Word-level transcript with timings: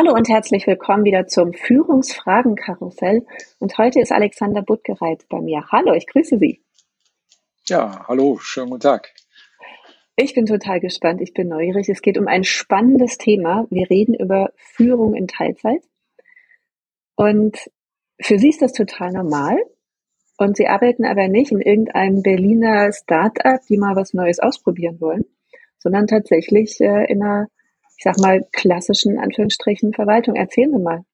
Hallo 0.00 0.14
und 0.14 0.28
herzlich 0.28 0.64
willkommen 0.68 1.04
wieder 1.04 1.26
zum 1.26 1.52
Führungsfragenkarussell. 1.52 3.26
Und 3.58 3.78
heute 3.78 3.98
ist 3.98 4.12
Alexander 4.12 4.62
Buttgereit 4.62 5.26
bei 5.28 5.40
mir. 5.40 5.64
Hallo, 5.72 5.92
ich 5.92 6.06
grüße 6.06 6.38
Sie. 6.38 6.62
Ja, 7.66 8.06
hallo, 8.06 8.38
schönen 8.38 8.70
guten 8.70 8.82
Tag. 8.82 9.12
Ich 10.14 10.34
bin 10.34 10.46
total 10.46 10.78
gespannt, 10.78 11.20
ich 11.20 11.34
bin 11.34 11.48
neugierig. 11.48 11.88
Es 11.88 12.00
geht 12.00 12.16
um 12.16 12.28
ein 12.28 12.44
spannendes 12.44 13.18
Thema. 13.18 13.66
Wir 13.70 13.90
reden 13.90 14.14
über 14.14 14.52
Führung 14.54 15.16
in 15.16 15.26
Teilzeit. 15.26 15.82
Und 17.16 17.58
für 18.20 18.38
Sie 18.38 18.50
ist 18.50 18.62
das 18.62 18.74
total 18.74 19.10
normal. 19.10 19.58
Und 20.36 20.56
Sie 20.56 20.68
arbeiten 20.68 21.06
aber 21.06 21.26
nicht 21.26 21.50
in 21.50 21.60
irgendeinem 21.60 22.22
Berliner 22.22 22.92
Start-up, 22.92 23.62
die 23.68 23.78
mal 23.78 23.96
was 23.96 24.14
Neues 24.14 24.38
ausprobieren 24.38 25.00
wollen, 25.00 25.24
sondern 25.80 26.06
tatsächlich 26.06 26.80
äh, 26.80 27.10
in 27.10 27.20
einer 27.20 27.48
ich 27.98 28.04
sag 28.04 28.18
mal, 28.18 28.46
klassischen 28.52 29.18
Anführungsstrichen 29.18 29.92
Verwaltung. 29.92 30.36
Erzählen 30.36 30.70
Sie 30.70 30.78
mal. 30.78 31.04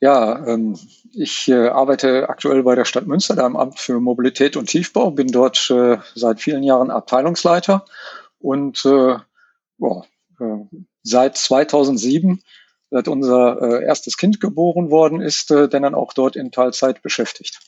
Ja, 0.00 0.44
ähm, 0.48 0.76
ich 1.12 1.46
äh, 1.46 1.68
arbeite 1.68 2.28
aktuell 2.28 2.64
bei 2.64 2.74
der 2.74 2.84
Stadt 2.84 3.06
Münster, 3.06 3.36
da 3.36 3.46
im 3.46 3.56
Amt 3.56 3.78
für 3.78 4.00
Mobilität 4.00 4.56
und 4.56 4.66
Tiefbau, 4.66 5.12
bin 5.12 5.28
dort 5.28 5.70
äh, 5.70 5.98
seit 6.16 6.40
vielen 6.40 6.64
Jahren 6.64 6.90
Abteilungsleiter 6.90 7.84
und 8.40 8.84
äh, 8.84 9.14
boah, 9.78 10.04
äh, 10.40 10.76
seit 11.04 11.36
2007, 11.36 12.42
seit 12.90 13.06
unser 13.06 13.62
äh, 13.62 13.84
erstes 13.84 14.16
Kind 14.16 14.40
geboren 14.40 14.90
worden 14.90 15.20
ist, 15.20 15.52
äh, 15.52 15.68
denn 15.68 15.84
dann 15.84 15.94
auch 15.94 16.14
dort 16.14 16.34
in 16.34 16.50
Teilzeit 16.50 17.00
beschäftigt. 17.02 17.60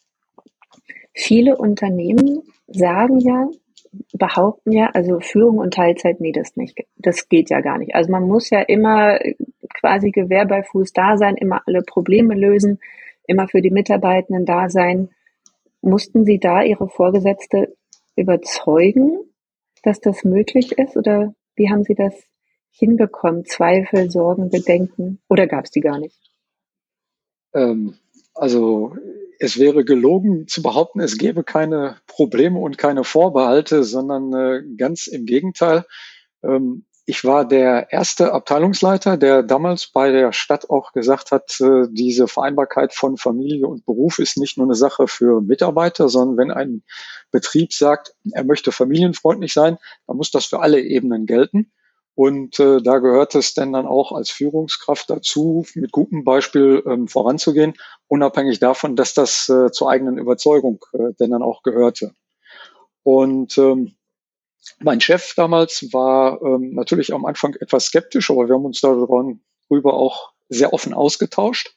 Viele 1.14 1.56
Unternehmen 1.56 2.42
sagen 2.66 3.20
ja, 3.20 3.46
behaupten 4.12 4.73
ja, 4.73 4.91
also 4.95 5.20
Führung 5.20 5.59
und 5.59 5.75
Teilzeit, 5.75 6.20
nee, 6.20 6.33
das 6.33 6.56
nicht, 6.56 6.78
das 6.97 7.28
geht 7.28 7.50
ja 7.50 7.61
gar 7.61 7.78
nicht. 7.78 7.95
Also 7.95 8.11
man 8.11 8.27
muss 8.27 8.51
ja 8.51 8.61
immer 8.61 9.19
quasi 9.81 10.11
Gewehr 10.11 10.47
bei 10.47 10.62
Fuß 10.62 10.92
da 10.92 11.17
sein, 11.17 11.36
immer 11.36 11.62
alle 11.67 11.83
Probleme 11.83 12.34
lösen, 12.34 12.81
immer 13.27 13.48
für 13.48 13.61
die 13.61 13.70
Mitarbeitenden 13.70 14.45
da 14.45 14.69
sein. 14.69 15.11
Mussten 15.81 16.25
Sie 16.25 16.39
da 16.39 16.62
Ihre 16.62 16.89
Vorgesetzte 16.89 17.75
überzeugen, 18.17 19.19
dass 19.83 20.01
das 20.01 20.25
möglich 20.25 20.73
ist 20.79 20.97
oder 20.97 21.35
wie 21.57 21.70
haben 21.70 21.85
Sie 21.85 21.95
das 21.95 22.14
hinbekommen? 22.70 23.45
Zweifel, 23.45 24.11
Sorgen, 24.11 24.51
Bedenken 24.51 25.20
oder 25.29 25.47
gab 25.47 25.64
es 25.64 25.70
die 25.70 25.80
gar 25.80 25.98
nicht? 25.98 26.18
Ähm, 27.55 27.95
also 28.35 28.97
es 29.39 29.58
wäre 29.58 29.84
gelogen 29.84 30.46
zu 30.48 30.62
behaupten, 30.62 31.00
es 31.00 31.18
gäbe 31.18 31.45
keine 31.45 31.96
Probleme 32.06 32.58
und 32.58 32.78
keine 32.78 33.05
Vorbehalte, 33.05 33.84
sondern 33.84 34.33
äh, 34.33 34.62
ganz 34.77 35.06
im 35.06 35.27
Gegenteil. 35.27 35.84
Ähm, 36.42 36.84
ich 37.06 37.24
war 37.24 37.46
der 37.46 37.92
erste 37.92 38.33
Abteilungsleiter, 38.33 39.18
der 39.18 39.42
damals 39.42 39.89
bei 39.89 40.11
der 40.11 40.33
Stadt 40.33 40.70
auch 40.70 40.92
gesagt 40.92 41.33
hat, 41.33 41.61
äh, 41.61 41.86
diese 41.90 42.28
Vereinbarkeit 42.28 42.94
von 42.94 43.18
Familie 43.18 43.67
und 43.67 43.84
Beruf 43.84 44.18
ist 44.18 44.39
nicht 44.39 44.56
nur 44.56 44.67
eine 44.67 44.74
Sache 44.74 45.06
für 45.06 45.42
Mitarbeiter, 45.42 46.08
sondern 46.08 46.39
wenn 46.39 46.50
ein 46.50 46.83
Betrieb 47.30 47.74
sagt, 47.74 48.14
er 48.33 48.44
möchte 48.44 48.73
familienfreundlich 48.73 49.52
sein, 49.52 49.77
dann 50.06 50.17
muss 50.17 50.30
das 50.30 50.46
für 50.46 50.61
alle 50.61 50.80
Ebenen 50.80 51.27
gelten. 51.27 51.73
Und 52.14 52.61
äh, 52.61 52.80
da 52.80 52.98
gehört 52.98 53.35
es 53.35 53.55
denn 53.55 53.73
dann 53.73 53.86
auch 53.86 54.13
als 54.13 54.30
Führungskraft 54.30 55.11
dazu, 55.11 55.67
mit 55.75 55.91
gutem 55.91 56.23
Beispiel 56.23 56.83
ähm, 56.86 57.08
voranzugehen, 57.08 57.75
unabhängig 58.07 58.61
davon, 58.61 58.95
dass 58.95 59.14
das 59.14 59.48
äh, 59.48 59.73
zur 59.73 59.91
eigenen 59.91 60.19
Überzeugung 60.19 60.85
äh, 60.92 61.13
denn 61.19 61.30
dann 61.30 61.42
auch 61.42 61.64
gehörte. 61.64 62.14
Und 63.03 63.58
ähm, 63.58 63.97
mein 64.80 65.01
Chef 65.01 65.35
damals 65.35 65.92
war 65.92 66.41
ähm, 66.42 66.74
natürlich 66.74 67.13
am 67.13 67.24
Anfang 67.24 67.55
etwas 67.61 67.86
skeptisch, 67.86 68.30
aber 68.30 68.48
wir 68.48 68.55
haben 68.55 68.64
uns 68.64 68.80
darüber 68.80 69.95
auch 69.95 70.33
sehr 70.48 70.73
offen 70.73 70.95
ausgetauscht 70.95 71.74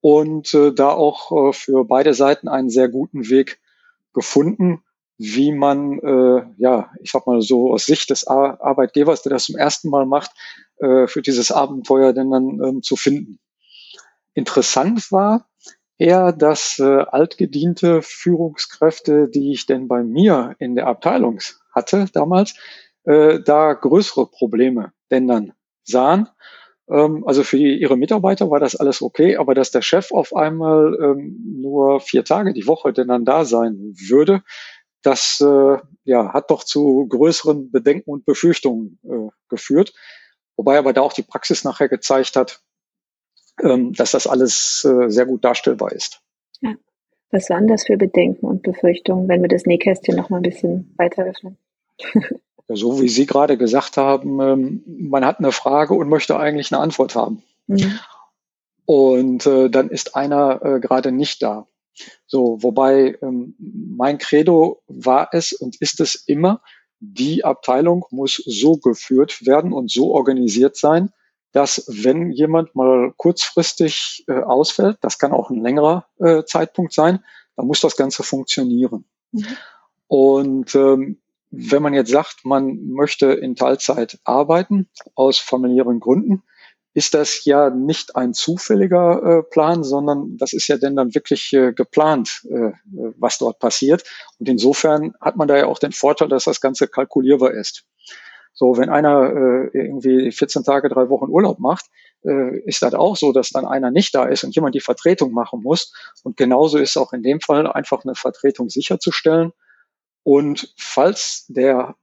und 0.00 0.52
äh, 0.54 0.72
da 0.72 0.90
auch 0.90 1.50
äh, 1.50 1.52
für 1.52 1.84
beide 1.84 2.14
Seiten 2.14 2.48
einen 2.48 2.70
sehr 2.70 2.88
guten 2.88 3.28
Weg 3.28 3.60
gefunden, 4.12 4.82
wie 5.18 5.52
man, 5.52 5.98
äh, 5.98 6.46
ja, 6.58 6.90
ich 7.02 7.10
sag 7.10 7.26
mal 7.26 7.42
so 7.42 7.72
aus 7.72 7.86
Sicht 7.86 8.10
des 8.10 8.26
Ar 8.26 8.58
Arbeitgebers, 8.60 9.22
der 9.22 9.30
das 9.30 9.44
zum 9.44 9.56
ersten 9.56 9.90
Mal 9.90 10.06
macht, 10.06 10.30
äh, 10.78 11.06
für 11.08 11.22
dieses 11.22 11.50
Abenteuer 11.50 12.12
denn 12.12 12.30
dann 12.30 12.60
ähm, 12.64 12.82
zu 12.82 12.96
finden. 12.96 13.40
Interessant 14.34 15.10
war 15.10 15.48
eher, 15.98 16.32
dass 16.32 16.78
äh, 16.78 16.84
altgediente 16.84 18.00
Führungskräfte, 18.02 19.28
die 19.28 19.52
ich 19.52 19.66
denn 19.66 19.88
bei 19.88 20.04
mir 20.04 20.54
in 20.60 20.76
der 20.76 20.86
Abteilung 20.86 21.40
hatte 21.74 22.06
damals, 22.12 22.54
äh, 23.04 23.40
da 23.40 23.72
größere 23.72 24.26
Probleme 24.26 24.92
denn 25.10 25.26
dann 25.26 25.52
sahen. 25.82 26.28
Ähm, 26.88 27.24
also 27.26 27.42
für 27.42 27.56
ihre 27.56 27.96
Mitarbeiter 27.96 28.50
war 28.50 28.60
das 28.60 28.76
alles 28.76 29.02
okay, 29.02 29.36
aber 29.36 29.54
dass 29.54 29.70
der 29.70 29.82
Chef 29.82 30.12
auf 30.12 30.34
einmal 30.34 30.96
ähm, 31.02 31.60
nur 31.60 32.00
vier 32.00 32.24
Tage 32.24 32.52
die 32.52 32.66
Woche 32.66 32.92
denn 32.92 33.08
dann 33.08 33.24
da 33.24 33.44
sein 33.44 33.94
würde, 34.08 34.42
das 35.02 35.40
äh, 35.40 35.78
ja, 36.04 36.32
hat 36.32 36.50
doch 36.50 36.64
zu 36.64 37.06
größeren 37.08 37.70
Bedenken 37.70 38.10
und 38.10 38.24
Befürchtungen 38.24 38.98
äh, 39.04 39.30
geführt. 39.48 39.92
Wobei 40.56 40.78
aber 40.78 40.92
da 40.92 41.02
auch 41.02 41.12
die 41.12 41.22
Praxis 41.22 41.64
nachher 41.64 41.88
gezeigt 41.88 42.36
hat, 42.36 42.62
ähm, 43.62 43.92
dass 43.92 44.12
das 44.12 44.26
alles 44.26 44.84
äh, 44.84 45.08
sehr 45.08 45.26
gut 45.26 45.44
darstellbar 45.44 45.92
ist. 45.92 46.20
Ja. 46.60 46.74
Was 47.30 47.48
waren 47.50 47.68
das 47.68 47.86
für 47.86 47.96
Bedenken 47.96 48.46
und 48.46 48.62
Befürchtungen, 48.62 49.28
wenn 49.28 49.42
wir 49.42 49.48
das 49.48 49.66
Nähkästchen 49.66 50.16
noch 50.16 50.30
mal 50.30 50.38
ein 50.38 50.42
bisschen 50.42 50.94
weiter 50.96 51.24
öffnen? 51.24 51.58
ja, 52.14 52.76
so 52.76 53.00
wie 53.00 53.08
Sie 53.08 53.26
gerade 53.26 53.56
gesagt 53.56 53.96
haben, 53.96 54.40
ähm, 54.40 54.82
man 54.86 55.24
hat 55.24 55.38
eine 55.38 55.52
Frage 55.52 55.94
und 55.94 56.08
möchte 56.08 56.38
eigentlich 56.38 56.72
eine 56.72 56.82
Antwort 56.82 57.14
haben. 57.14 57.42
Mhm. 57.66 57.98
Und 58.84 59.46
äh, 59.46 59.68
dann 59.68 59.90
ist 59.90 60.16
einer 60.16 60.62
äh, 60.64 60.80
gerade 60.80 61.12
nicht 61.12 61.42
da. 61.42 61.66
So, 62.26 62.62
wobei 62.62 63.18
ähm, 63.22 63.54
mein 63.58 64.18
Credo 64.18 64.82
war 64.86 65.28
es 65.32 65.52
und 65.52 65.76
ist 65.80 66.00
es 66.00 66.14
immer, 66.26 66.62
die 67.00 67.44
Abteilung 67.44 68.04
muss 68.10 68.42
so 68.44 68.76
geführt 68.76 69.46
werden 69.46 69.72
und 69.72 69.90
so 69.90 70.12
organisiert 70.12 70.76
sein, 70.76 71.10
dass 71.52 71.84
wenn 71.88 72.30
jemand 72.30 72.74
mal 72.74 73.12
kurzfristig 73.16 74.24
äh, 74.28 74.32
ausfällt, 74.32 74.98
das 75.00 75.18
kann 75.18 75.32
auch 75.32 75.50
ein 75.50 75.62
längerer 75.62 76.06
äh, 76.18 76.44
Zeitpunkt 76.44 76.92
sein, 76.92 77.24
dann 77.56 77.66
muss 77.66 77.80
das 77.80 77.96
Ganze 77.96 78.22
funktionieren. 78.22 79.04
Mhm. 79.32 79.46
Und 80.08 80.74
ähm, 80.74 81.18
wenn 81.50 81.82
man 81.82 81.94
jetzt 81.94 82.10
sagt, 82.10 82.44
man 82.44 82.88
möchte 82.88 83.32
in 83.32 83.56
Teilzeit 83.56 84.18
arbeiten 84.24 84.88
aus 85.14 85.38
familiären 85.38 86.00
Gründen, 86.00 86.42
ist 86.98 87.14
das 87.14 87.44
ja 87.44 87.70
nicht 87.70 88.16
ein 88.16 88.34
zufälliger 88.34 89.22
äh, 89.22 89.42
Plan, 89.44 89.84
sondern 89.84 90.36
das 90.36 90.52
ist 90.52 90.66
ja 90.66 90.78
denn 90.78 90.96
dann 90.96 91.14
wirklich 91.14 91.52
äh, 91.52 91.72
geplant, 91.72 92.44
äh, 92.50 92.72
was 93.16 93.38
dort 93.38 93.60
passiert. 93.60 94.02
Und 94.40 94.48
insofern 94.48 95.14
hat 95.20 95.36
man 95.36 95.46
da 95.46 95.56
ja 95.56 95.66
auch 95.66 95.78
den 95.78 95.92
Vorteil, 95.92 96.26
dass 96.26 96.44
das 96.44 96.60
Ganze 96.60 96.88
kalkulierbar 96.88 97.52
ist. 97.52 97.84
So, 98.52 98.76
wenn 98.76 98.88
einer 98.88 99.30
äh, 99.30 99.78
irgendwie 99.78 100.32
14 100.32 100.64
Tage, 100.64 100.88
drei 100.88 101.08
Wochen 101.08 101.30
Urlaub 101.30 101.60
macht, 101.60 101.86
äh, 102.24 102.58
ist 102.64 102.82
das 102.82 102.94
auch 102.94 103.16
so, 103.16 103.32
dass 103.32 103.50
dann 103.50 103.64
einer 103.64 103.92
nicht 103.92 104.12
da 104.16 104.24
ist 104.24 104.42
und 104.42 104.56
jemand 104.56 104.74
die 104.74 104.80
Vertretung 104.80 105.30
machen 105.30 105.62
muss. 105.62 105.92
Und 106.24 106.36
genauso 106.36 106.78
ist 106.78 106.96
auch 106.96 107.12
in 107.12 107.22
dem 107.22 107.40
Fall 107.40 107.70
einfach 107.70 108.02
eine 108.04 108.16
Vertretung 108.16 108.70
sicherzustellen. 108.70 109.52
Und 110.24 110.74
falls 110.76 111.46
der 111.46 111.94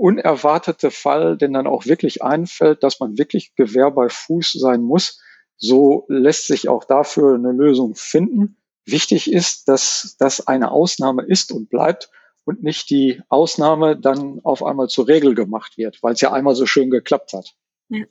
unerwartete 0.00 0.90
Fall 0.90 1.36
denn 1.36 1.52
dann 1.52 1.66
auch 1.66 1.86
wirklich 1.86 2.22
einfällt, 2.22 2.82
dass 2.82 3.00
man 3.00 3.18
wirklich 3.18 3.54
Gewehr 3.54 3.90
bei 3.90 4.08
Fuß 4.08 4.52
sein 4.52 4.82
muss, 4.82 5.20
so 5.56 6.06
lässt 6.08 6.46
sich 6.46 6.68
auch 6.68 6.84
dafür 6.84 7.34
eine 7.34 7.52
Lösung 7.52 7.94
finden. 7.94 8.56
wichtig 8.86 9.30
ist, 9.30 9.68
dass 9.68 10.16
das 10.18 10.48
eine 10.48 10.72
Ausnahme 10.72 11.22
ist 11.22 11.52
und 11.52 11.68
bleibt 11.70 12.10
und 12.44 12.62
nicht 12.62 12.90
die 12.90 13.22
Ausnahme 13.28 13.96
dann 13.96 14.40
auf 14.42 14.64
einmal 14.64 14.88
zur 14.88 15.06
Regel 15.06 15.34
gemacht 15.34 15.78
wird, 15.78 16.02
weil 16.02 16.14
es 16.14 16.20
ja 16.20 16.32
einmal 16.32 16.56
so 16.56 16.66
schön 16.66 16.90
geklappt 16.90 17.34
hat. 17.34 17.54
Ja. 17.88 18.06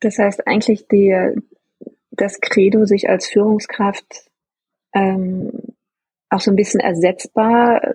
Das 0.00 0.18
heißt 0.18 0.46
eigentlich 0.46 0.88
die, 0.88 1.14
das 2.10 2.40
Credo, 2.40 2.86
sich 2.86 3.08
als 3.08 3.28
Führungskraft 3.28 4.30
ähm, 4.92 5.52
auch 6.30 6.40
so 6.40 6.50
ein 6.50 6.56
bisschen 6.56 6.80
ersetzbar 6.80 7.94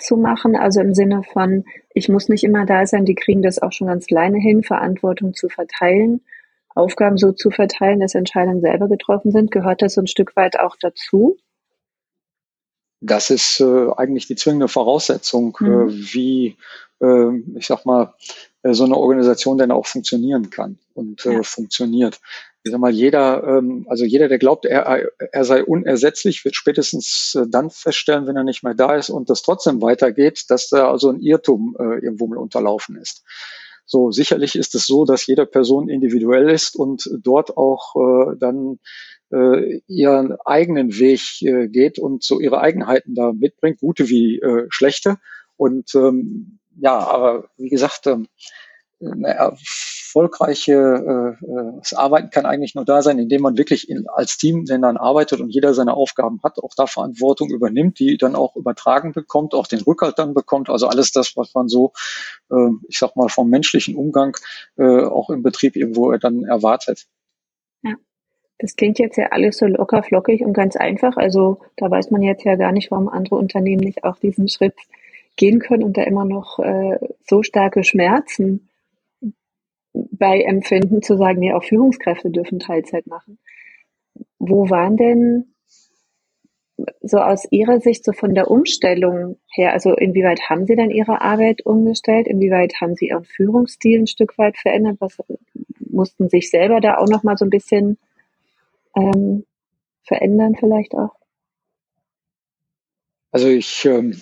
zu 0.00 0.16
machen, 0.16 0.56
also 0.56 0.80
im 0.80 0.94
Sinne 0.94 1.22
von, 1.22 1.64
ich 1.94 2.08
muss 2.08 2.28
nicht 2.28 2.44
immer 2.44 2.66
da 2.66 2.86
sein, 2.86 3.04
die 3.04 3.14
kriegen 3.14 3.42
das 3.42 3.60
auch 3.60 3.72
schon 3.72 3.86
ganz 3.86 4.06
kleine 4.06 4.38
hin, 4.38 4.62
Verantwortung 4.62 5.34
zu 5.34 5.48
verteilen, 5.48 6.22
Aufgaben 6.74 7.16
so 7.16 7.32
zu 7.32 7.50
verteilen, 7.50 8.00
dass 8.00 8.14
Entscheidungen 8.14 8.60
selber 8.60 8.88
getroffen 8.88 9.32
sind. 9.32 9.50
Gehört 9.50 9.82
das 9.82 9.94
so 9.94 10.00
ein 10.00 10.06
Stück 10.06 10.36
weit 10.36 10.58
auch 10.58 10.76
dazu? 10.80 11.36
Das 13.00 13.30
ist 13.30 13.60
äh, 13.60 13.88
eigentlich 13.96 14.26
die 14.26 14.36
zwingende 14.36 14.68
Voraussetzung, 14.68 15.56
äh, 15.60 15.64
mhm. 15.64 15.88
äh, 15.88 15.92
wie, 16.12 16.56
äh, 17.00 17.36
ich 17.56 17.66
sag 17.66 17.86
mal, 17.86 18.14
äh, 18.62 18.74
so 18.74 18.84
eine 18.84 18.96
Organisation 18.96 19.58
denn 19.58 19.70
auch 19.70 19.86
funktionieren 19.86 20.50
kann 20.50 20.78
und 20.94 21.24
äh, 21.24 21.34
ja. 21.34 21.42
funktioniert. 21.42 22.20
Ich 22.62 22.72
sag 22.72 22.80
mal, 22.80 22.92
jeder, 22.92 23.42
ähm, 23.44 23.86
also 23.88 24.04
jeder, 24.04 24.28
der 24.28 24.38
glaubt, 24.38 24.66
er, 24.66 25.08
er 25.18 25.44
sei 25.44 25.64
unersetzlich, 25.64 26.44
wird 26.44 26.56
spätestens 26.56 27.34
äh, 27.34 27.46
dann 27.48 27.70
feststellen, 27.70 28.26
wenn 28.26 28.36
er 28.36 28.44
nicht 28.44 28.62
mehr 28.62 28.74
da 28.74 28.94
ist 28.96 29.08
und 29.08 29.30
das 29.30 29.42
trotzdem 29.42 29.80
weitergeht, 29.80 30.44
dass 30.48 30.68
da 30.68 30.90
also 30.90 31.08
ein 31.08 31.20
Irrtum 31.20 31.74
äh, 31.78 32.04
irgendwo 32.04 32.26
mal 32.26 32.36
unterlaufen 32.36 32.96
ist. 32.96 33.24
So, 33.86 34.12
sicherlich 34.12 34.56
ist 34.56 34.74
es 34.74 34.86
so, 34.86 35.04
dass 35.04 35.26
jede 35.26 35.46
Person 35.46 35.88
individuell 35.88 36.50
ist 36.50 36.76
und 36.76 37.10
dort 37.22 37.56
auch 37.56 37.96
äh, 37.96 38.36
dann 38.38 38.78
äh, 39.32 39.80
ihren 39.88 40.36
eigenen 40.44 40.98
Weg 40.98 41.42
äh, 41.42 41.66
geht 41.66 41.98
und 41.98 42.22
so 42.22 42.40
ihre 42.40 42.60
Eigenheiten 42.60 43.14
da 43.14 43.32
mitbringt, 43.32 43.80
gute 43.80 44.08
wie 44.08 44.38
äh, 44.38 44.66
schlechte. 44.68 45.16
Und 45.56 45.94
ähm, 45.94 46.58
ja, 46.78 46.98
aber 46.98 47.50
wie 47.56 47.68
gesagt, 47.68 48.06
ähm, 48.06 48.28
eine 49.00 49.28
erfolgreiche 49.28 51.36
äh, 51.40 51.78
das 51.78 51.94
Arbeiten 51.94 52.30
kann 52.30 52.46
eigentlich 52.46 52.74
nur 52.74 52.84
da 52.84 53.02
sein, 53.02 53.18
indem 53.18 53.42
man 53.42 53.56
wirklich 53.56 53.88
in, 53.88 54.06
als 54.08 54.36
Team 54.36 54.64
dann 54.66 54.96
arbeitet 54.96 55.40
und 55.40 55.50
jeder 55.50 55.74
seine 55.74 55.94
Aufgaben 55.94 56.40
hat, 56.42 56.58
auch 56.58 56.74
da 56.76 56.86
Verantwortung 56.86 57.50
übernimmt, 57.50 57.98
die 57.98 58.16
dann 58.16 58.34
auch 58.34 58.56
übertragen 58.56 59.12
bekommt, 59.12 59.54
auch 59.54 59.66
den 59.66 59.80
Rückhalt 59.80 60.18
dann 60.18 60.34
bekommt. 60.34 60.68
Also 60.68 60.88
alles 60.88 61.12
das, 61.12 61.36
was 61.36 61.54
man 61.54 61.68
so, 61.68 61.92
äh, 62.50 62.70
ich 62.88 62.98
sag 62.98 63.16
mal, 63.16 63.28
vom 63.28 63.48
menschlichen 63.48 63.96
Umgang 63.96 64.36
äh, 64.76 65.04
auch 65.04 65.30
im 65.30 65.42
Betrieb 65.42 65.76
irgendwo 65.76 66.12
dann 66.16 66.44
erwartet. 66.44 67.06
Ja. 67.82 67.94
Das 68.58 68.76
klingt 68.76 68.98
jetzt 68.98 69.16
ja 69.16 69.28
alles 69.30 69.56
so 69.56 69.66
locker, 69.66 70.02
flockig 70.02 70.42
und 70.42 70.52
ganz 70.52 70.76
einfach. 70.76 71.16
Also 71.16 71.60
da 71.76 71.90
weiß 71.90 72.10
man 72.10 72.22
jetzt 72.22 72.44
ja 72.44 72.56
gar 72.56 72.72
nicht, 72.72 72.90
warum 72.90 73.08
andere 73.08 73.36
Unternehmen 73.36 73.82
nicht 73.82 74.04
auch 74.04 74.18
diesen 74.18 74.48
Schritt 74.48 74.74
gehen 75.36 75.60
können 75.60 75.84
und 75.84 75.96
da 75.96 76.02
immer 76.02 76.26
noch 76.26 76.58
äh, 76.58 76.98
so 77.26 77.42
starke 77.42 77.84
Schmerzen 77.84 78.69
bei 79.92 80.40
Empfinden 80.40 81.02
zu 81.02 81.16
sagen, 81.16 81.40
nee, 81.40 81.52
auch 81.52 81.64
Führungskräfte 81.64 82.30
dürfen 82.30 82.58
Teilzeit 82.58 83.06
machen. 83.06 83.38
Wo 84.38 84.70
waren 84.70 84.96
denn 84.96 85.54
so 87.02 87.18
aus 87.18 87.46
Ihrer 87.50 87.80
Sicht, 87.80 88.04
so 88.04 88.12
von 88.12 88.34
der 88.34 88.50
Umstellung 88.50 89.36
her, 89.52 89.72
also 89.72 89.94
inwieweit 89.94 90.48
haben 90.48 90.66
Sie 90.66 90.76
dann 90.76 90.90
Ihre 90.90 91.20
Arbeit 91.20 91.64
umgestellt? 91.66 92.26
Inwieweit 92.26 92.74
haben 92.80 92.94
Sie 92.94 93.08
Ihren 93.08 93.24
Führungsstil 93.24 94.00
ein 94.00 94.06
Stück 94.06 94.38
weit 94.38 94.56
verändert? 94.56 94.96
Was 95.00 95.18
mussten 95.78 96.28
sich 96.28 96.50
selber 96.50 96.80
da 96.80 96.98
auch 96.98 97.08
noch 97.08 97.22
mal 97.22 97.36
so 97.36 97.44
ein 97.44 97.50
bisschen 97.50 97.98
ähm, 98.96 99.44
verändern 100.04 100.56
vielleicht 100.58 100.94
auch? 100.94 101.19
Also 103.32 103.46
ich, 103.46 103.84
ähm, 103.84 104.20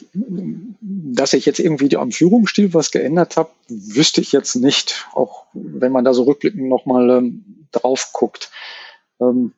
dass 0.80 1.32
ich 1.32 1.46
jetzt 1.46 1.60
irgendwie 1.60 1.96
am 1.96 2.12
Führungsstil 2.12 2.74
was 2.74 2.90
geändert 2.90 3.36
habe, 3.36 3.50
wüsste 3.68 4.20
ich 4.20 4.32
jetzt 4.32 4.56
nicht, 4.56 5.06
auch 5.14 5.46
wenn 5.54 5.92
man 5.92 6.04
da 6.04 6.12
so 6.12 6.24
rückblickend 6.24 6.68
nochmal 6.68 7.08
ähm, 7.10 7.66
drauf 7.72 8.10
guckt. 8.12 8.50
Ähm, 9.20 9.54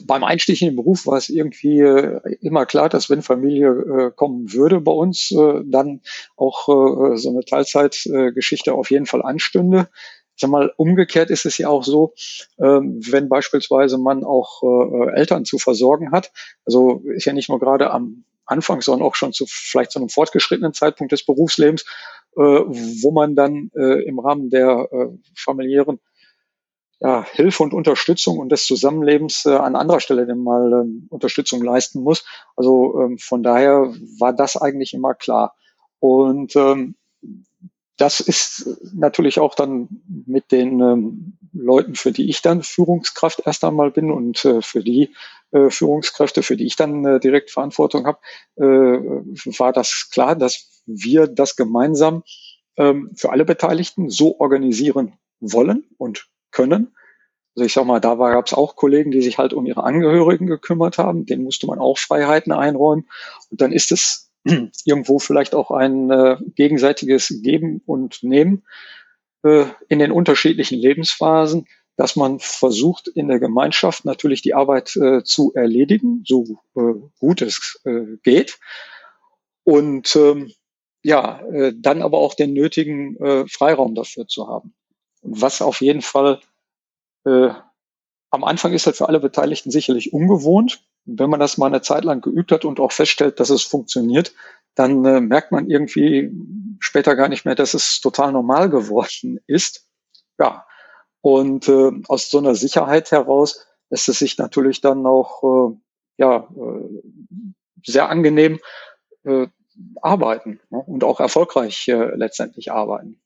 beim 0.00 0.24
Einstieg 0.24 0.60
in 0.60 0.68
den 0.68 0.76
Beruf 0.76 1.06
war 1.06 1.18
es 1.18 1.28
irgendwie 1.28 1.80
äh, 1.80 2.20
immer 2.40 2.66
klar, 2.66 2.88
dass 2.88 3.10
wenn 3.10 3.22
Familie 3.22 3.68
äh, 3.68 4.10
kommen 4.10 4.52
würde 4.52 4.80
bei 4.80 4.92
uns, 4.92 5.30
äh, 5.30 5.60
dann 5.64 6.00
auch 6.36 6.66
so 6.66 7.30
eine 7.30 7.44
Teilzeitgeschichte 7.44 8.74
auf 8.74 8.90
jeden 8.90 9.06
Fall 9.06 9.22
anstünde. 9.22 9.88
Sag 10.36 10.50
mal, 10.50 10.72
umgekehrt 10.76 11.30
ist 11.30 11.46
es 11.46 11.58
ja 11.58 11.68
auch 11.68 11.84
so, 11.84 12.14
ähm, 12.58 13.00
wenn 13.08 13.28
beispielsweise 13.28 13.98
man 13.98 14.24
auch 14.24 14.62
äh, 14.62 15.12
Eltern 15.14 15.44
zu 15.44 15.58
versorgen 15.58 16.10
hat, 16.12 16.32
also 16.64 17.02
ist 17.14 17.24
ja 17.24 17.32
nicht 17.32 17.48
nur 17.48 17.60
gerade 17.60 17.90
am 17.90 18.24
Anfang, 18.46 18.80
sondern 18.80 19.06
auch 19.06 19.14
schon 19.14 19.32
zu 19.32 19.46
vielleicht 19.48 19.92
zu 19.92 19.98
einem 19.98 20.08
fortgeschrittenen 20.08 20.74
Zeitpunkt 20.74 21.12
des 21.12 21.24
Berufslebens, 21.24 21.82
äh, 22.36 22.40
wo 22.40 23.10
man 23.12 23.36
dann 23.36 23.70
äh, 23.74 24.02
im 24.04 24.18
Rahmen 24.18 24.50
der 24.50 24.88
äh, 24.90 25.06
familiären 25.36 26.00
ja, 27.00 27.24
Hilfe 27.32 27.62
und 27.62 27.74
Unterstützung 27.74 28.38
und 28.38 28.50
des 28.50 28.66
Zusammenlebens 28.66 29.44
äh, 29.46 29.50
an 29.50 29.76
anderer 29.76 30.00
Stelle 30.00 30.26
denn 30.26 30.42
mal 30.42 30.72
ähm, 30.72 31.06
Unterstützung 31.10 31.62
leisten 31.62 32.02
muss. 32.02 32.24
Also 32.56 33.00
ähm, 33.00 33.18
von 33.18 33.42
daher 33.42 33.92
war 34.18 34.32
das 34.32 34.56
eigentlich 34.56 34.94
immer 34.94 35.14
klar. 35.14 35.54
Und 36.00 36.56
ähm, 36.56 36.96
das 37.96 38.20
ist 38.20 38.78
natürlich 38.92 39.38
auch 39.38 39.54
dann 39.54 39.88
mit 40.26 40.50
den 40.50 40.80
ähm, 40.80 41.38
Leuten, 41.52 41.94
für 41.94 42.10
die 42.10 42.28
ich 42.28 42.42
dann 42.42 42.62
Führungskraft 42.62 43.42
erst 43.46 43.64
einmal 43.64 43.90
bin 43.90 44.10
und 44.10 44.44
äh, 44.44 44.62
für 44.62 44.82
die 44.82 45.14
äh, 45.52 45.70
Führungskräfte, 45.70 46.42
für 46.42 46.56
die 46.56 46.66
ich 46.66 46.76
dann 46.76 47.04
äh, 47.04 47.20
direkt 47.20 47.50
Verantwortung 47.50 48.06
habe, 48.06 48.18
äh, 48.56 48.62
war 49.58 49.72
das 49.72 50.08
klar, 50.10 50.34
dass 50.34 50.82
wir 50.86 51.28
das 51.28 51.54
gemeinsam 51.54 52.24
ähm, 52.76 53.12
für 53.14 53.30
alle 53.30 53.44
Beteiligten 53.44 54.10
so 54.10 54.40
organisieren 54.40 55.12
wollen 55.40 55.84
und 55.96 56.26
können. 56.50 56.94
Also 57.54 57.66
ich 57.66 57.72
sag 57.72 57.86
mal, 57.86 58.00
da 58.00 58.16
gab 58.16 58.46
es 58.46 58.54
auch 58.54 58.74
Kollegen, 58.74 59.12
die 59.12 59.22
sich 59.22 59.38
halt 59.38 59.52
um 59.52 59.66
ihre 59.66 59.84
Angehörigen 59.84 60.46
gekümmert 60.46 60.98
haben. 60.98 61.26
Denen 61.26 61.44
musste 61.44 61.68
man 61.68 61.78
auch 61.78 61.98
Freiheiten 61.98 62.52
einräumen. 62.52 63.08
Und 63.50 63.60
dann 63.60 63.70
ist 63.70 63.92
es 63.92 64.23
irgendwo 64.84 65.18
vielleicht 65.18 65.54
auch 65.54 65.70
ein 65.70 66.10
äh, 66.10 66.36
gegenseitiges 66.54 67.40
Geben 67.42 67.82
und 67.86 68.22
Nehmen 68.22 68.64
äh, 69.42 69.66
in 69.88 69.98
den 69.98 70.12
unterschiedlichen 70.12 70.78
Lebensphasen, 70.78 71.66
dass 71.96 72.16
man 72.16 72.40
versucht, 72.40 73.08
in 73.08 73.28
der 73.28 73.38
Gemeinschaft 73.38 74.04
natürlich 74.04 74.42
die 74.42 74.54
Arbeit 74.54 74.96
äh, 74.96 75.22
zu 75.22 75.52
erledigen, 75.54 76.24
so 76.26 76.58
äh, 76.76 76.94
gut 77.18 77.40
es 77.40 77.80
äh, 77.84 78.16
geht. 78.22 78.58
Und 79.62 80.14
ähm, 80.16 80.52
ja, 81.02 81.40
äh, 81.52 81.72
dann 81.76 82.02
aber 82.02 82.18
auch 82.18 82.34
den 82.34 82.52
nötigen 82.52 83.16
äh, 83.16 83.46
Freiraum 83.46 83.94
dafür 83.94 84.26
zu 84.26 84.48
haben. 84.48 84.74
Und 85.20 85.40
was 85.40 85.62
auf 85.62 85.80
jeden 85.80 86.02
Fall 86.02 86.40
äh, 87.24 87.50
am 88.30 88.44
Anfang 88.44 88.72
ist 88.72 88.86
halt 88.86 88.96
für 88.96 89.08
alle 89.08 89.20
Beteiligten 89.20 89.70
sicherlich 89.70 90.12
ungewohnt, 90.12 90.84
wenn 91.04 91.30
man 91.30 91.40
das 91.40 91.58
mal 91.58 91.66
eine 91.66 91.82
Zeit 91.82 92.04
lang 92.04 92.20
geübt 92.20 92.52
hat 92.52 92.64
und 92.64 92.80
auch 92.80 92.92
feststellt, 92.92 93.40
dass 93.40 93.50
es 93.50 93.62
funktioniert, 93.62 94.34
dann 94.74 95.04
äh, 95.04 95.20
merkt 95.20 95.52
man 95.52 95.68
irgendwie 95.68 96.32
später 96.80 97.16
gar 97.16 97.28
nicht 97.28 97.44
mehr, 97.44 97.54
dass 97.54 97.74
es 97.74 98.00
total 98.00 98.32
normal 98.32 98.70
geworden 98.70 99.40
ist. 99.46 99.86
Ja, 100.38 100.66
und 101.20 101.68
äh, 101.68 101.90
aus 102.08 102.30
so 102.30 102.38
einer 102.38 102.54
Sicherheit 102.54 103.10
heraus 103.10 103.66
lässt 103.90 104.08
es 104.08 104.18
sich 104.18 104.38
natürlich 104.38 104.80
dann 104.80 105.06
auch 105.06 105.42
äh, 105.42 105.76
ja 106.18 106.48
äh, 106.56 107.12
sehr 107.84 108.08
angenehm 108.08 108.58
äh, 109.24 109.46
arbeiten 110.00 110.60
ne? 110.70 110.82
und 110.86 111.04
auch 111.04 111.20
erfolgreich 111.20 111.88
äh, 111.88 112.14
letztendlich 112.14 112.72
arbeiten. 112.72 113.20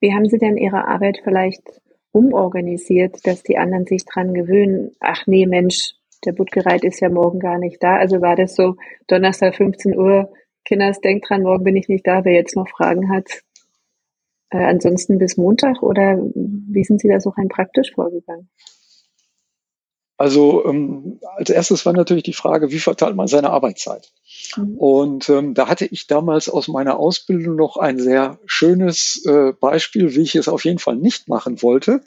Wie 0.00 0.14
haben 0.14 0.28
Sie 0.28 0.38
denn 0.38 0.56
Ihre 0.56 0.86
Arbeit 0.86 1.20
vielleicht 1.22 1.62
umorganisiert, 2.10 3.26
dass 3.26 3.42
die 3.42 3.58
anderen 3.58 3.86
sich 3.86 4.04
dran 4.04 4.34
gewöhnen? 4.34 4.92
Ach 5.00 5.26
nee, 5.26 5.46
Mensch, 5.46 5.94
der 6.24 6.32
Buttgereit 6.32 6.84
ist 6.84 7.00
ja 7.00 7.08
morgen 7.08 7.38
gar 7.38 7.58
nicht 7.58 7.82
da. 7.82 7.96
Also 7.96 8.20
war 8.20 8.36
das 8.36 8.54
so 8.54 8.76
Donnerstag 9.06 9.56
15 9.56 9.96
Uhr, 9.96 10.32
Kinders, 10.64 11.00
denkt 11.00 11.28
dran, 11.28 11.42
morgen 11.42 11.64
bin 11.64 11.76
ich 11.76 11.88
nicht 11.88 12.06
da, 12.06 12.24
wer 12.24 12.34
jetzt 12.34 12.56
noch 12.56 12.68
Fragen 12.68 13.10
hat. 13.10 13.42
Äh, 14.50 14.64
ansonsten 14.64 15.18
bis 15.18 15.36
Montag 15.36 15.82
oder 15.82 16.18
wie 16.34 16.84
sind 16.84 17.00
Sie 17.00 17.08
da 17.08 17.20
so 17.20 17.30
rein 17.30 17.48
praktisch 17.48 17.92
vorgegangen? 17.94 18.48
Also 20.18 20.64
ähm, 20.66 21.18
als 21.34 21.50
erstes 21.50 21.84
war 21.84 21.94
natürlich 21.94 22.22
die 22.22 22.32
Frage, 22.32 22.70
wie 22.70 22.78
verteilt 22.78 23.16
man 23.16 23.26
seine 23.26 23.50
Arbeitszeit? 23.50 24.12
Mhm. 24.56 24.76
Und 24.76 25.28
ähm, 25.30 25.54
da 25.54 25.68
hatte 25.68 25.86
ich 25.86 26.06
damals 26.06 26.48
aus 26.48 26.68
meiner 26.68 26.98
Ausbildung 27.00 27.56
noch 27.56 27.76
ein 27.76 27.98
sehr 27.98 28.38
schönes 28.46 29.24
äh, 29.26 29.52
Beispiel, 29.52 30.14
wie 30.14 30.22
ich 30.22 30.36
es 30.36 30.46
auf 30.46 30.64
jeden 30.64 30.78
Fall 30.78 30.94
nicht 30.94 31.28
machen 31.28 31.60
wollte. 31.60 32.02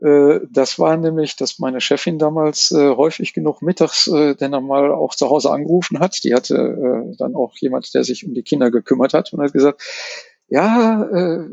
Äh, 0.00 0.40
das 0.50 0.78
war 0.78 0.96
nämlich, 0.96 1.36
dass 1.36 1.58
meine 1.58 1.80
Chefin 1.80 2.18
damals 2.18 2.70
äh, 2.70 2.94
häufig 2.96 3.32
genug 3.32 3.62
mittags 3.62 4.06
äh, 4.06 4.34
dann 4.34 4.54
einmal 4.54 4.92
auch 4.92 5.14
zu 5.14 5.28
Hause 5.30 5.50
angerufen 5.50 6.00
hat. 6.00 6.22
Die 6.24 6.34
hatte 6.34 6.54
äh, 6.56 7.16
dann 7.16 7.34
auch 7.34 7.54
jemand, 7.58 7.92
der 7.94 8.04
sich 8.04 8.26
um 8.26 8.34
die 8.34 8.42
Kinder 8.42 8.70
gekümmert 8.70 9.14
hat 9.14 9.32
und 9.32 9.42
hat 9.42 9.52
gesagt, 9.52 9.82
ja, 10.48 11.04
äh, 11.04 11.48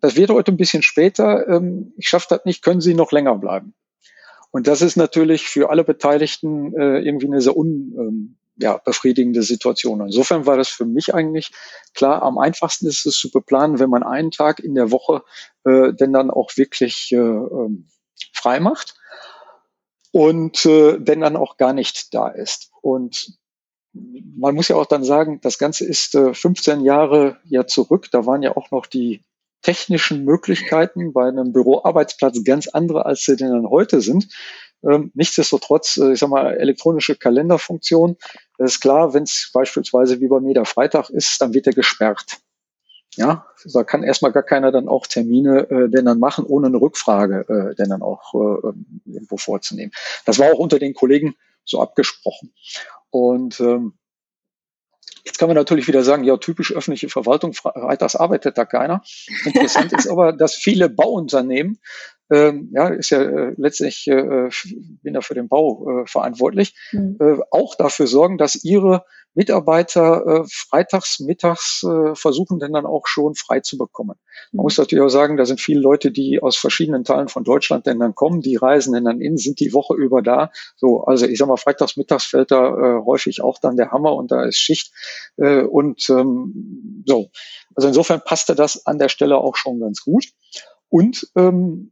das 0.00 0.16
wird 0.16 0.30
heute 0.30 0.52
ein 0.52 0.56
bisschen 0.56 0.82
später, 0.82 1.48
ähm, 1.48 1.92
ich 1.96 2.08
schaffe 2.08 2.26
das 2.30 2.44
nicht, 2.44 2.62
können 2.62 2.80
Sie 2.80 2.94
noch 2.94 3.12
länger 3.12 3.36
bleiben? 3.36 3.74
Und 4.50 4.66
das 4.66 4.82
ist 4.82 4.96
natürlich 4.96 5.46
für 5.46 5.70
alle 5.70 5.84
Beteiligten 5.84 6.74
äh, 6.76 6.98
irgendwie 6.98 7.26
eine 7.26 7.40
sehr 7.40 7.56
un, 7.56 7.94
ähm, 7.98 8.36
ja, 8.62 8.78
befriedigende 8.78 9.42
Situation. 9.42 10.00
Insofern 10.00 10.46
war 10.46 10.56
das 10.56 10.68
für 10.68 10.86
mich 10.86 11.14
eigentlich 11.14 11.50
klar, 11.94 12.22
am 12.22 12.38
einfachsten 12.38 12.86
ist 12.86 13.04
es 13.04 13.16
zu 13.16 13.30
beplanen, 13.30 13.78
wenn 13.78 13.90
man 13.90 14.02
einen 14.02 14.30
Tag 14.30 14.60
in 14.60 14.74
der 14.74 14.90
Woche 14.90 15.22
äh, 15.64 15.92
denn 15.92 16.12
dann 16.12 16.30
auch 16.30 16.56
wirklich 16.56 17.12
äh, 17.12 17.16
ähm, 17.16 17.88
frei 18.32 18.60
macht 18.60 18.94
und 20.12 20.64
äh, 20.64 20.98
denn 20.98 21.20
dann 21.20 21.36
auch 21.36 21.56
gar 21.56 21.72
nicht 21.72 22.14
da 22.14 22.28
ist. 22.28 22.70
Und 22.80 23.38
man 23.92 24.54
muss 24.54 24.68
ja 24.68 24.76
auch 24.76 24.86
dann 24.86 25.04
sagen, 25.04 25.40
das 25.42 25.58
Ganze 25.58 25.84
ist 25.84 26.14
äh, 26.14 26.32
15 26.32 26.80
Jahre 26.80 27.38
ja 27.44 27.66
zurück. 27.66 28.08
Da 28.10 28.26
waren 28.26 28.42
ja 28.42 28.56
auch 28.56 28.70
noch 28.70 28.86
die 28.86 29.22
technischen 29.62 30.24
Möglichkeiten 30.24 31.12
bei 31.12 31.28
einem 31.28 31.52
Büroarbeitsplatz 31.52 32.42
ganz 32.44 32.68
andere, 32.68 33.06
als 33.06 33.24
sie 33.24 33.36
denn 33.36 33.50
dann 33.50 33.68
heute 33.68 34.00
sind. 34.00 34.28
Ähm, 34.84 35.10
nichtsdestotrotz, 35.14 35.96
äh, 35.96 36.12
ich 36.12 36.18
sag 36.18 36.30
mal, 36.30 36.54
elektronische 36.54 37.16
Kalenderfunktion, 37.16 38.16
ist 38.58 38.80
klar, 38.80 39.14
wenn 39.14 39.24
es 39.24 39.50
beispielsweise 39.52 40.20
wie 40.20 40.28
bei 40.28 40.40
mir 40.40 40.54
der 40.54 40.64
Freitag 40.64 41.10
ist, 41.10 41.40
dann 41.40 41.54
wird 41.54 41.66
er 41.66 41.72
gesperrt. 41.72 42.38
Ja, 43.14 43.46
da 43.72 43.84
kann 43.84 44.02
erstmal 44.02 44.32
gar 44.32 44.42
keiner 44.42 44.72
dann 44.72 44.88
auch 44.88 45.06
Termine 45.06 45.70
äh, 45.70 45.90
denn 45.90 46.06
dann 46.06 46.18
machen, 46.18 46.46
ohne 46.46 46.68
eine 46.68 46.80
Rückfrage 46.80 47.44
äh, 47.46 47.74
denn 47.74 47.90
dann 47.90 48.00
auch 48.00 48.32
äh, 48.32 48.68
ähm, 48.68 49.02
irgendwo 49.04 49.36
vorzunehmen. 49.36 49.92
Das 50.24 50.38
war 50.38 50.52
auch 50.52 50.58
unter 50.58 50.78
den 50.78 50.94
Kollegen 50.94 51.34
so 51.64 51.80
abgesprochen. 51.80 52.54
Und 53.10 53.60
ähm, 53.60 53.94
Jetzt 55.24 55.38
kann 55.38 55.48
man 55.48 55.56
natürlich 55.56 55.86
wieder 55.86 56.02
sagen, 56.02 56.24
ja, 56.24 56.36
typisch 56.36 56.72
öffentliche 56.72 57.08
Verwaltung, 57.08 57.52
freitags 57.52 58.16
arbeitet 58.16 58.58
da 58.58 58.64
keiner. 58.64 59.02
Interessant 59.44 59.92
ist 59.92 60.08
aber, 60.08 60.32
dass 60.32 60.54
viele 60.54 60.88
Bauunternehmen 60.88 61.78
ähm, 62.30 62.70
ja, 62.72 62.88
ist 62.88 63.10
ja 63.10 63.22
äh, 63.22 63.54
letztlich, 63.56 64.06
äh, 64.06 64.48
bin 65.02 65.14
da 65.14 65.20
für 65.20 65.34
den 65.34 65.48
Bau 65.48 66.02
äh, 66.02 66.06
verantwortlich, 66.06 66.74
mhm. 66.92 67.16
äh, 67.20 67.38
auch 67.50 67.74
dafür 67.74 68.06
sorgen, 68.06 68.38
dass 68.38 68.64
ihre 68.64 69.04
Mitarbeiter 69.34 70.26
äh, 70.26 70.44
freitags, 70.50 71.20
mittags 71.20 71.82
äh, 71.84 72.14
versuchen 72.14 72.58
denn 72.58 72.72
dann 72.72 72.84
auch 72.84 73.06
schon 73.06 73.34
frei 73.34 73.60
zu 73.60 73.78
bekommen. 73.78 74.16
Man 74.52 74.60
mhm. 74.60 74.62
muss 74.64 74.76
natürlich 74.76 75.02
auch 75.02 75.08
sagen, 75.08 75.36
da 75.36 75.46
sind 75.46 75.60
viele 75.60 75.80
Leute, 75.80 76.10
die 76.10 76.40
aus 76.42 76.56
verschiedenen 76.56 77.04
Teilen 77.04 77.28
von 77.28 77.44
Deutschland 77.44 77.86
denn 77.86 77.98
dann 77.98 78.14
kommen, 78.14 78.40
die 78.40 78.56
reisen 78.56 78.92
denn 78.92 79.04
dann 79.04 79.20
in, 79.20 79.38
sind 79.38 79.60
die 79.60 79.72
Woche 79.72 79.94
über 79.94 80.22
da. 80.22 80.50
So, 80.76 81.04
also 81.04 81.26
ich 81.26 81.38
sag 81.38 81.48
mal, 81.48 81.56
freitags, 81.56 81.96
mittags 81.96 82.24
fällt 82.24 82.50
da 82.50 82.98
äh, 82.98 83.04
häufig 83.04 83.42
auch 83.42 83.58
dann 83.58 83.76
der 83.76 83.90
Hammer 83.90 84.14
und 84.14 84.30
da 84.30 84.44
ist 84.44 84.56
Schicht. 84.56 84.92
Äh, 85.38 85.62
und 85.62 86.08
ähm, 86.10 87.04
so, 87.06 87.30
also 87.74 87.88
insofern 87.88 88.20
passte 88.24 88.54
das 88.54 88.86
an 88.86 88.98
der 88.98 89.08
Stelle 89.08 89.38
auch 89.38 89.56
schon 89.56 89.80
ganz 89.80 90.02
gut. 90.02 90.26
Und 90.90 91.30
ähm, 91.36 91.91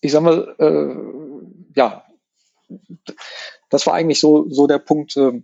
ich 0.00 0.12
sag 0.12 0.22
mal, 0.22 0.54
äh, 0.58 1.78
ja, 1.78 2.04
das 3.70 3.86
war 3.86 3.94
eigentlich 3.94 4.20
so, 4.20 4.48
so 4.48 4.66
der 4.66 4.78
Punkt, 4.78 5.16
äh, 5.16 5.42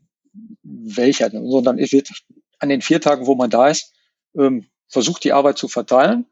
welcher. 0.63 1.31
So, 1.31 1.61
dann 1.61 1.79
wird 1.79 2.11
an 2.59 2.69
den 2.69 2.83
vier 2.83 3.01
Tagen, 3.01 3.27
wo 3.27 3.35
man 3.35 3.51
da 3.51 3.69
ist, 3.69 3.93
ähm, 4.37 4.67
versucht 4.89 5.25
die 5.25 5.33
Arbeit 5.33 5.59
zu 5.59 5.69
verteilen. 5.69 6.27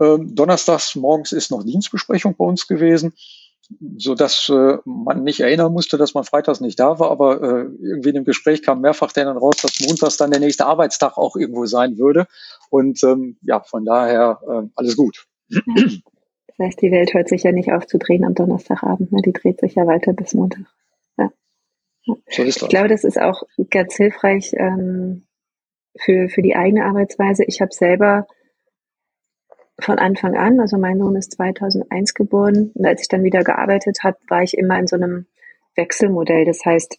Ähm, 0.00 0.34
donnerstags 0.34 0.94
morgens 0.94 1.32
ist 1.32 1.50
noch 1.50 1.64
Dienstbesprechung 1.64 2.36
bei 2.36 2.44
uns 2.44 2.68
gewesen, 2.68 3.14
so 3.96 4.14
dass 4.14 4.48
äh, 4.48 4.78
man 4.84 5.24
nicht 5.24 5.40
erinnern 5.40 5.72
musste, 5.72 5.98
dass 5.98 6.14
man 6.14 6.24
freitags 6.24 6.60
nicht 6.60 6.78
da 6.78 6.98
war, 7.00 7.10
aber 7.10 7.42
äh, 7.42 7.64
irgendwie 7.82 8.10
in 8.10 8.14
dem 8.14 8.24
Gespräch 8.24 8.62
kam 8.62 8.80
mehrfach 8.80 9.12
dann 9.12 9.36
raus, 9.36 9.56
dass 9.60 9.80
montags 9.80 10.16
dann 10.16 10.30
der 10.30 10.40
nächste 10.40 10.66
Arbeitstag 10.66 11.18
auch 11.18 11.36
irgendwo 11.36 11.66
sein 11.66 11.98
würde. 11.98 12.26
Und 12.70 13.02
ähm, 13.02 13.38
ja, 13.42 13.60
von 13.60 13.84
daher 13.84 14.40
äh, 14.48 14.68
alles 14.76 14.96
gut. 14.96 15.26
Das 16.58 16.66
heißt, 16.66 16.82
die 16.82 16.90
Welt 16.90 17.14
hört 17.14 17.28
sich 17.28 17.44
ja 17.44 17.52
nicht 17.52 17.72
auf 17.72 17.86
zu 17.86 17.98
drehen 17.98 18.24
am 18.24 18.34
Donnerstagabend, 18.34 19.12
ne? 19.12 19.22
die 19.24 19.32
dreht 19.32 19.60
sich 19.60 19.76
ja 19.76 19.86
weiter 19.86 20.12
bis 20.12 20.34
Montag. 20.34 20.66
Ja. 21.16 21.30
So 22.28 22.42
ist 22.42 22.56
das. 22.56 22.62
Ich 22.64 22.68
glaube, 22.68 22.88
das 22.88 23.04
ist 23.04 23.18
auch 23.18 23.44
ganz 23.70 23.94
hilfreich 23.96 24.52
ähm, 24.54 25.22
für, 25.96 26.28
für 26.28 26.42
die 26.42 26.56
eigene 26.56 26.84
Arbeitsweise. 26.84 27.44
Ich 27.44 27.60
habe 27.60 27.72
selber 27.72 28.26
von 29.80 29.98
Anfang 30.00 30.36
an, 30.36 30.58
also 30.58 30.76
mein 30.76 30.98
Sohn 30.98 31.14
ist 31.14 31.32
2001 31.32 32.14
geboren 32.14 32.72
und 32.74 32.84
als 32.84 33.02
ich 33.02 33.08
dann 33.08 33.22
wieder 33.22 33.44
gearbeitet 33.44 34.00
habe, 34.02 34.16
war 34.26 34.42
ich 34.42 34.58
immer 34.58 34.76
in 34.80 34.88
so 34.88 34.96
einem 34.96 35.26
Wechselmodell. 35.76 36.44
Das 36.44 36.64
heißt, 36.64 36.98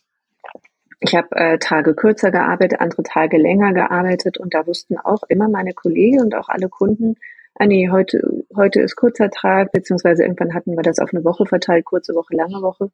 ich 1.02 1.16
habe 1.16 1.36
äh, 1.36 1.58
Tage 1.60 1.96
kürzer 1.96 2.32
gearbeitet, 2.32 2.80
andere 2.80 3.04
Tage 3.04 3.38
länger 3.38 3.74
gearbeitet 3.74 4.38
und 4.38 4.54
da 4.54 4.66
wussten 4.66 4.98
auch 4.98 5.24
immer 5.28 5.50
meine 5.50 5.74
Kollegen 5.74 6.22
und 6.22 6.36
auch 6.36 6.48
alle 6.48 6.70
Kunden, 6.70 7.16
ah 7.60 7.66
nee, 7.66 7.90
heute, 7.92 8.46
heute 8.56 8.82
ist 8.82 8.96
kurzer 8.96 9.30
Tag, 9.30 9.74
beziehungsweise 9.74 10.24
irgendwann 10.24 10.54
hatten 10.54 10.76
wir 10.76 10.82
das 10.82 11.00
auf 11.00 11.14
eine 11.14 11.26
Woche 11.26 11.46
verteilt, 11.46 11.86
kurze 11.86 12.16
Woche, 12.16 12.34
lange 12.36 12.62
Woche. 12.62 12.90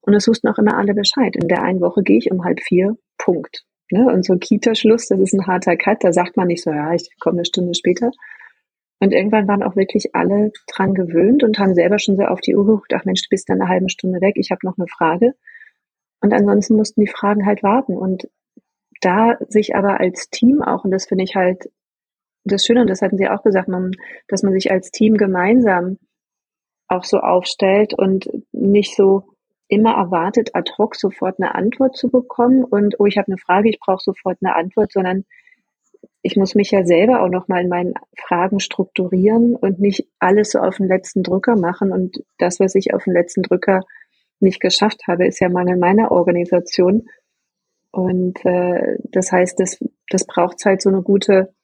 Und 0.00 0.14
es 0.14 0.26
wussten 0.28 0.48
auch 0.48 0.58
immer 0.58 0.76
alle 0.76 0.94
Bescheid. 0.94 1.34
In 1.36 1.48
der 1.48 1.62
einen 1.62 1.80
Woche 1.80 2.02
gehe 2.02 2.18
ich 2.18 2.30
um 2.30 2.44
halb 2.44 2.60
vier, 2.60 2.96
Punkt. 3.16 3.64
Ne? 3.90 4.12
Und 4.12 4.24
so 4.24 4.36
Kita-Schluss, 4.36 5.06
das 5.06 5.20
ist 5.20 5.32
ein 5.32 5.46
harter 5.46 5.76
Cut, 5.76 6.02
da 6.02 6.12
sagt 6.12 6.36
man 6.36 6.48
nicht 6.48 6.62
so, 6.62 6.72
ja, 6.72 6.92
ich 6.92 7.08
komme 7.20 7.38
eine 7.38 7.44
Stunde 7.44 7.74
später. 7.74 8.10
Und 8.98 9.12
irgendwann 9.12 9.46
waren 9.46 9.62
auch 9.62 9.76
wirklich 9.76 10.14
alle 10.14 10.50
dran 10.66 10.94
gewöhnt 10.94 11.44
und 11.44 11.58
haben 11.58 11.74
selber 11.74 12.00
schon 12.00 12.16
so 12.16 12.24
auf 12.24 12.40
die 12.40 12.56
Uhr 12.56 12.66
geguckt, 12.66 12.92
ach 12.94 13.04
Mensch, 13.04 13.22
du 13.22 13.28
bist 13.30 13.48
dann 13.48 13.60
eine 13.60 13.70
halbe 13.70 13.90
Stunde 13.90 14.20
weg, 14.20 14.34
ich 14.36 14.50
habe 14.50 14.60
noch 14.64 14.76
eine 14.76 14.88
Frage. 14.88 15.34
Und 16.20 16.32
ansonsten 16.32 16.74
mussten 16.74 17.00
die 17.02 17.10
Fragen 17.10 17.46
halt 17.46 17.62
warten. 17.62 17.96
Und 17.96 18.28
da 19.00 19.36
sich 19.48 19.76
aber 19.76 20.00
als 20.00 20.30
Team 20.30 20.62
auch, 20.62 20.84
und 20.84 20.90
das 20.90 21.06
finde 21.06 21.24
ich 21.24 21.36
halt 21.36 21.70
das 22.44 22.64
Schöne, 22.66 22.82
und 22.82 22.90
das 22.90 23.02
hatten 23.02 23.16
Sie 23.16 23.28
auch 23.28 23.42
gesagt, 23.42 23.68
man, 23.68 23.92
dass 24.28 24.42
man 24.42 24.52
sich 24.52 24.70
als 24.70 24.90
Team 24.90 25.16
gemeinsam 25.16 25.98
auch 26.88 27.04
so 27.04 27.18
aufstellt 27.18 27.94
und 27.94 28.28
nicht 28.52 28.94
so 28.94 29.24
immer 29.68 29.94
erwartet, 29.94 30.50
ad 30.54 30.70
hoc 30.78 30.94
sofort 30.94 31.40
eine 31.40 31.54
Antwort 31.54 31.96
zu 31.96 32.10
bekommen 32.10 32.64
und, 32.64 33.00
oh, 33.00 33.06
ich 33.06 33.16
habe 33.16 33.28
eine 33.28 33.38
Frage, 33.38 33.70
ich 33.70 33.80
brauche 33.80 34.02
sofort 34.02 34.38
eine 34.42 34.54
Antwort, 34.54 34.92
sondern 34.92 35.24
ich 36.22 36.36
muss 36.36 36.54
mich 36.54 36.70
ja 36.70 36.84
selber 36.84 37.22
auch 37.22 37.28
nochmal 37.28 37.62
in 37.62 37.68
meinen 37.68 37.94
Fragen 38.16 38.60
strukturieren 38.60 39.56
und 39.56 39.80
nicht 39.80 40.08
alles 40.18 40.52
so 40.52 40.58
auf 40.58 40.76
den 40.76 40.88
letzten 40.88 41.22
Drücker 41.22 41.56
machen. 41.56 41.92
Und 41.92 42.24
das, 42.38 42.60
was 42.60 42.74
ich 42.74 42.94
auf 42.94 43.04
den 43.04 43.12
letzten 43.12 43.42
Drücker 43.42 43.80
nicht 44.40 44.60
geschafft 44.60 45.02
habe, 45.06 45.26
ist 45.26 45.40
ja 45.40 45.48
Mangel 45.48 45.76
meiner 45.76 46.12
Organisation. 46.12 47.08
Und 47.90 48.44
äh, 48.44 48.98
das 49.04 49.32
heißt, 49.32 49.60
das, 49.60 49.82
das 50.08 50.26
braucht 50.26 50.64
halt 50.64 50.82
so 50.82 50.88
eine 50.88 51.02
gute 51.02 51.54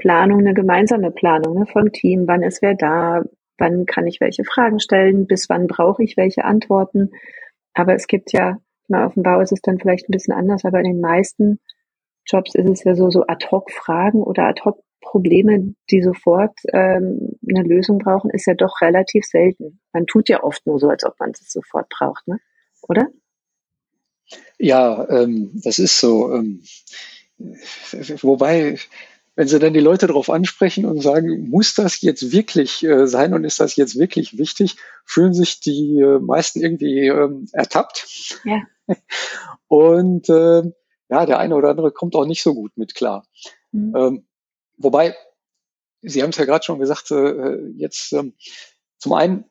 Planung, 0.00 0.40
eine 0.40 0.54
gemeinsame 0.54 1.12
Planung 1.12 1.60
ne, 1.60 1.66
vom 1.66 1.92
Team. 1.92 2.26
Wann 2.26 2.42
ist 2.42 2.62
wer 2.62 2.74
da? 2.74 3.22
Wann 3.58 3.86
kann 3.86 4.06
ich 4.06 4.20
welche 4.20 4.44
Fragen 4.44 4.80
stellen? 4.80 5.26
Bis 5.26 5.48
wann 5.48 5.66
brauche 5.66 6.02
ich 6.02 6.16
welche 6.16 6.44
Antworten? 6.44 7.10
Aber 7.74 7.94
es 7.94 8.06
gibt 8.08 8.32
ja, 8.32 8.58
mal 8.88 9.06
auf 9.06 9.14
dem 9.14 9.22
Bau 9.22 9.40
ist 9.40 9.52
es 9.52 9.60
dann 9.62 9.78
vielleicht 9.78 10.08
ein 10.08 10.12
bisschen 10.12 10.34
anders, 10.34 10.64
aber 10.64 10.78
in 10.78 10.86
den 10.86 11.00
meisten 11.00 11.60
Jobs 12.26 12.54
ist 12.54 12.68
es 12.68 12.84
ja 12.84 12.94
so, 12.94 13.10
so 13.10 13.24
Ad-Hoc-Fragen 13.26 14.22
oder 14.22 14.44
Ad-Hoc-Probleme, 14.44 15.74
die 15.90 16.02
sofort 16.02 16.58
ähm, 16.72 17.38
eine 17.48 17.62
Lösung 17.62 17.98
brauchen, 17.98 18.30
ist 18.30 18.46
ja 18.46 18.54
doch 18.54 18.80
relativ 18.80 19.24
selten. 19.24 19.80
Man 19.92 20.06
tut 20.06 20.28
ja 20.28 20.42
oft 20.42 20.66
nur 20.66 20.78
so, 20.78 20.88
als 20.88 21.04
ob 21.04 21.18
man 21.20 21.30
es 21.30 21.50
sofort 21.50 21.88
braucht, 21.88 22.26
ne? 22.26 22.40
Oder? 22.88 23.08
Ja, 24.58 25.08
ähm, 25.08 25.50
das 25.64 25.78
ist 25.78 26.00
so. 26.00 26.34
Ähm, 26.34 26.62
wobei 28.22 28.76
wenn 29.40 29.48
sie 29.48 29.58
dann 29.58 29.72
die 29.72 29.80
Leute 29.80 30.06
darauf 30.06 30.28
ansprechen 30.28 30.84
und 30.84 31.00
sagen, 31.00 31.48
muss 31.48 31.72
das 31.72 32.02
jetzt 32.02 32.30
wirklich 32.30 32.84
äh, 32.84 33.06
sein 33.06 33.32
und 33.32 33.44
ist 33.44 33.58
das 33.58 33.74
jetzt 33.74 33.98
wirklich 33.98 34.36
wichtig, 34.36 34.76
fühlen 35.06 35.32
sich 35.32 35.60
die 35.60 35.98
äh, 35.98 36.18
meisten 36.18 36.60
irgendwie 36.60 37.06
ähm, 37.06 37.48
ertappt. 37.52 38.38
Ja. 38.44 38.60
Und 39.66 40.28
äh, 40.28 40.70
ja, 41.08 41.24
der 41.24 41.38
eine 41.38 41.54
oder 41.54 41.70
andere 41.70 41.90
kommt 41.90 42.16
auch 42.16 42.26
nicht 42.26 42.42
so 42.42 42.52
gut 42.52 42.76
mit 42.76 42.94
klar. 42.94 43.24
Mhm. 43.72 43.96
Ähm, 43.96 44.26
wobei, 44.76 45.16
Sie 46.02 46.22
haben 46.22 46.30
es 46.30 46.36
ja 46.36 46.44
gerade 46.44 46.62
schon 46.62 46.78
gesagt, 46.78 47.10
äh, 47.10 47.64
jetzt 47.78 48.12
ähm, 48.12 48.34
zum 48.98 49.14
einen 49.14 49.46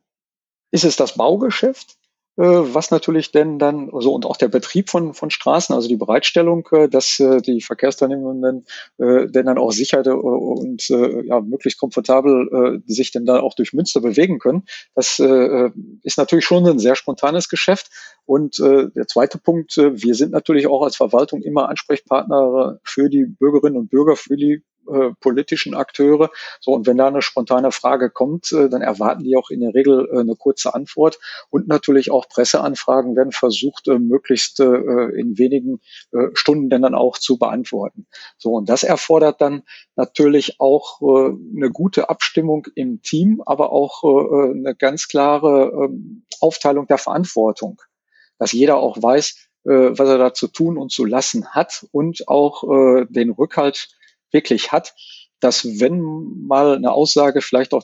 ist 0.69 0.83
es 0.83 0.97
das 0.97 1.15
Baugeschäft, 1.15 1.93
äh, 1.93 1.98
was 2.41 2.89
natürlich 2.89 3.31
denn 3.31 3.59
dann, 3.59 3.89
also 3.93 4.13
und 4.13 4.25
auch 4.25 4.37
der 4.37 4.47
Betrieb 4.47 4.89
von, 4.89 5.13
von 5.13 5.29
Straßen, 5.29 5.75
also 5.75 5.89
die 5.89 5.97
Bereitstellung, 5.97 6.65
äh, 6.71 6.87
dass 6.87 7.19
äh, 7.19 7.41
die 7.41 7.59
Verkehrsteilnehmenden 7.59 8.65
denn 8.97 9.45
dann 9.45 9.57
auch 9.57 9.71
sicher 9.71 10.05
und 10.05 10.87
ja, 10.89 11.41
möglichst 11.41 11.79
komfortabel 11.79 12.81
sich 12.85 13.11
denn 13.11 13.25
dann 13.25 13.41
auch 13.41 13.53
durch 13.55 13.73
Münster 13.73 14.01
bewegen 14.01 14.39
können. 14.39 14.63
Das 14.95 15.19
ist 15.19 16.17
natürlich 16.17 16.45
schon 16.45 16.65
ein 16.67 16.79
sehr 16.79 16.95
spontanes 16.95 17.49
Geschäft. 17.49 17.89
Und 18.25 18.59
der 18.59 19.07
zweite 19.07 19.37
Punkt, 19.37 19.77
wir 19.77 20.15
sind 20.15 20.31
natürlich 20.31 20.67
auch 20.67 20.83
als 20.83 20.95
Verwaltung 20.95 21.41
immer 21.41 21.69
Ansprechpartner 21.69 22.79
für 22.83 23.09
die 23.09 23.25
Bürgerinnen 23.25 23.77
und 23.77 23.89
Bürger, 23.89 24.15
für 24.15 24.35
die 24.35 24.63
äh, 24.93 25.13
politischen 25.19 25.75
Akteure. 25.75 26.29
So, 26.59 26.71
und 26.71 26.87
wenn 26.87 26.97
da 26.97 27.07
eine 27.07 27.21
spontane 27.21 27.71
Frage 27.71 28.09
kommt, 28.09 28.51
äh, 28.51 28.69
dann 28.69 28.81
erwarten 28.81 29.23
die 29.23 29.35
auch 29.35 29.49
in 29.49 29.61
der 29.61 29.73
Regel 29.73 30.07
äh, 30.11 30.19
eine 30.19 30.35
kurze 30.35 30.73
Antwort. 30.73 31.19
Und 31.49 31.67
natürlich 31.67 32.11
auch 32.11 32.27
Presseanfragen 32.29 33.15
werden 33.15 33.31
versucht, 33.31 33.87
möglichst 33.87 34.59
in 34.59 35.37
wenigen 35.37 35.79
Stunden 36.33 36.69
denn 36.69 36.81
dann 36.81 36.95
auch 36.95 37.17
zu 37.17 37.37
beantworten. 37.37 38.07
So, 38.37 38.53
und 38.53 38.69
das 38.69 38.83
erfordert 38.83 39.41
dann 39.41 39.63
natürlich 39.95 40.59
auch 40.59 41.01
eine 41.01 41.69
gute 41.71 42.09
Abstimmung 42.09 42.67
im 42.75 43.01
Team, 43.01 43.41
aber 43.45 43.71
auch 43.71 44.03
eine 44.03 44.75
ganz 44.75 45.07
klare 45.07 45.89
äh, 45.89 45.93
Aufteilung 46.39 46.87
der 46.87 46.97
Verantwortung 46.97 47.81
dass 48.37 48.53
jeder 48.53 48.77
auch 48.77 48.95
weiß, 49.01 49.49
was 49.65 50.09
er 50.09 50.17
da 50.17 50.33
zu 50.33 50.47
tun 50.47 50.77
und 50.77 50.91
zu 50.91 51.05
lassen 51.05 51.49
hat 51.49 51.85
und 51.91 52.27
auch 52.27 52.63
äh, 52.63 53.05
den 53.09 53.31
Rückhalt 53.31 53.89
wirklich 54.31 54.71
hat, 54.71 54.93
dass 55.39 55.79
wenn 55.79 56.01
mal 56.47 56.75
eine 56.75 56.91
Aussage 56.91 57.41
vielleicht 57.41 57.73
auch 57.73 57.83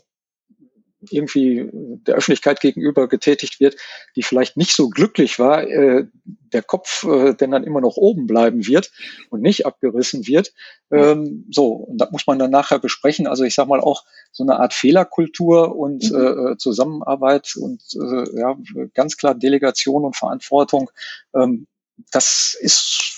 irgendwie 1.11 1.69
der 1.71 2.15
Öffentlichkeit 2.15 2.59
gegenüber 2.59 3.07
getätigt 3.07 3.59
wird, 3.59 3.75
die 4.15 4.23
vielleicht 4.23 4.57
nicht 4.57 4.75
so 4.75 4.89
glücklich 4.89 5.39
war, 5.39 5.63
äh, 5.63 6.05
der 6.53 6.63
Kopf 6.63 7.03
äh, 7.03 7.33
denn 7.33 7.51
dann 7.51 7.63
immer 7.63 7.81
noch 7.81 7.97
oben 7.97 8.27
bleiben 8.27 8.65
wird 8.65 8.91
und 9.29 9.41
nicht 9.41 9.65
abgerissen 9.65 10.27
wird. 10.27 10.53
Ähm, 10.91 11.45
so, 11.51 11.67
und 11.67 11.97
das 11.97 12.11
muss 12.11 12.27
man 12.27 12.39
dann 12.39 12.51
nachher 12.51 12.79
besprechen. 12.79 13.27
Also 13.27 13.43
ich 13.43 13.55
sage 13.55 13.69
mal 13.69 13.81
auch 13.81 14.03
so 14.31 14.43
eine 14.43 14.59
Art 14.59 14.73
Fehlerkultur 14.73 15.75
und 15.75 16.11
mhm. 16.11 16.53
äh, 16.53 16.57
Zusammenarbeit 16.57 17.55
und 17.55 17.81
äh, 17.95 18.39
ja, 18.39 18.57
ganz 18.93 19.17
klar 19.17 19.35
Delegation 19.35 20.05
und 20.05 20.15
Verantwortung. 20.15 20.89
Ähm, 21.35 21.67
das 22.11 22.57
ist 22.59 23.14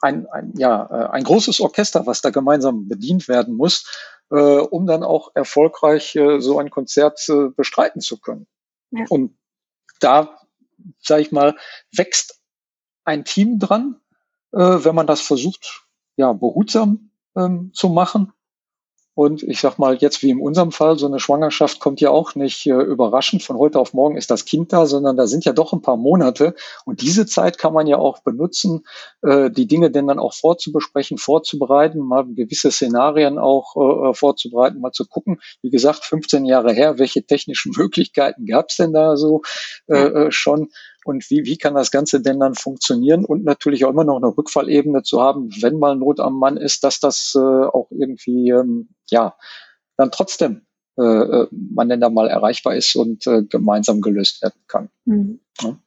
ein, 0.00 0.26
ein, 0.28 0.52
ja, 0.56 0.88
äh, 0.90 1.10
ein 1.10 1.24
großes 1.24 1.60
Orchester, 1.60 2.06
was 2.06 2.20
da 2.20 2.30
gemeinsam 2.30 2.88
bedient 2.88 3.28
werden 3.28 3.56
muss 3.56 3.84
äh, 4.30 4.58
um 4.58 4.86
dann 4.86 5.02
auch 5.02 5.32
erfolgreich 5.34 6.14
äh, 6.16 6.40
so 6.40 6.58
ein 6.58 6.70
Konzert 6.70 7.28
äh, 7.28 7.48
bestreiten 7.54 8.00
zu 8.00 8.18
können. 8.18 8.46
Ja. 8.90 9.04
Und 9.08 9.36
da, 10.00 10.38
sage 11.00 11.22
ich 11.22 11.32
mal, 11.32 11.56
wächst 11.92 12.40
ein 13.04 13.24
Team 13.24 13.58
dran, 13.58 14.00
äh, 14.52 14.58
wenn 14.58 14.94
man 14.94 15.06
das 15.06 15.20
versucht, 15.20 15.84
ja, 16.16 16.32
behutsam 16.32 17.10
ähm, 17.36 17.72
zu 17.74 17.88
machen 17.88 18.32
und 19.20 19.42
ich 19.42 19.60
sag 19.60 19.76
mal, 19.78 19.96
jetzt 19.96 20.22
wie 20.22 20.30
in 20.30 20.40
unserem 20.40 20.72
Fall, 20.72 20.98
so 20.98 21.04
eine 21.04 21.20
Schwangerschaft 21.20 21.78
kommt 21.78 22.00
ja 22.00 22.08
auch 22.08 22.36
nicht 22.36 22.64
äh, 22.64 22.70
überraschend. 22.70 23.42
Von 23.42 23.58
heute 23.58 23.78
auf 23.78 23.92
morgen 23.92 24.16
ist 24.16 24.30
das 24.30 24.46
Kind 24.46 24.72
da, 24.72 24.86
sondern 24.86 25.14
da 25.18 25.26
sind 25.26 25.44
ja 25.44 25.52
doch 25.52 25.74
ein 25.74 25.82
paar 25.82 25.98
Monate. 25.98 26.54
Und 26.86 27.02
diese 27.02 27.26
Zeit 27.26 27.58
kann 27.58 27.74
man 27.74 27.86
ja 27.86 27.98
auch 27.98 28.20
benutzen, 28.20 28.86
äh, 29.20 29.50
die 29.50 29.66
Dinge 29.66 29.90
denn 29.90 30.06
dann 30.06 30.18
auch 30.18 30.32
vorzubesprechen, 30.32 31.18
vorzubereiten, 31.18 31.98
mal 31.98 32.24
gewisse 32.24 32.70
Szenarien 32.70 33.38
auch 33.38 33.76
äh, 33.76 34.14
vorzubereiten, 34.14 34.80
mal 34.80 34.92
zu 34.92 35.04
gucken. 35.04 35.38
Wie 35.60 35.68
gesagt, 35.68 36.02
15 36.06 36.46
Jahre 36.46 36.72
her, 36.72 36.98
welche 36.98 37.22
technischen 37.22 37.72
Möglichkeiten 37.76 38.46
gab 38.46 38.70
es 38.70 38.76
denn 38.76 38.94
da 38.94 39.18
so 39.18 39.42
äh, 39.88 39.98
äh 39.98 40.32
schon? 40.32 40.70
Und 41.10 41.28
wie, 41.28 41.44
wie 41.44 41.58
kann 41.58 41.74
das 41.74 41.90
Ganze 41.90 42.22
denn 42.22 42.38
dann 42.38 42.54
funktionieren 42.54 43.24
und 43.24 43.44
natürlich 43.44 43.84
auch 43.84 43.90
immer 43.90 44.04
noch 44.04 44.16
eine 44.16 44.28
Rückfallebene 44.28 45.02
zu 45.02 45.20
haben, 45.20 45.50
wenn 45.60 45.78
mal 45.78 45.96
Not 45.96 46.20
am 46.20 46.38
Mann 46.38 46.56
ist, 46.56 46.84
dass 46.84 47.00
das 47.00 47.34
äh, 47.36 47.40
auch 47.40 47.88
irgendwie, 47.90 48.50
ähm, 48.50 48.90
ja, 49.10 49.36
dann 49.96 50.12
trotzdem 50.12 50.62
äh, 50.96 51.02
äh, 51.02 51.48
man 51.50 51.88
denn 51.88 52.00
da 52.00 52.10
mal 52.10 52.28
erreichbar 52.28 52.76
ist 52.76 52.94
und 52.94 53.26
äh, 53.26 53.42
gemeinsam 53.42 54.00
gelöst 54.00 54.42
werden 54.42 54.60
kann. 54.68 54.88
Mhm. 55.04 55.40
Ja. 55.60 55.78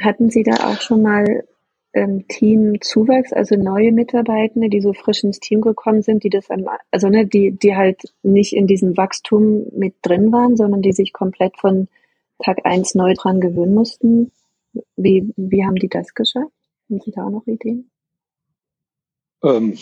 Hatten 0.00 0.30
Sie 0.30 0.42
da 0.42 0.72
auch 0.72 0.80
schon 0.80 1.02
mal 1.02 1.44
ähm, 1.92 2.26
Teamzuwachs, 2.28 3.32
also 3.32 3.56
neue 3.56 3.92
Mitarbeitende, 3.92 4.70
die 4.70 4.80
so 4.80 4.94
frisch 4.94 5.24
ins 5.24 5.40
Team 5.40 5.60
gekommen 5.60 6.00
sind, 6.00 6.24
die 6.24 6.30
das, 6.30 6.48
also 6.90 7.08
ne, 7.08 7.26
die, 7.26 7.52
die 7.52 7.76
halt 7.76 8.14
nicht 8.22 8.54
in 8.54 8.66
diesem 8.66 8.96
Wachstum 8.96 9.66
mit 9.76 9.94
drin 10.02 10.32
waren, 10.32 10.56
sondern 10.56 10.80
die 10.80 10.92
sich 10.92 11.12
komplett 11.12 11.58
von 11.58 11.88
Tag 12.44 12.64
eins 12.64 12.94
neu 12.94 13.14
dran 13.14 13.40
gewöhnen 13.40 13.74
mussten. 13.74 14.32
Wie, 14.96 15.32
wie 15.36 15.64
haben 15.64 15.76
die 15.76 15.88
das 15.88 16.14
geschafft? 16.14 16.52
Haben 16.88 17.00
Sie 17.04 17.12
da 17.12 17.24
auch 17.24 17.30
noch 17.30 17.46
Ideen? 17.46 17.90
Ähm, 19.42 19.78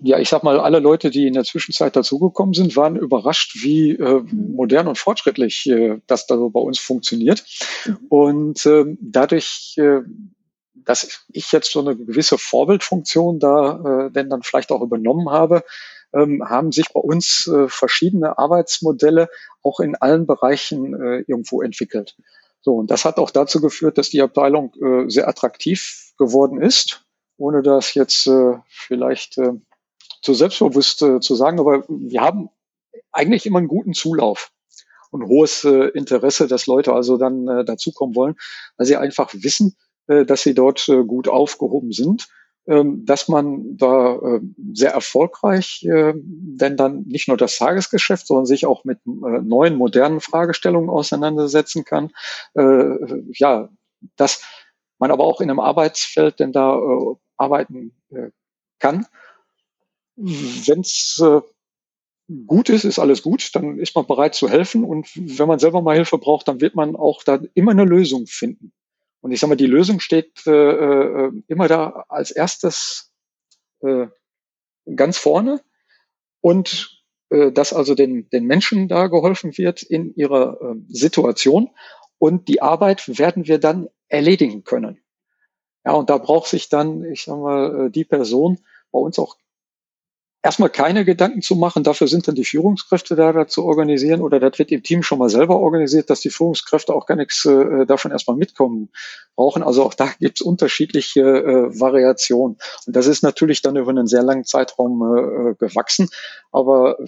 ja, 0.00 0.18
ich 0.18 0.28
sag 0.28 0.42
mal, 0.42 0.58
alle 0.58 0.78
Leute, 0.78 1.10
die 1.10 1.26
in 1.26 1.34
der 1.34 1.44
Zwischenzeit 1.44 1.96
dazugekommen 1.96 2.54
sind, 2.54 2.76
waren 2.76 2.96
überrascht, 2.96 3.62
wie 3.62 3.92
äh, 3.92 4.20
mhm. 4.20 4.54
modern 4.54 4.88
und 4.88 4.98
fortschrittlich 4.98 5.66
äh, 5.68 6.00
das 6.06 6.26
da 6.26 6.36
so 6.36 6.50
bei 6.50 6.60
uns 6.60 6.78
funktioniert. 6.78 7.44
Mhm. 7.84 7.98
Und 8.08 8.66
ähm, 8.66 8.98
dadurch, 9.00 9.74
äh, 9.78 10.00
dass 10.74 11.24
ich 11.32 11.52
jetzt 11.52 11.72
so 11.72 11.80
eine 11.80 11.96
gewisse 11.96 12.38
Vorbildfunktion 12.38 13.38
da 13.38 14.06
äh, 14.06 14.10
denn 14.10 14.30
dann 14.30 14.42
vielleicht 14.42 14.72
auch 14.72 14.82
übernommen 14.82 15.30
habe, 15.30 15.62
ähm, 16.14 16.44
haben 16.48 16.72
sich 16.72 16.92
bei 16.92 17.00
uns 17.00 17.46
äh, 17.46 17.68
verschiedene 17.68 18.38
Arbeitsmodelle 18.38 19.28
auch 19.62 19.80
in 19.80 19.94
allen 19.96 20.26
Bereichen 20.26 20.94
äh, 20.94 21.24
irgendwo 21.26 21.62
entwickelt. 21.62 22.16
So, 22.60 22.74
und 22.76 22.90
das 22.90 23.04
hat 23.04 23.18
auch 23.18 23.30
dazu 23.30 23.60
geführt, 23.60 23.98
dass 23.98 24.10
die 24.10 24.22
Abteilung 24.22 24.72
äh, 24.80 25.10
sehr 25.10 25.28
attraktiv 25.28 26.12
geworden 26.16 26.60
ist, 26.60 27.04
ohne 27.36 27.62
das 27.62 27.94
jetzt 27.94 28.26
äh, 28.26 28.54
vielleicht 28.68 29.38
äh, 29.38 29.52
zu 30.22 30.34
selbstbewusst 30.34 31.02
äh, 31.02 31.20
zu 31.20 31.34
sagen, 31.34 31.58
aber 31.58 31.84
wir 31.88 32.20
haben 32.20 32.50
eigentlich 33.10 33.46
immer 33.46 33.58
einen 33.58 33.68
guten 33.68 33.94
Zulauf 33.94 34.52
und 35.10 35.26
hohes 35.26 35.64
äh, 35.64 35.88
Interesse, 35.88 36.46
dass 36.46 36.66
Leute 36.66 36.92
also 36.92 37.16
dann 37.16 37.48
äh, 37.48 37.64
dazukommen 37.64 38.14
wollen, 38.14 38.36
weil 38.76 38.86
sie 38.86 38.96
einfach 38.96 39.32
wissen, 39.34 39.76
äh, 40.06 40.24
dass 40.24 40.42
sie 40.42 40.54
dort 40.54 40.88
äh, 40.88 41.04
gut 41.04 41.28
aufgehoben 41.28 41.92
sind 41.92 42.28
dass 42.64 43.28
man 43.28 43.76
da 43.76 44.14
äh, 44.14 44.40
sehr 44.72 44.92
erfolgreich 44.92 45.84
äh, 45.84 46.14
denn 46.14 46.76
dann 46.76 47.02
nicht 47.02 47.26
nur 47.26 47.36
das 47.36 47.56
Tagesgeschäft, 47.56 48.26
sondern 48.26 48.46
sich 48.46 48.66
auch 48.66 48.84
mit 48.84 48.98
äh, 49.04 49.40
neuen, 49.42 49.74
modernen 49.76 50.20
Fragestellungen 50.20 50.88
auseinandersetzen 50.88 51.84
kann. 51.84 52.12
Ja, 52.54 53.68
dass 54.16 54.42
man 54.98 55.10
aber 55.10 55.24
auch 55.24 55.40
in 55.40 55.50
einem 55.50 55.60
Arbeitsfeld 55.60 56.38
denn 56.38 56.52
da 56.52 56.80
arbeiten 57.36 57.92
kann. 58.78 59.06
Wenn 60.16 60.80
es 60.80 61.22
gut 62.46 62.68
ist, 62.68 62.84
ist 62.84 62.98
alles 62.98 63.22
gut, 63.22 63.54
dann 63.54 63.78
ist 63.78 63.94
man 63.94 64.06
bereit 64.06 64.34
zu 64.34 64.48
helfen. 64.48 64.84
Und 64.84 65.08
wenn 65.14 65.48
man 65.48 65.58
selber 65.58 65.82
mal 65.82 65.96
Hilfe 65.96 66.18
braucht, 66.18 66.48
dann 66.48 66.60
wird 66.60 66.74
man 66.74 66.96
auch 66.96 67.22
da 67.22 67.40
immer 67.54 67.72
eine 67.72 67.84
Lösung 67.84 68.26
finden. 68.26 68.72
Und 69.22 69.30
ich 69.30 69.40
sage 69.40 69.50
mal, 69.50 69.56
die 69.56 69.66
Lösung 69.66 70.00
steht 70.00 70.46
äh, 70.46 70.50
äh, 70.50 71.32
immer 71.46 71.68
da 71.68 72.04
als 72.08 72.32
erstes 72.32 73.14
äh, 73.80 74.08
ganz 74.96 75.16
vorne 75.16 75.62
und 76.40 77.02
äh, 77.30 77.52
dass 77.52 77.72
also 77.72 77.94
den, 77.94 78.28
den 78.30 78.44
Menschen 78.44 78.88
da 78.88 79.06
geholfen 79.06 79.56
wird 79.56 79.82
in 79.82 80.14
ihrer 80.16 80.60
äh, 80.60 80.74
Situation 80.88 81.70
und 82.18 82.48
die 82.48 82.60
Arbeit 82.60 83.18
werden 83.18 83.46
wir 83.46 83.58
dann 83.58 83.88
erledigen 84.08 84.64
können. 84.64 85.00
Ja, 85.84 85.92
und 85.92 86.10
da 86.10 86.18
braucht 86.18 86.48
sich 86.48 86.68
dann, 86.68 87.04
ich 87.04 87.24
sag 87.24 87.38
mal, 87.38 87.86
äh, 87.86 87.90
die 87.90 88.04
Person 88.04 88.58
bei 88.90 88.98
uns 88.98 89.18
auch 89.20 89.36
erstmal 90.42 90.70
keine 90.70 91.04
Gedanken 91.04 91.40
zu 91.42 91.56
machen. 91.56 91.84
Dafür 91.84 92.08
sind 92.08 92.26
dann 92.26 92.34
die 92.34 92.44
Führungskräfte 92.44 93.14
da, 93.14 93.32
da 93.32 93.46
zu 93.46 93.64
organisieren 93.64 94.20
oder 94.20 94.40
das 94.40 94.58
wird 94.58 94.72
im 94.72 94.82
Team 94.82 95.02
schon 95.02 95.18
mal 95.18 95.28
selber 95.28 95.60
organisiert, 95.60 96.10
dass 96.10 96.20
die 96.20 96.30
Führungskräfte 96.30 96.94
auch 96.94 97.06
gar 97.06 97.16
nichts 97.16 97.44
äh, 97.44 97.86
davon 97.86 98.10
erstmal 98.10 98.36
mitkommen 98.36 98.90
brauchen. 99.36 99.62
Also 99.62 99.84
auch 99.84 99.94
da 99.94 100.10
gibt 100.18 100.40
es 100.40 100.46
unterschiedliche 100.46 101.20
äh, 101.20 101.80
Variationen. 101.80 102.58
Und 102.86 102.96
das 102.96 103.06
ist 103.06 103.22
natürlich 103.22 103.62
dann 103.62 103.76
über 103.76 103.90
einen 103.90 104.06
sehr 104.06 104.22
langen 104.22 104.44
Zeitraum 104.44 105.02
äh, 105.02 105.54
gewachsen. 105.54 106.08
Aber 106.50 106.98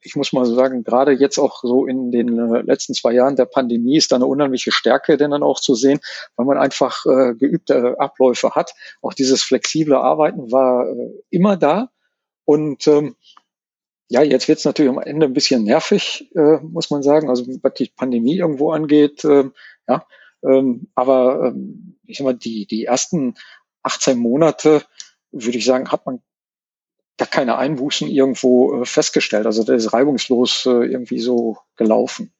ich 0.00 0.16
muss 0.16 0.32
mal 0.32 0.46
sagen, 0.46 0.84
gerade 0.84 1.12
jetzt 1.12 1.38
auch 1.38 1.60
so 1.62 1.86
in 1.86 2.10
den 2.10 2.38
äh, 2.38 2.62
letzten 2.62 2.94
zwei 2.94 3.12
Jahren 3.12 3.36
der 3.36 3.44
Pandemie 3.44 3.96
ist 3.96 4.10
da 4.10 4.16
eine 4.16 4.26
unheimliche 4.26 4.72
Stärke 4.72 5.16
denn 5.16 5.30
dann 5.30 5.42
auch 5.42 5.60
zu 5.60 5.74
sehen, 5.74 6.00
weil 6.36 6.46
man 6.46 6.58
einfach 6.58 7.04
äh, 7.06 7.34
geübte 7.34 7.98
Abläufe 8.00 8.50
hat. 8.52 8.72
Auch 9.02 9.12
dieses 9.12 9.42
flexible 9.42 9.96
Arbeiten 9.96 10.50
war 10.50 10.88
äh, 10.88 11.10
immer 11.30 11.56
da. 11.56 11.90
Und 12.46 12.86
ähm, 12.86 13.16
ja, 14.08 14.22
jetzt 14.22 14.48
wird 14.48 14.58
es 14.58 14.64
natürlich 14.64 14.90
am 14.90 14.98
Ende 14.98 15.26
ein 15.26 15.34
bisschen 15.34 15.64
nervig, 15.64 16.30
äh, 16.34 16.58
muss 16.62 16.90
man 16.90 17.02
sagen. 17.02 17.28
Also 17.28 17.44
was 17.62 17.74
die 17.74 17.90
Pandemie 17.94 18.38
irgendwo 18.38 18.70
angeht, 18.70 19.24
äh, 19.24 19.50
ja. 19.88 20.06
Ähm, 20.42 20.88
aber 20.94 21.48
ähm, 21.48 21.98
ich 22.04 22.18
sag 22.18 22.24
mal, 22.24 22.34
die, 22.34 22.66
die 22.66 22.84
ersten 22.84 23.34
18 23.82 24.18
Monate, 24.18 24.84
würde 25.32 25.58
ich 25.58 25.64
sagen, 25.64 25.90
hat 25.90 26.06
man 26.06 26.22
gar 27.18 27.28
keine 27.28 27.56
Einbußen 27.56 28.08
irgendwo 28.08 28.82
äh, 28.82 28.84
festgestellt. 28.84 29.46
Also 29.46 29.64
das 29.64 29.84
ist 29.84 29.92
reibungslos 29.92 30.66
äh, 30.66 30.70
irgendwie 30.70 31.18
so 31.18 31.58
gelaufen. 31.76 32.32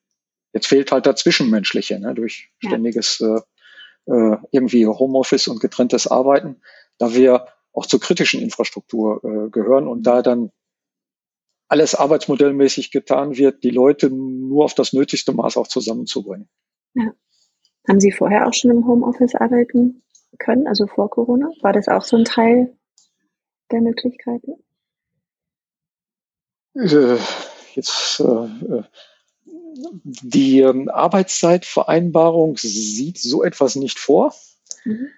Jetzt 0.53 0.69
fehlt 0.69 0.92
halt 0.92 1.07
das 1.07 1.21
Zwischenmenschliche, 1.21 1.99
ne, 1.99 2.14
durch 2.14 2.51
ständiges 2.59 3.21
äh, 3.21 3.40
äh, 4.12 4.37
irgendwie 4.53 4.87
Homeoffice 4.87 5.49
und 5.49 5.61
getrenntes 5.61 6.07
Arbeiten. 6.07 6.61
Da 6.99 7.14
wir 7.14 7.47
auch 7.76 7.86
zur 7.86 8.00
kritischen 8.00 8.40
Infrastruktur 8.40 9.22
äh, 9.22 9.50
gehören 9.50 9.86
und 9.86 10.04
da 10.04 10.22
dann 10.22 10.50
alles 11.68 11.94
arbeitsmodellmäßig 11.94 12.90
getan 12.90 13.36
wird, 13.36 13.64
die 13.64 13.70
Leute 13.70 14.08
nur 14.08 14.64
auf 14.64 14.74
das 14.74 14.92
nötigste 14.92 15.32
Maß 15.32 15.56
auch 15.56 15.66
zusammenzubringen. 15.66 16.48
Ja. 16.94 17.12
Haben 17.86 18.00
Sie 18.00 18.12
vorher 18.12 18.46
auch 18.46 18.54
schon 18.54 18.70
im 18.70 18.86
Homeoffice 18.86 19.34
arbeiten 19.34 20.02
können, 20.38 20.66
also 20.66 20.86
vor 20.86 21.10
Corona? 21.10 21.50
War 21.60 21.72
das 21.72 21.88
auch 21.88 22.02
so 22.02 22.16
ein 22.16 22.24
Teil 22.24 22.76
der 23.70 23.80
Möglichkeiten? 23.80 24.54
Äh, 26.74 27.18
jetzt 27.74 28.20
äh, 28.20 28.82
die 29.44 30.60
ähm, 30.60 30.88
Arbeitszeitvereinbarung 30.88 32.56
sieht 32.56 33.18
so 33.18 33.44
etwas 33.44 33.76
nicht 33.76 33.98
vor. 33.98 34.34
Mhm 34.84 35.08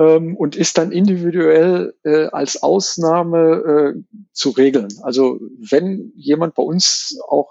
ähm, 0.00 0.34
und 0.34 0.56
ist 0.56 0.78
dann 0.78 0.92
individuell 0.92 1.94
äh, 2.04 2.26
als 2.26 2.62
Ausnahme 2.62 3.94
äh, 3.94 4.18
zu 4.32 4.50
regeln. 4.50 4.88
Also 5.02 5.38
wenn 5.58 6.12
jemand 6.16 6.54
bei 6.54 6.62
uns 6.62 7.18
auch 7.28 7.50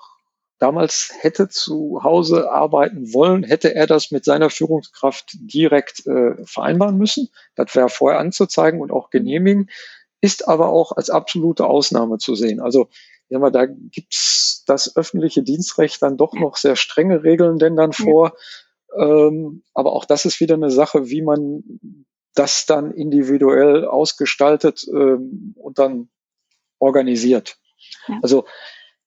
damals 0.57 1.11
hätte 1.19 1.47
zu 1.47 2.01
Hause 2.03 2.51
arbeiten 2.51 3.13
wollen, 3.13 3.43
hätte 3.43 3.75
er 3.75 3.85
das 3.85 4.11
mit 4.11 4.25
seiner 4.25 4.49
Führungskraft 4.49 5.37
direkt 5.39 6.05
äh, 6.07 6.43
vereinbaren 6.43 6.97
müssen. 6.97 7.29
Das 7.55 7.75
wäre 7.75 7.87
vorher 7.87 8.19
anzuzeigen 8.19 8.81
und 8.81 8.91
auch 8.91 9.11
genehmigen, 9.11 9.69
ist 10.19 10.47
aber 10.47 10.69
auch 10.69 10.91
als 10.91 11.09
absolute 11.11 11.67
Ausnahme 11.67 12.17
zu 12.17 12.33
sehen. 12.35 12.59
Also 12.59 12.89
ja, 13.29 13.47
da 13.51 13.67
gibt's 13.67 14.63
das 14.65 14.95
öffentliche 14.95 15.43
Dienstrecht 15.43 16.01
dann 16.01 16.17
doch 16.17 16.33
noch 16.33 16.57
sehr 16.57 16.75
strenge 16.75 17.23
Regeln 17.23 17.59
denn 17.59 17.75
dann 17.75 17.93
vor. 17.93 18.33
Ähm, 18.97 19.61
aber 19.75 19.93
auch 19.93 20.03
das 20.03 20.25
ist 20.25 20.39
wieder 20.39 20.55
eine 20.55 20.71
Sache, 20.71 21.09
wie 21.09 21.21
man 21.21 21.63
das 22.35 22.65
dann 22.65 22.91
individuell 22.91 23.85
ausgestaltet 23.85 24.85
ähm, 24.91 25.53
und 25.57 25.79
dann 25.79 26.09
organisiert. 26.79 27.57
Ja. 28.07 28.19
Also 28.21 28.45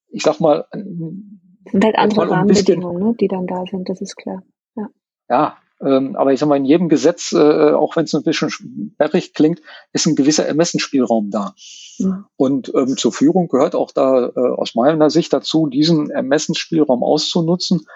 ich 0.09 0.23
sag 0.23 0.41
mal, 0.41 0.67
sind 0.73 1.85
halt 1.85 1.97
andere 1.97 2.31
Rahmenbedingungen, 2.31 3.03
ne, 3.03 3.15
die 3.19 3.29
dann 3.29 3.47
da 3.47 3.65
sind, 3.71 3.89
das 3.89 4.01
ist 4.01 4.17
klar. 4.17 4.43
Ja, 4.77 4.89
ja 5.29 5.57
ähm, 5.83 6.15
aber 6.17 6.33
ich 6.33 6.39
sag 6.39 6.49
mal, 6.49 6.57
in 6.57 6.65
jedem 6.65 6.89
Gesetz, 6.89 7.33
äh, 7.33 7.73
auch 7.73 7.97
wenn 7.97 8.05
es 8.05 8.15
ein 8.15 8.23
bisschen 8.23 8.51
sperrig 8.51 9.35
klingt, 9.35 9.61
ist 9.93 10.07
ein 10.07 10.15
gewisser 10.15 10.47
Ermessensspielraum 10.47 11.31
da. 11.31 11.55
Mhm. 11.99 12.25
Und 12.37 12.73
ähm, 12.75 12.97
zur 12.97 13.13
Führung 13.13 13.49
gehört 13.49 13.75
auch 13.75 13.91
da 13.91 14.29
äh, 14.29 14.39
aus 14.39 14.75
meiner 14.75 15.11
Sicht 15.11 15.33
dazu, 15.33 15.67
diesen 15.67 16.11
Ermessensspielraum 16.11 17.03
auszunutzen 17.03 17.87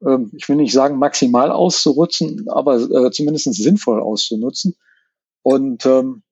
ich 0.00 0.48
will 0.48 0.56
nicht 0.56 0.72
sagen 0.72 0.98
maximal 0.98 1.50
auszunutzen, 1.50 2.48
aber 2.48 2.76
äh, 2.76 3.10
zumindest 3.10 3.52
sinnvoll 3.54 4.00
auszunutzen. 4.00 4.76
Und 5.42 5.86
ähm, 5.86 6.22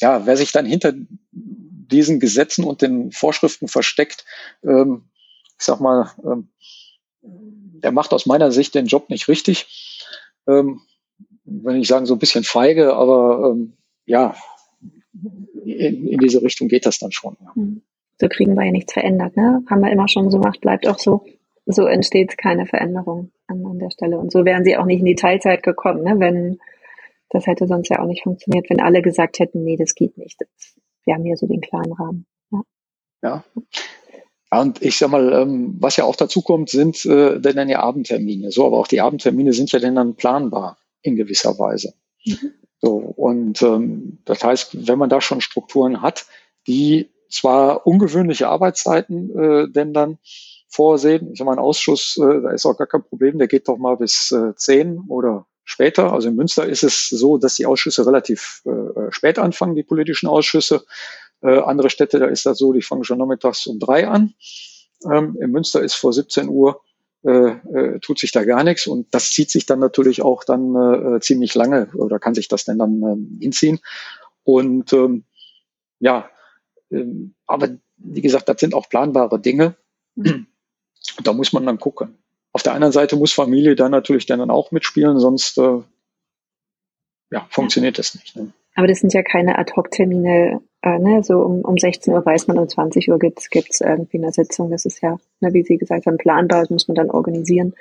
ja, 0.00 0.26
wer 0.26 0.36
sich 0.36 0.52
dann 0.52 0.66
hinter 0.66 0.92
diesen 1.30 2.20
Gesetzen 2.20 2.64
und 2.64 2.82
den 2.82 3.12
Vorschriften 3.12 3.68
versteckt, 3.68 4.24
ähm, 4.64 5.04
ich 5.58 5.64
sag 5.64 5.80
mal, 5.80 6.10
ähm, 6.24 6.48
der 7.22 7.92
macht 7.92 8.12
aus 8.12 8.26
meiner 8.26 8.50
Sicht 8.50 8.74
den 8.74 8.86
Job 8.86 9.10
nicht 9.10 9.28
richtig. 9.28 9.66
Ähm, 10.48 10.80
wenn 11.44 11.76
ich 11.76 11.88
sagen, 11.88 12.06
so 12.06 12.14
ein 12.14 12.18
bisschen 12.18 12.44
feige, 12.44 12.94
aber 12.94 13.50
ähm, 13.50 13.74
ja, 14.06 14.34
in, 15.64 16.06
in 16.06 16.18
diese 16.18 16.42
Richtung 16.42 16.68
geht 16.68 16.86
das 16.86 16.98
dann 16.98 17.12
schon. 17.12 17.36
Ja. 17.40 17.54
Hm. 17.54 17.82
So 18.20 18.28
kriegen 18.28 18.54
wir 18.54 18.64
ja 18.66 18.72
nichts 18.72 18.92
verändert, 18.92 19.36
ne? 19.36 19.62
Haben 19.68 19.80
wir 19.80 19.90
immer 19.90 20.08
schon 20.08 20.30
so 20.30 20.38
gemacht, 20.38 20.60
bleibt 20.60 20.86
auch 20.86 20.98
so 20.98 21.24
so 21.72 21.86
entsteht 21.86 22.38
keine 22.38 22.66
Veränderung 22.66 23.30
an, 23.46 23.64
an 23.66 23.78
der 23.78 23.90
Stelle. 23.90 24.18
Und 24.18 24.32
so 24.32 24.44
wären 24.44 24.64
sie 24.64 24.76
auch 24.76 24.84
nicht 24.84 25.00
in 25.00 25.06
die 25.06 25.14
Teilzeit 25.14 25.62
gekommen, 25.62 26.04
ne? 26.04 26.14
wenn 26.18 26.58
das 27.30 27.46
hätte 27.46 27.66
sonst 27.66 27.88
ja 27.88 28.00
auch 28.00 28.06
nicht 28.06 28.24
funktioniert, 28.24 28.68
wenn 28.70 28.80
alle 28.80 29.02
gesagt 29.02 29.38
hätten, 29.38 29.62
nee, 29.62 29.76
das 29.76 29.94
geht 29.94 30.18
nicht. 30.18 30.40
wir 31.04 31.14
haben 31.14 31.24
hier 31.24 31.36
so 31.36 31.46
den 31.46 31.60
klaren 31.60 31.92
Rahmen. 31.92 32.26
Ja. 32.50 32.62
ja. 33.22 33.44
Ja, 34.52 34.60
und 34.60 34.82
ich 34.82 34.98
sag 34.98 35.10
mal, 35.10 35.32
ähm, 35.32 35.76
was 35.78 35.96
ja 35.96 36.04
auch 36.04 36.16
dazu 36.16 36.42
kommt, 36.42 36.70
sind 36.70 37.04
äh, 37.04 37.40
denn 37.40 37.56
dann 37.56 37.68
ja 37.68 37.80
Abendtermine. 37.80 38.50
So, 38.50 38.66
aber 38.66 38.78
auch 38.78 38.88
die 38.88 39.00
Abendtermine 39.00 39.52
sind 39.52 39.70
ja 39.70 39.78
dann, 39.78 39.94
dann 39.94 40.16
planbar 40.16 40.76
in 41.02 41.14
gewisser 41.14 41.58
Weise. 41.58 41.94
Mhm. 42.24 42.52
So, 42.80 42.96
und 42.96 43.62
ähm, 43.62 44.18
das 44.24 44.42
heißt, 44.42 44.88
wenn 44.88 44.98
man 44.98 45.10
da 45.10 45.20
schon 45.20 45.40
Strukturen 45.40 46.02
hat, 46.02 46.26
die 46.66 47.10
zwar 47.28 47.86
ungewöhnliche 47.86 48.48
Arbeitszeiten 48.48 49.38
äh, 49.38 49.70
denn 49.70 49.92
dann 49.92 50.18
vorsehen. 50.70 51.32
Ich 51.32 51.40
habe 51.40 51.50
einen 51.50 51.60
Ausschuss, 51.60 52.16
äh, 52.16 52.40
da 52.40 52.50
ist 52.52 52.64
auch 52.64 52.78
gar 52.78 52.86
kein 52.86 53.02
Problem, 53.02 53.38
der 53.38 53.48
geht 53.48 53.68
doch 53.68 53.76
mal 53.76 53.96
bis 53.96 54.32
äh, 54.32 54.54
10 54.54 55.04
oder 55.08 55.46
später. 55.64 56.12
Also 56.12 56.28
in 56.28 56.36
Münster 56.36 56.66
ist 56.66 56.82
es 56.82 57.08
so, 57.08 57.36
dass 57.36 57.56
die 57.56 57.66
Ausschüsse 57.66 58.06
relativ 58.06 58.62
äh, 58.64 58.70
äh, 58.70 59.12
spät 59.12 59.38
anfangen, 59.38 59.74
die 59.74 59.82
politischen 59.82 60.28
Ausschüsse. 60.28 60.84
Äh, 61.42 61.58
andere 61.58 61.90
Städte, 61.90 62.18
da 62.18 62.26
ist 62.26 62.46
das 62.46 62.58
so, 62.58 62.72
die 62.72 62.82
fangen 62.82 63.04
schon 63.04 63.18
nachmittags 63.18 63.66
um 63.66 63.78
drei 63.78 64.08
an. 64.08 64.34
Ähm, 65.04 65.36
in 65.40 65.50
Münster 65.50 65.82
ist 65.82 65.94
vor 65.94 66.12
17 66.12 66.48
Uhr 66.48 66.80
äh, 67.22 67.30
äh, 67.30 67.98
tut 68.00 68.18
sich 68.18 68.32
da 68.32 68.44
gar 68.44 68.64
nichts 68.64 68.86
und 68.86 69.14
das 69.14 69.30
zieht 69.30 69.50
sich 69.50 69.66
dann 69.66 69.78
natürlich 69.78 70.22
auch 70.22 70.42
dann 70.42 70.74
äh, 70.74 71.20
ziemlich 71.20 71.54
lange 71.54 71.90
oder 71.94 72.18
kann 72.18 72.34
sich 72.34 72.48
das 72.48 72.64
denn 72.64 72.78
dann 72.78 73.02
ähm, 73.02 73.38
hinziehen. 73.40 73.80
Und 74.44 74.92
ähm, 74.94 75.24
ja, 75.98 76.30
ähm, 76.90 77.34
aber 77.46 77.68
wie 77.98 78.22
gesagt, 78.22 78.48
das 78.48 78.58
sind 78.60 78.74
auch 78.74 78.88
planbare 78.88 79.38
Dinge. 79.38 79.76
Mhm. 80.14 80.46
Da 81.22 81.32
muss 81.32 81.52
man 81.52 81.66
dann 81.66 81.78
gucken. 81.78 82.18
Auf 82.52 82.62
der 82.62 82.74
anderen 82.74 82.92
Seite 82.92 83.16
muss 83.16 83.32
Familie 83.32 83.76
dann 83.76 83.92
natürlich 83.92 84.26
dann 84.26 84.50
auch 84.50 84.70
mitspielen, 84.72 85.18
sonst 85.18 85.58
äh, 85.58 85.80
ja, 87.30 87.46
funktioniert 87.50 87.98
das 87.98 88.14
nicht. 88.14 88.36
Ne? 88.36 88.52
Aber 88.74 88.86
das 88.86 89.00
sind 89.00 89.12
ja 89.12 89.22
keine 89.22 89.58
Ad-Hoc-Termine, 89.58 90.60
äh, 90.82 90.98
ne? 90.98 91.22
so 91.22 91.38
um, 91.38 91.60
um 91.62 91.78
16 91.78 92.12
Uhr 92.12 92.24
weiß 92.24 92.48
man, 92.48 92.58
um 92.58 92.68
20 92.68 93.10
Uhr 93.10 93.18
gibt 93.18 93.40
es 93.40 93.80
irgendwie 93.80 94.18
eine 94.18 94.32
Sitzung. 94.32 94.70
Das 94.70 94.84
ist 94.84 95.00
ja, 95.00 95.18
ne, 95.40 95.52
wie 95.52 95.62
Sie 95.62 95.76
gesagt 95.76 96.06
haben, 96.06 96.18
planbar, 96.18 96.60
das 96.60 96.70
muss 96.70 96.88
man 96.88 96.96
dann 96.96 97.10
organisieren. 97.10 97.74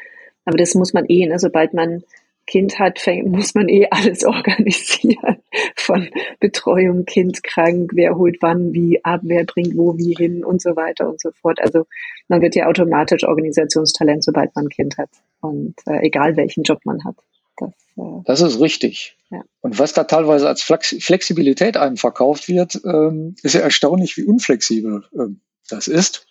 Aber 0.46 0.58
das 0.58 0.76
muss 0.76 0.94
man 0.94 1.06
eh, 1.08 1.28
ne? 1.28 1.40
sobald 1.40 1.74
man 1.74 2.04
Kind 2.50 2.80
hat, 2.80 3.00
muss 3.26 3.54
man 3.54 3.70
eh 3.70 3.88
alles 3.92 4.24
organisieren. 4.26 5.38
Von 5.76 6.10
Betreuung, 6.40 7.06
Kind 7.06 7.44
krank, 7.44 7.92
wer 7.94 8.16
holt 8.16 8.38
wann, 8.42 8.74
wie 8.74 9.04
ab, 9.04 9.22
wer 9.24 9.46
bringt 9.46 9.78
wo, 9.78 9.98
wie 9.98 10.16
hin 10.16 10.44
und 10.44 10.62
so 10.62 10.76
weiter 10.76 11.08
und 11.08 11.22
so 11.22 11.30
fort. 11.32 11.60
Also 11.62 11.86
man 12.28 12.42
wird 12.42 12.56
ja 12.56 12.66
automatisch 12.66 13.24
Organisationstalent, 13.24 14.24
sobald 14.24 14.56
man 14.56 14.66
ein 14.66 14.70
Kind 14.70 14.98
hat. 14.98 15.10
Und 15.42 15.76
äh, 15.86 16.06
egal 16.06 16.38
welchen 16.38 16.64
Job 16.64 16.80
man 16.86 17.04
hat. 17.04 17.18
Das, 17.58 17.70
äh, 17.98 18.24
das 18.26 18.42
ist 18.42 18.60
richtig. 18.60 19.16
Ja. 19.30 19.44
Und 19.62 19.78
was 19.78 19.94
da 19.94 20.06
teilweise 20.06 20.48
als 20.48 20.64
Flexibilität 20.64 21.78
einem 21.78 21.98
verkauft 21.98 22.48
wird, 22.48 22.82
ähm, 22.84 23.36
ist 23.44 23.54
ja 23.54 23.62
erstaunlich, 23.62 24.18
wie 24.18 24.24
unflexibel 24.24 25.06
ähm, 25.14 25.42
das 25.70 25.88
ist. 25.88 26.26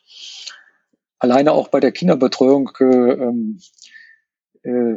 Alleine 1.20 1.52
auch 1.52 1.68
bei 1.68 1.78
der 1.78 1.92
Kinderbetreuung 1.92 2.70
äh, 2.80 2.84
ähm, 2.84 3.60
äh, 4.64 4.96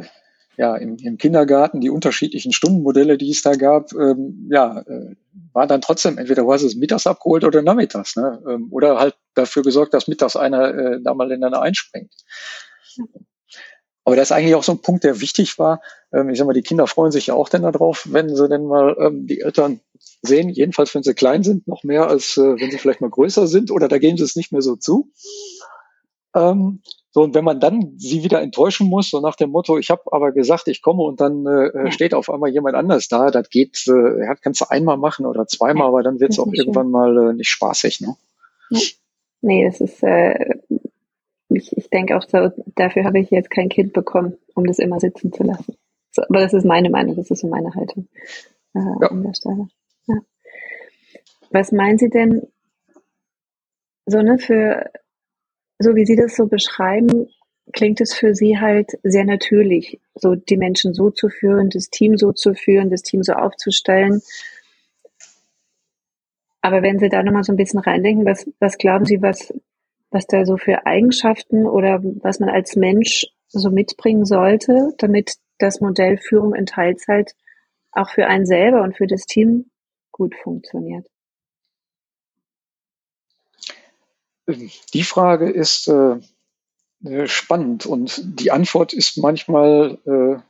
ja, 0.56 0.76
im, 0.76 0.96
im 0.98 1.18
Kindergarten 1.18 1.80
die 1.80 1.90
unterschiedlichen 1.90 2.52
Stundenmodelle, 2.52 3.16
die 3.16 3.30
es 3.30 3.42
da 3.42 3.54
gab, 3.54 3.92
ähm, 3.92 4.48
ja, 4.50 4.80
äh, 4.80 5.14
war 5.52 5.66
dann 5.66 5.80
trotzdem 5.80 6.18
entweder 6.18 6.46
hast 6.46 6.62
es 6.62 6.76
mittags 6.76 7.06
abgeholt 7.06 7.44
oder 7.44 7.62
nachmittags, 7.62 8.16
ne? 8.16 8.42
Ähm, 8.48 8.68
oder 8.70 8.98
halt 8.98 9.16
dafür 9.34 9.62
gesorgt, 9.62 9.94
dass 9.94 10.08
mittags 10.08 10.36
einer 10.36 10.74
äh, 10.74 11.00
da 11.02 11.14
mal 11.14 11.30
in 11.32 11.44
einer 11.44 11.62
einspringt. 11.62 12.12
Aber 14.04 14.16
das 14.16 14.28
ist 14.28 14.32
eigentlich 14.32 14.54
auch 14.56 14.64
so 14.64 14.72
ein 14.72 14.82
Punkt, 14.82 15.04
der 15.04 15.20
wichtig 15.20 15.58
war. 15.58 15.80
Ähm, 16.12 16.28
ich 16.28 16.38
sag 16.38 16.46
mal, 16.46 16.52
die 16.52 16.62
Kinder 16.62 16.86
freuen 16.86 17.12
sich 17.12 17.28
ja 17.28 17.34
auch 17.34 17.48
dann 17.48 17.62
darauf, 17.62 18.06
wenn 18.10 18.34
sie 18.34 18.48
denn 18.48 18.66
mal 18.66 18.96
ähm, 18.98 19.26
die 19.26 19.40
Eltern 19.40 19.80
sehen, 20.22 20.48
jedenfalls 20.48 20.94
wenn 20.94 21.02
sie 21.02 21.14
klein 21.14 21.42
sind, 21.44 21.68
noch 21.68 21.84
mehr 21.84 22.08
als 22.08 22.36
äh, 22.36 22.60
wenn 22.60 22.70
sie 22.70 22.78
vielleicht 22.78 23.00
mal 23.00 23.10
größer 23.10 23.46
sind 23.46 23.70
oder 23.70 23.88
da 23.88 23.98
geben 23.98 24.16
sie 24.16 24.24
es 24.24 24.36
nicht 24.36 24.52
mehr 24.52 24.62
so 24.62 24.76
zu. 24.76 25.12
Ähm, 26.34 26.80
so, 27.10 27.22
und 27.22 27.34
wenn 27.34 27.44
man 27.44 27.60
dann 27.60 27.92
sie 27.98 28.24
wieder 28.24 28.40
enttäuschen 28.40 28.88
muss, 28.88 29.10
so 29.10 29.20
nach 29.20 29.36
dem 29.36 29.50
Motto, 29.50 29.76
ich 29.76 29.90
habe 29.90 30.02
aber 30.12 30.32
gesagt, 30.32 30.66
ich 30.68 30.80
komme 30.80 31.02
und 31.02 31.20
dann 31.20 31.46
äh, 31.46 31.90
steht 31.90 32.14
auf 32.14 32.30
einmal 32.30 32.50
jemand 32.50 32.74
anders 32.74 33.08
da, 33.08 33.30
das 33.30 33.50
geht, 33.50 33.84
äh, 33.86 34.24
ja, 34.24 34.34
kannst 34.34 34.62
du 34.62 34.70
einmal 34.70 34.96
machen 34.96 35.26
oder 35.26 35.46
zweimal, 35.46 35.88
aber 35.88 36.02
dann 36.02 36.20
wird 36.20 36.30
es 36.30 36.38
auch 36.38 36.50
irgendwann 36.50 36.86
schön. 36.86 36.92
mal 36.92 37.30
äh, 37.30 37.34
nicht 37.34 37.50
spaßig. 37.50 38.00
Ne? 38.00 38.16
Nee, 39.42 39.66
das 39.66 39.80
ist, 39.82 40.02
äh, 40.02 40.54
ich, 41.50 41.76
ich 41.76 41.90
denke 41.90 42.16
auch 42.16 42.22
so, 42.22 42.50
dafür 42.76 43.04
habe 43.04 43.18
ich 43.18 43.30
jetzt 43.30 43.50
kein 43.50 43.68
Kind 43.68 43.92
bekommen, 43.92 44.38
um 44.54 44.64
das 44.64 44.78
immer 44.78 44.98
sitzen 44.98 45.32
zu 45.32 45.42
lassen. 45.42 45.76
So, 46.12 46.22
aber 46.22 46.40
das 46.40 46.54
ist 46.54 46.64
meine 46.64 46.88
Meinung, 46.88 47.16
das 47.16 47.30
ist 47.30 47.40
so 47.40 47.48
meine 47.48 47.74
Haltung 47.74 48.08
äh, 48.74 48.78
ja. 48.78 49.08
an 49.08 49.22
der 49.22 49.34
Stelle. 49.34 49.68
Ja. 50.06 50.16
Was 51.50 51.72
meinen 51.72 51.98
Sie 51.98 52.08
denn, 52.08 52.46
so 54.06 54.22
ne, 54.22 54.38
für 54.38 54.90
so 55.82 55.94
wie 55.94 56.06
Sie 56.06 56.16
das 56.16 56.36
so 56.36 56.46
beschreiben, 56.46 57.28
klingt 57.72 58.00
es 58.00 58.14
für 58.14 58.34
Sie 58.34 58.58
halt 58.58 58.92
sehr 59.02 59.24
natürlich, 59.24 60.00
so 60.14 60.34
die 60.34 60.56
Menschen 60.56 60.94
so 60.94 61.10
zu 61.10 61.28
führen, 61.28 61.70
das 61.70 61.90
Team 61.90 62.16
so 62.16 62.32
zu 62.32 62.54
führen, 62.54 62.90
das 62.90 63.02
Team 63.02 63.22
so 63.22 63.32
aufzustellen. 63.32 64.20
Aber 66.60 66.82
wenn 66.82 66.98
Sie 66.98 67.08
da 67.08 67.22
nochmal 67.22 67.44
so 67.44 67.52
ein 67.52 67.56
bisschen 67.56 67.80
reindenken, 67.80 68.24
was, 68.24 68.48
was 68.60 68.78
glauben 68.78 69.04
Sie, 69.04 69.20
was, 69.20 69.52
was 70.10 70.26
da 70.26 70.44
so 70.44 70.56
für 70.56 70.86
Eigenschaften 70.86 71.66
oder 71.66 72.00
was 72.02 72.40
man 72.40 72.48
als 72.48 72.76
Mensch 72.76 73.26
so 73.48 73.70
mitbringen 73.70 74.24
sollte, 74.24 74.92
damit 74.98 75.36
das 75.58 75.80
Modell 75.80 76.18
Führung 76.18 76.54
in 76.54 76.66
Teilzeit 76.66 77.34
auch 77.92 78.10
für 78.10 78.26
einen 78.26 78.46
selber 78.46 78.82
und 78.82 78.96
für 78.96 79.06
das 79.06 79.26
Team 79.26 79.70
gut 80.12 80.34
funktioniert? 80.34 81.11
Die 84.46 85.02
Frage 85.04 85.50
ist 85.50 85.88
äh, 85.88 86.16
äh, 87.04 87.26
spannend 87.26 87.86
und 87.86 88.20
die 88.40 88.50
Antwort 88.50 88.92
ist 88.92 89.18
manchmal, 89.18 89.98
äh, 90.04 90.40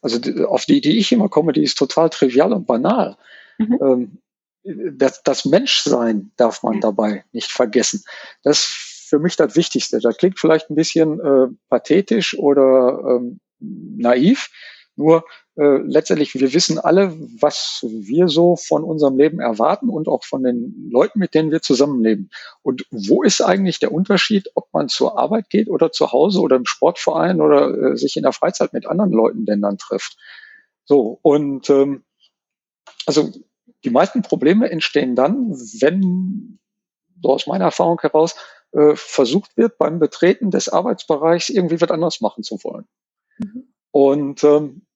also 0.00 0.18
die, 0.18 0.44
auf 0.44 0.64
die, 0.64 0.80
die 0.80 0.98
ich 0.98 1.12
immer 1.12 1.28
komme, 1.28 1.52
die 1.52 1.62
ist 1.62 1.76
total 1.78 2.10
trivial 2.10 2.52
und 2.52 2.66
banal. 2.66 3.16
Mhm. 3.58 3.78
Ähm, 3.82 4.18
das, 4.64 5.22
das 5.24 5.44
Menschsein 5.44 6.30
darf 6.36 6.62
man 6.62 6.80
dabei 6.80 7.24
nicht 7.32 7.50
vergessen. 7.50 8.04
Das 8.42 8.60
ist 8.60 9.08
für 9.08 9.18
mich 9.18 9.36
das 9.36 9.56
Wichtigste. 9.56 9.98
Das 9.98 10.16
klingt 10.16 10.38
vielleicht 10.38 10.70
ein 10.70 10.76
bisschen 10.76 11.20
äh, 11.20 11.48
pathetisch 11.68 12.38
oder 12.38 13.02
ähm, 13.04 13.40
naiv, 13.58 14.50
nur 14.94 15.24
äh, 15.56 15.78
letztendlich, 15.84 16.34
wir 16.34 16.54
wissen 16.54 16.78
alle, 16.78 17.14
was 17.40 17.84
wir 17.86 18.28
so 18.28 18.56
von 18.56 18.84
unserem 18.84 19.18
Leben 19.18 19.38
erwarten 19.38 19.90
und 19.90 20.08
auch 20.08 20.24
von 20.24 20.42
den 20.42 20.88
Leuten, 20.90 21.18
mit 21.18 21.34
denen 21.34 21.50
wir 21.50 21.60
zusammenleben. 21.60 22.30
Und 22.62 22.86
wo 22.90 23.22
ist 23.22 23.42
eigentlich 23.42 23.78
der 23.78 23.92
Unterschied, 23.92 24.50
ob 24.54 24.72
man 24.72 24.88
zur 24.88 25.18
Arbeit 25.18 25.50
geht 25.50 25.68
oder 25.68 25.92
zu 25.92 26.10
Hause 26.10 26.40
oder 26.40 26.56
im 26.56 26.64
Sportverein 26.64 27.42
oder 27.42 27.92
äh, 27.92 27.96
sich 27.96 28.16
in 28.16 28.22
der 28.22 28.32
Freizeit 28.32 28.72
mit 28.72 28.86
anderen 28.86 29.12
Leuten 29.12 29.44
denn 29.44 29.60
dann 29.60 29.76
trifft? 29.76 30.16
So, 30.84 31.18
und 31.20 31.68
ähm, 31.68 32.02
also 33.04 33.30
die 33.84 33.90
meisten 33.90 34.22
Probleme 34.22 34.70
entstehen 34.70 35.14
dann, 35.14 35.50
wenn, 35.80 36.58
so 37.22 37.30
aus 37.30 37.46
meiner 37.46 37.66
Erfahrung 37.66 38.00
heraus, 38.00 38.36
äh, 38.72 38.94
versucht 38.96 39.56
wird, 39.58 39.76
beim 39.76 39.98
Betreten 39.98 40.50
des 40.50 40.70
Arbeitsbereichs 40.70 41.50
irgendwie 41.50 41.80
was 41.80 41.90
anderes 41.90 42.22
machen 42.22 42.42
zu 42.42 42.56
wollen. 42.64 42.86
Mhm. 43.38 43.74
Und 43.90 44.44
ähm, 44.44 44.86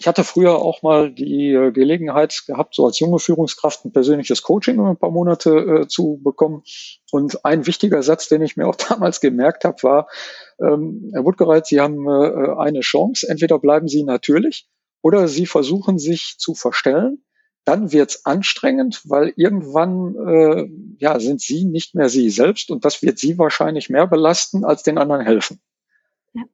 ich 0.00 0.08
hatte 0.08 0.24
früher 0.24 0.56
auch 0.56 0.82
mal 0.82 1.12
die 1.12 1.52
äh, 1.52 1.72
Gelegenheit 1.72 2.44
gehabt, 2.46 2.74
so 2.74 2.86
als 2.86 2.98
junge 2.98 3.18
Führungskraft 3.18 3.84
ein 3.84 3.92
persönliches 3.92 4.40
Coaching 4.40 4.80
ein 4.80 4.96
paar 4.96 5.10
Monate 5.10 5.50
äh, 5.82 5.88
zu 5.88 6.18
bekommen. 6.24 6.62
Und 7.10 7.44
ein 7.44 7.66
wichtiger 7.66 8.02
Satz, 8.02 8.26
den 8.26 8.40
ich 8.40 8.56
mir 8.56 8.66
auch 8.66 8.76
damals 8.88 9.20
gemerkt 9.20 9.64
habe, 9.64 9.82
war, 9.82 10.08
ähm, 10.58 11.10
Herr 11.12 11.26
Wuttgereit, 11.26 11.66
Sie 11.66 11.80
haben 11.80 12.08
äh, 12.08 12.54
eine 12.58 12.80
Chance. 12.80 13.28
Entweder 13.28 13.58
bleiben 13.58 13.88
Sie 13.88 14.02
natürlich 14.02 14.66
oder 15.02 15.28
Sie 15.28 15.44
versuchen 15.44 15.98
sich 15.98 16.36
zu 16.38 16.54
verstellen. 16.54 17.22
Dann 17.66 17.92
wird's 17.92 18.24
anstrengend, 18.24 19.02
weil 19.04 19.34
irgendwann 19.36 20.16
äh, 20.16 20.66
ja, 20.96 21.20
sind 21.20 21.42
Sie 21.42 21.66
nicht 21.66 21.94
mehr 21.94 22.08
Sie 22.08 22.30
selbst 22.30 22.70
und 22.70 22.86
das 22.86 23.02
wird 23.02 23.18
Sie 23.18 23.36
wahrscheinlich 23.36 23.90
mehr 23.90 24.06
belasten, 24.06 24.64
als 24.64 24.82
den 24.82 24.96
anderen 24.96 25.26
helfen. 25.26 25.60
Ja. 26.32 26.44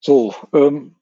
So, 0.00 0.34
ähm, 0.52 0.96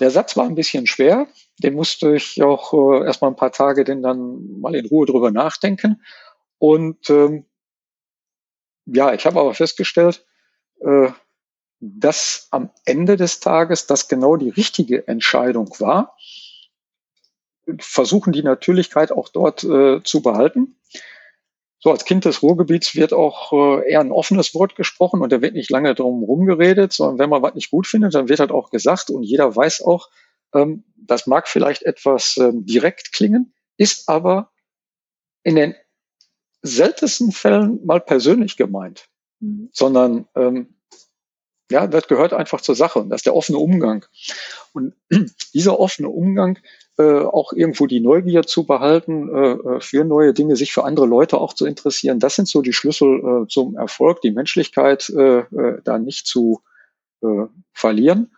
der 0.00 0.10
Satz 0.10 0.36
war 0.36 0.44
ein 0.44 0.54
bisschen 0.54 0.86
schwer. 0.86 1.26
Den 1.58 1.74
musste 1.74 2.16
ich 2.16 2.42
auch 2.42 2.72
äh, 2.72 3.06
erstmal 3.06 3.30
ein 3.30 3.36
paar 3.36 3.52
Tage 3.52 3.84
denn 3.84 4.02
dann 4.02 4.60
mal 4.60 4.74
in 4.74 4.86
Ruhe 4.86 5.06
drüber 5.06 5.30
nachdenken. 5.30 6.02
Und 6.58 7.08
ähm, 7.10 7.46
ja, 8.86 9.12
ich 9.14 9.26
habe 9.26 9.40
aber 9.40 9.54
festgestellt, 9.54 10.24
äh, 10.80 11.08
dass 11.80 12.48
am 12.50 12.70
Ende 12.84 13.16
des 13.16 13.40
Tages 13.40 13.86
das 13.86 14.08
genau 14.08 14.36
die 14.36 14.50
richtige 14.50 15.06
Entscheidung 15.08 15.68
war. 15.78 16.16
Versuchen 17.78 18.32
die 18.32 18.42
Natürlichkeit 18.42 19.10
auch 19.12 19.28
dort 19.28 19.64
äh, 19.64 20.02
zu 20.02 20.22
behalten. 20.22 20.78
So 21.78 21.90
als 21.90 22.04
Kind 22.04 22.24
des 22.24 22.42
Ruhrgebiets 22.42 22.94
wird 22.94 23.12
auch 23.12 23.52
äh, 23.52 23.90
eher 23.90 24.00
ein 24.00 24.12
offenes 24.12 24.54
Wort 24.54 24.76
gesprochen 24.76 25.22
und 25.22 25.30
da 25.30 25.42
wird 25.42 25.54
nicht 25.54 25.70
lange 25.70 25.94
drum 25.94 26.24
rumgeredet, 26.24 26.92
sondern 26.92 27.18
wenn 27.18 27.30
man 27.30 27.42
was 27.42 27.54
nicht 27.54 27.70
gut 27.70 27.86
findet, 27.86 28.14
dann 28.14 28.28
wird 28.28 28.40
halt 28.40 28.50
auch 28.50 28.70
gesagt 28.70 29.10
und 29.10 29.22
jeder 29.22 29.54
weiß 29.54 29.82
auch, 29.82 30.08
ähm, 30.54 30.84
das 30.96 31.26
mag 31.26 31.48
vielleicht 31.48 31.82
etwas 31.82 32.36
ähm, 32.38 32.64
direkt 32.64 33.12
klingen, 33.12 33.54
ist 33.76 34.08
aber 34.08 34.50
in 35.42 35.56
den 35.56 35.74
seltensten 36.62 37.30
Fällen 37.30 37.84
mal 37.84 38.00
persönlich 38.00 38.56
gemeint, 38.56 39.08
mhm. 39.40 39.68
sondern 39.72 40.26
ähm, 40.34 40.74
ja, 41.70 41.86
das 41.86 42.06
gehört 42.06 42.32
einfach 42.32 42.60
zur 42.60 42.74
Sache 42.74 42.98
und 43.00 43.10
das 43.10 43.20
ist 43.20 43.26
der 43.26 43.34
offene 43.34 43.58
Umgang. 43.58 44.04
Und 44.72 44.94
dieser 45.54 45.78
offene 45.78 46.08
Umgang, 46.08 46.58
äh, 46.98 47.20
auch 47.20 47.52
irgendwo 47.52 47.86
die 47.86 48.00
Neugier 48.00 48.44
zu 48.44 48.64
behalten, 48.64 49.28
äh, 49.28 49.52
äh, 49.52 49.80
für 49.80 50.04
neue 50.04 50.32
Dinge, 50.32 50.56
sich 50.56 50.72
für 50.72 50.84
andere 50.84 51.04
Leute 51.04 51.38
auch 51.38 51.52
zu 51.52 51.66
interessieren, 51.66 52.20
das 52.20 52.36
sind 52.36 52.48
so 52.48 52.62
die 52.62 52.72
Schlüssel 52.72 53.18
äh, 53.44 53.48
zum 53.48 53.76
Erfolg, 53.76 54.22
die 54.22 54.30
Menschlichkeit 54.30 55.10
äh, 55.10 55.44
da 55.84 55.98
nicht 55.98 56.26
zu 56.26 56.62
verlieren. 57.72 58.36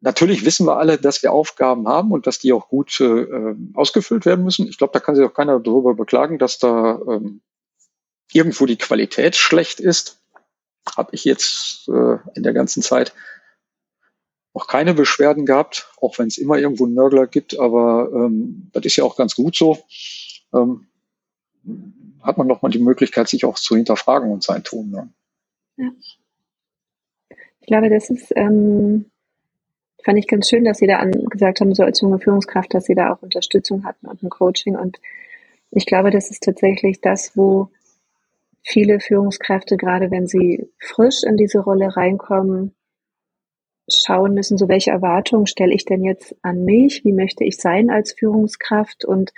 Natürlich 0.00 0.44
wissen 0.44 0.66
wir 0.66 0.78
alle, 0.78 0.96
dass 0.96 1.22
wir 1.22 1.30
Aufgaben 1.30 1.86
haben 1.86 2.10
und 2.10 2.26
dass 2.26 2.38
die 2.38 2.52
auch 2.54 2.68
gut 2.68 3.00
ausgefüllt 3.74 4.24
werden 4.24 4.44
müssen. 4.44 4.66
Ich 4.66 4.78
glaube, 4.78 4.94
da 4.94 4.98
kann 4.98 5.14
sich 5.14 5.24
auch 5.24 5.34
keiner 5.34 5.60
darüber 5.60 5.94
beklagen, 5.94 6.38
dass 6.38 6.58
da 6.58 6.98
ähm, 7.06 7.42
irgendwo 8.32 8.64
die 8.66 8.78
Qualität 8.78 9.36
schlecht 9.36 9.78
ist 9.78 10.20
habe 10.96 11.10
ich 11.12 11.24
jetzt 11.24 11.86
in 11.88 12.42
der 12.42 12.52
ganzen 12.52 12.82
Zeit 12.82 13.14
noch 14.54 14.68
keine 14.68 14.94
Beschwerden 14.94 15.46
gehabt, 15.46 15.90
auch 16.00 16.18
wenn 16.18 16.28
es 16.28 16.38
immer 16.38 16.58
irgendwo 16.58 16.86
Nörgler 16.86 17.26
gibt, 17.26 17.58
aber 17.58 18.08
ähm, 18.14 18.70
das 18.72 18.84
ist 18.84 18.96
ja 18.96 19.04
auch 19.04 19.16
ganz 19.16 19.34
gut 19.34 19.56
so. 19.56 19.78
Ähm, 20.52 20.86
hat 22.22 22.38
man 22.38 22.46
noch 22.46 22.62
mal 22.62 22.70
die 22.70 22.78
Möglichkeit, 22.78 23.28
sich 23.28 23.44
auch 23.44 23.56
zu 23.56 23.76
hinterfragen 23.76 24.30
und 24.30 24.42
sein 24.42 24.62
Tun. 24.62 24.90
Ne? 24.90 25.08
Ja. 25.76 25.90
Ich 27.60 27.66
glaube, 27.66 27.90
das 27.90 28.10
ist, 28.10 28.32
ähm, 28.36 29.06
fand 30.04 30.18
ich 30.18 30.28
ganz 30.28 30.48
schön, 30.48 30.64
dass 30.64 30.78
Sie 30.78 30.86
da 30.86 31.04
gesagt 31.04 31.60
haben, 31.60 31.74
so 31.74 31.82
als 31.82 32.00
junge 32.00 32.20
Führungskraft, 32.20 32.72
dass 32.74 32.84
Sie 32.84 32.94
da 32.94 33.12
auch 33.12 33.22
Unterstützung 33.22 33.84
hatten 33.84 34.06
und 34.06 34.22
ein 34.22 34.30
Coaching. 34.30 34.76
Und 34.76 35.00
ich 35.70 35.86
glaube, 35.86 36.10
das 36.10 36.30
ist 36.30 36.42
tatsächlich 36.44 37.00
das, 37.00 37.36
wo 37.36 37.70
viele 38.62 39.00
Führungskräfte, 39.00 39.76
gerade 39.76 40.10
wenn 40.10 40.26
sie 40.26 40.70
frisch 40.78 41.22
in 41.22 41.36
diese 41.36 41.58
Rolle 41.58 41.96
reinkommen, 41.96 42.74
schauen 43.88 44.34
müssen, 44.34 44.58
so 44.58 44.68
welche 44.68 44.90
Erwartungen 44.90 45.46
stelle 45.46 45.74
ich 45.74 45.84
denn 45.84 46.04
jetzt 46.04 46.34
an 46.42 46.64
mich? 46.64 47.04
Wie 47.04 47.12
möchte 47.12 47.44
ich 47.44 47.56
sein 47.56 47.90
als 47.90 48.12
Führungskraft? 48.12 49.04
Und 49.04 49.32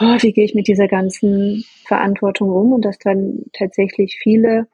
oh, 0.00 0.16
wie 0.20 0.32
gehe 0.32 0.44
ich 0.44 0.54
mit 0.54 0.68
dieser 0.68 0.88
ganzen 0.88 1.64
Verantwortung 1.84 2.50
um? 2.50 2.72
Und 2.72 2.84
dass 2.84 2.98
dann 2.98 3.44
tatsächlich 3.52 4.18
viele 4.22 4.68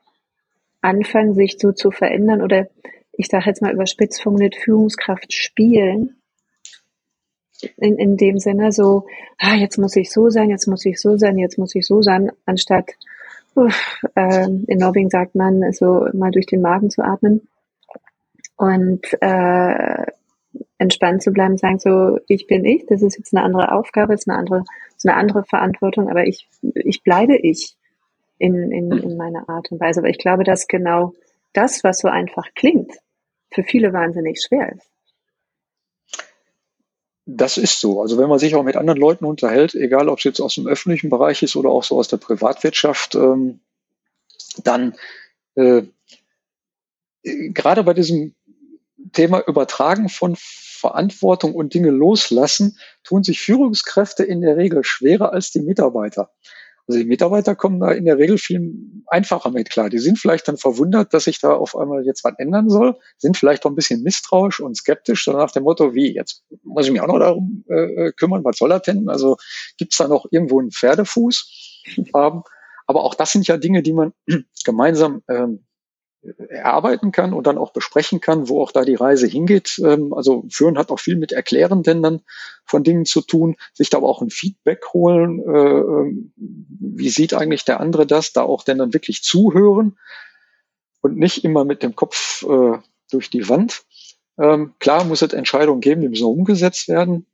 anfangen, 0.81 1.35
sich 1.35 1.57
so 1.59 1.73
zu 1.73 1.91
verändern 1.91 2.43
oder 2.43 2.69
ich 3.13 3.29
sage 3.29 3.45
jetzt 3.47 3.63
mal 3.63 3.73
überspitzt 3.73 4.23
formuliert, 4.23 4.57
Führungskraft 4.57 5.33
spielen. 5.33 6.17
In, 7.77 7.97
in 7.97 8.17
dem 8.17 8.39
Sinne 8.39 8.73
so, 8.73 9.07
ah, 9.39 9.55
jetzt 9.55 9.79
muss 9.79 9.95
ich 9.95 10.11
so 10.11 10.31
sein, 10.31 10.51
jetzt 10.51 10.67
muss 10.67 10.85
ich 10.85 11.01
so 11.01 11.17
sein, 11.17 11.39
jetzt 11.39 11.59
muss 11.59 11.75
ich 11.77 11.87
so 11.87 12.03
sein, 12.03 12.33
anstatt 12.45 12.91
Uff, 13.55 14.03
äh, 14.15 14.47
in 14.47 14.79
Norwegen 14.79 15.11
sagt 15.11 15.35
man, 15.35 15.73
so 15.73 16.09
mal 16.15 16.31
durch 16.31 16.47
den 16.47 16.63
Magen 16.63 16.89
zu 16.89 17.03
atmen 17.05 17.47
und 18.57 19.01
äh, 19.21 20.07
entspannt 20.79 21.23
zu 21.23 21.33
bleiben, 21.33 21.57
sagen 21.57 21.79
so, 21.79 22.19
ich 22.29 22.47
bin 22.47 22.65
ich, 22.65 22.87
das 22.87 23.03
ist 23.03 23.17
jetzt 23.17 23.35
eine 23.35 23.45
andere 23.45 23.73
Aufgabe, 23.73 24.15
ist 24.15 24.29
eine 24.29 24.39
andere, 24.39 24.65
ist 24.97 25.07
eine 25.07 25.17
andere 25.17 25.45
Verantwortung, 25.45 26.09
aber 26.09 26.27
ich, 26.27 26.49
ich 26.75 27.03
bleibe 27.03 27.37
ich 27.37 27.77
in, 28.39 28.73
in, 28.73 28.91
in 28.91 29.17
meiner 29.17 29.49
Art 29.49 29.71
und 29.71 29.81
Weise. 29.81 30.01
Aber 30.01 30.09
ich 30.09 30.19
glaube, 30.19 30.45
dass 30.45 30.67
genau 30.67 31.15
das, 31.53 31.85
was 31.85 31.99
so 31.99 32.09
einfach 32.09 32.49
klingt, 32.55 32.93
für 33.53 33.63
viele 33.63 33.93
wahnsinnig 33.93 34.43
schwer 34.43 34.73
ist. 34.73 34.89
Das 37.25 37.57
ist 37.57 37.81
so. 37.81 38.01
Also 38.01 38.19
wenn 38.19 38.29
man 38.29 38.41
sich 38.41 38.57
auch 38.57 38.65
mit 38.65 38.77
anderen 38.77 38.99
Leuten 38.99 39.25
unterhält, 39.25 39.75
egal 39.77 40.09
ob 40.09 40.19
es 40.19 40.25
jetzt 40.25 40.41
aus 40.41 40.57
dem 40.57 40.67
öffentlichen 40.67 41.09
Bereich 41.09 41.43
ist 41.43 41.55
oder 41.55 41.71
auch 41.71 41.85
so 41.85 41.99
aus 41.99 42.09
der 42.09 42.17
Privatwirtschaft, 42.17 43.15
ähm, 43.15 43.61
dann 44.65 44.97
äh, 45.55 45.83
gerade 47.23 47.85
bei 47.85 47.95
diesem 47.95 48.35
Thema 49.13 49.41
Übertragen 49.47 50.09
von 50.09 50.37
Verantwortung 50.39 51.55
und 51.55 51.75
Dinge 51.75 51.91
loslassen, 51.91 52.79
tun 53.05 53.23
sich 53.23 53.41
Führungskräfte 53.41 54.25
in 54.25 54.41
der 54.41 54.57
Regel 54.57 54.85
schwerer 54.85 55.33
als 55.33 55.51
die 55.51 55.61
Mitarbeiter. 55.61 56.31
Also 56.89 56.99
die 56.99 57.07
Mitarbeiter 57.07 57.55
kommen 57.55 57.79
da 57.79 57.93
in 57.93 58.05
der 58.05 58.19
Regel 58.19 58.39
viel 58.39 58.75
einfacher 59.07 59.51
mit 59.51 59.71
klar. 59.71 59.89
Die 59.89 60.01
sind 60.01 60.19
vielleicht 60.19 60.49
dann 60.49 60.57
verwundert, 60.57 61.15
dass 61.15 61.25
sich 61.25 61.41
da 61.41 61.53
auf 61.53 61.77
einmal 61.77 62.05
jetzt 62.05 62.25
was 62.25 62.35
ändern 62.39 62.69
soll, 62.69 62.97
sind 63.19 63.37
vielleicht 63.37 63.65
auch 63.65 63.71
ein 63.71 63.77
bisschen 63.77 64.03
misstrauisch 64.03 64.59
und 64.59 64.77
skeptisch, 64.77 65.25
so 65.25 65.33
nach 65.33 65.53
dem 65.53 65.63
Motto, 65.63 65.95
wie, 65.95 66.13
jetzt 66.13 66.45
muss 66.65 66.87
ich 66.87 66.93
mich 66.93 67.01
auch 67.01 67.07
noch 67.07 67.21
darum 67.21 67.65
äh, 67.69 68.11
kümmern, 68.13 68.45
was 68.45 68.59
soll 68.59 68.71
das 68.71 68.83
denn? 68.83 69.09
Also 69.09 69.37
gibt's 69.79 69.99
da 69.99 70.09
noch 70.09 70.27
irgendwo 70.31 70.59
einen 70.59 70.73
Pferdefuß? 70.73 71.83
ähm, 72.17 72.43
aber 72.87 73.05
auch 73.05 73.15
das 73.15 73.31
sind 73.33 73.47
ja 73.47 73.57
Dinge, 73.57 73.83
die 73.83 73.93
man 73.93 74.13
gemeinsam 74.65 75.23
ähm, 75.29 75.65
erarbeiten 76.49 77.11
kann 77.11 77.33
und 77.33 77.47
dann 77.47 77.59
auch 77.59 77.73
besprechen 77.73 78.21
kann, 78.21 78.49
wo 78.49 78.63
auch 78.63 78.71
da 78.71 78.85
die 78.85 78.95
Reise 78.95 79.27
hingeht. 79.27 79.81
Ähm, 79.85 80.13
also 80.13 80.45
Führen 80.51 80.79
hat 80.79 80.91
auch 80.91 81.01
viel 81.01 81.17
mit 81.17 81.33
Erklärenden 81.33 82.03
dann 82.03 82.21
von 82.65 82.85
Dingen 82.85 83.05
zu 83.05 83.23
tun, 83.23 83.57
sich 83.73 83.91
da 83.91 83.99
aber 83.99 84.09
auch 84.09 84.23
ein 84.23 84.31
Feedback 84.31 84.85
holen, 84.93 85.41
äh, 85.41 85.79
ähm, 85.79 86.33
wie 86.37 87.11
sieht 87.11 87.35
eigentlich 87.35 87.65
der 87.65 87.81
andere 87.81 88.07
das, 88.07 88.33
da 88.33 88.43
auch 88.43 88.63
denn 88.65 88.79
dann 88.79 88.95
wirklich 88.95 89.23
zuhören 89.23 89.99
und 91.01 91.17
nicht 91.17 91.45
immer 91.45 91.65
mit 91.65 91.83
dem 91.83 91.97
Kopf 91.97 92.45
äh, 92.45 92.79
durch 93.11 93.31
die 93.31 93.49
Wand. 93.49 93.83
Ähm, 94.39 94.75
klar 94.79 95.05
muss 95.05 95.23
es 95.23 95.33
Entscheidungen 95.33 95.81
geben, 95.81 96.01
die 96.01 96.09
müssen 96.09 96.27
umgesetzt 96.27 96.89
werden. 96.89 97.27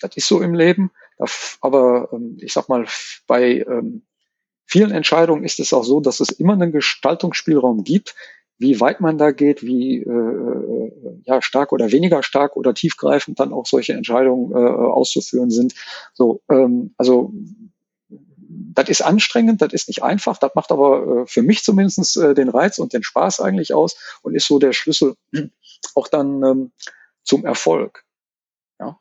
das 0.00 0.16
ist 0.16 0.26
so 0.26 0.40
im 0.40 0.54
Leben. 0.54 0.90
Aber 1.60 2.08
ich 2.38 2.52
sag 2.52 2.68
mal, 2.68 2.86
bei 3.28 3.64
vielen 4.66 4.90
Entscheidungen 4.90 5.44
ist 5.44 5.60
es 5.60 5.72
auch 5.72 5.84
so, 5.84 6.00
dass 6.00 6.20
es 6.20 6.30
immer 6.30 6.54
einen 6.54 6.72
Gestaltungsspielraum 6.72 7.84
gibt, 7.84 8.14
wie 8.58 8.80
weit 8.80 9.00
man 9.00 9.18
da 9.18 9.32
geht, 9.32 9.62
wie 9.62 9.98
äh, 9.98 10.10
äh, 10.10 11.20
ja, 11.24 11.42
stark 11.42 11.72
oder 11.72 11.90
weniger 11.90 12.22
stark 12.22 12.56
oder 12.56 12.72
tiefgreifend 12.72 13.40
dann 13.40 13.52
auch 13.52 13.66
solche 13.66 13.94
Entscheidungen 13.94 14.52
äh, 14.52 14.56
auszuführen 14.56 15.50
sind. 15.50 15.74
So, 16.12 16.40
ähm, 16.50 16.94
also 16.96 17.32
das 18.74 18.88
ist 18.88 19.02
anstrengend, 19.02 19.60
das 19.62 19.72
ist 19.72 19.88
nicht 19.88 20.02
einfach, 20.02 20.38
das 20.38 20.54
macht 20.54 20.70
aber 20.70 21.22
äh, 21.22 21.26
für 21.26 21.42
mich 21.42 21.62
zumindest 21.62 22.16
äh, 22.16 22.34
den 22.34 22.48
Reiz 22.48 22.78
und 22.78 22.92
den 22.92 23.02
Spaß 23.02 23.40
eigentlich 23.40 23.74
aus 23.74 23.96
und 24.22 24.34
ist 24.34 24.46
so 24.46 24.58
der 24.58 24.72
Schlüssel 24.72 25.16
auch 25.94 26.08
dann 26.08 26.42
ähm, 26.44 26.72
zum 27.22 27.44
Erfolg. 27.44 28.04
Ja. 28.78 28.98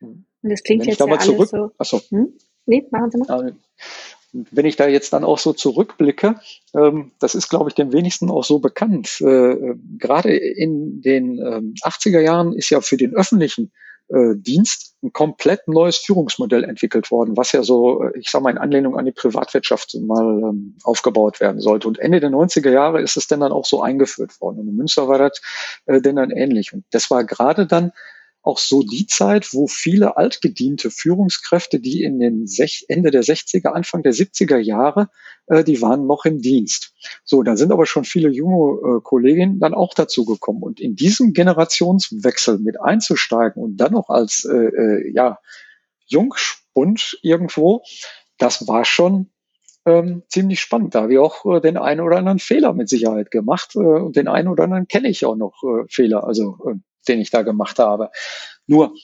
Und 0.00 0.26
das 0.42 0.62
klingt 0.62 0.82
Wenn 0.82 0.90
jetzt 0.90 1.00
ja 1.00 1.06
alles 1.06 1.24
zurück, 1.24 1.48
so. 1.48 1.72
Achso. 1.78 2.00
Hm? 2.10 2.34
Nee, 2.68 2.86
machen 2.90 3.10
Sie 3.10 3.18
mal. 3.18 3.54
wenn 4.32 4.66
ich 4.66 4.76
da 4.76 4.86
jetzt 4.86 5.12
dann 5.14 5.24
auch 5.24 5.38
so 5.38 5.54
zurückblicke, 5.54 6.38
ähm, 6.74 7.12
das 7.18 7.34
ist, 7.34 7.48
glaube 7.48 7.70
ich, 7.70 7.74
dem 7.74 7.92
wenigsten 7.92 8.30
auch 8.30 8.44
so 8.44 8.58
bekannt. 8.58 9.20
Äh, 9.22 9.74
gerade 9.98 10.36
in 10.36 11.00
den 11.00 11.38
äh, 11.38 11.62
80er 11.82 12.20
Jahren 12.20 12.52
ist 12.52 12.68
ja 12.68 12.82
für 12.82 12.98
den 12.98 13.14
öffentlichen 13.14 13.72
äh, 14.08 14.34
Dienst 14.36 14.96
ein 15.02 15.14
komplett 15.14 15.66
neues 15.66 15.96
Führungsmodell 15.96 16.64
entwickelt 16.64 17.10
worden, 17.10 17.38
was 17.38 17.52
ja 17.52 17.62
so, 17.62 18.02
äh, 18.02 18.18
ich 18.18 18.30
sage 18.30 18.44
mal, 18.44 18.50
in 18.50 18.58
Anlehnung 18.58 18.98
an 18.98 19.06
die 19.06 19.12
Privatwirtschaft 19.12 19.94
mal 20.02 20.40
ähm, 20.42 20.76
aufgebaut 20.82 21.40
werden 21.40 21.62
sollte. 21.62 21.88
Und 21.88 21.98
Ende 21.98 22.20
der 22.20 22.30
90er 22.30 22.70
Jahre 22.70 23.00
ist 23.00 23.16
es 23.16 23.28
denn 23.28 23.40
dann 23.40 23.52
auch 23.52 23.64
so 23.64 23.80
eingeführt 23.80 24.38
worden. 24.42 24.60
Und 24.60 24.68
in 24.68 24.76
Münster 24.76 25.08
war 25.08 25.18
das 25.18 25.40
äh, 25.86 26.02
denn 26.02 26.16
dann 26.16 26.30
ähnlich. 26.30 26.74
Und 26.74 26.84
das 26.90 27.10
war 27.10 27.24
gerade 27.24 27.66
dann 27.66 27.92
auch 28.48 28.58
so 28.58 28.82
die 28.82 29.06
Zeit, 29.06 29.52
wo 29.52 29.66
viele 29.66 30.16
altgediente 30.16 30.90
Führungskräfte, 30.90 31.80
die 31.80 32.02
in 32.02 32.18
den 32.18 32.46
Sech 32.46 32.86
Ende 32.88 33.10
der 33.10 33.22
60er, 33.22 33.68
Anfang 33.68 34.02
der 34.02 34.14
70er 34.14 34.56
Jahre, 34.56 35.10
äh, 35.48 35.62
die 35.62 35.82
waren 35.82 36.06
noch 36.06 36.24
im 36.24 36.40
Dienst. 36.40 36.94
So, 37.24 37.42
da 37.42 37.56
sind 37.56 37.72
aber 37.72 37.84
schon 37.84 38.04
viele 38.04 38.30
junge 38.30 38.96
äh, 38.96 39.00
Kolleginnen 39.02 39.60
dann 39.60 39.74
auch 39.74 39.92
dazu 39.92 40.24
gekommen. 40.24 40.62
Und 40.62 40.80
in 40.80 40.96
diesem 40.96 41.34
Generationswechsel 41.34 42.58
mit 42.58 42.80
einzusteigen 42.80 43.62
und 43.62 43.76
dann 43.76 43.92
noch 43.92 44.08
als 44.08 44.46
äh, 44.46 44.56
äh, 44.56 45.12
ja, 45.12 45.38
Jungspund 46.06 47.18
irgendwo, 47.20 47.82
das 48.38 48.66
war 48.66 48.86
schon 48.86 49.28
ähm, 49.84 50.22
ziemlich 50.28 50.60
spannend. 50.60 50.94
Da 50.94 51.02
habe 51.02 51.12
ich 51.12 51.18
auch 51.18 51.44
äh, 51.44 51.60
den 51.60 51.76
einen 51.76 52.00
oder 52.00 52.16
anderen 52.16 52.38
Fehler 52.38 52.72
mit 52.72 52.88
Sicherheit 52.88 53.30
gemacht 53.30 53.74
äh, 53.74 53.78
und 53.78 54.16
den 54.16 54.26
einen 54.26 54.48
oder 54.48 54.64
anderen 54.64 54.88
kenne 54.88 55.08
ich 55.08 55.26
auch 55.26 55.36
noch 55.36 55.62
äh, 55.62 55.84
Fehler. 55.88 56.24
Also 56.24 56.56
äh, 56.66 56.74
den 57.08 57.20
ich 57.20 57.30
da 57.30 57.42
gemacht 57.42 57.78
habe. 57.78 58.10
Nur, 58.66 58.94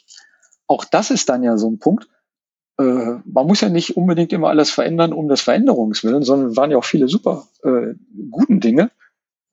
auch 0.67 0.85
das 0.85 1.11
ist 1.11 1.29
dann 1.29 1.43
ja 1.43 1.57
so 1.57 1.71
ein 1.71 1.79
Punkt. 1.79 2.09
Äh, 2.79 2.83
man 3.25 3.47
muss 3.47 3.61
ja 3.61 3.69
nicht 3.69 3.97
unbedingt 3.97 4.33
immer 4.33 4.49
alles 4.49 4.71
verändern 4.71 5.13
um 5.13 5.29
des 5.29 5.41
Veränderungswillen, 5.41 6.23
sondern 6.23 6.57
waren 6.57 6.71
ja 6.71 6.79
auch 6.79 6.85
viele 6.85 7.09
super 7.09 7.47
äh, 7.63 7.95
guten 8.31 8.61
Dinge. 8.61 8.91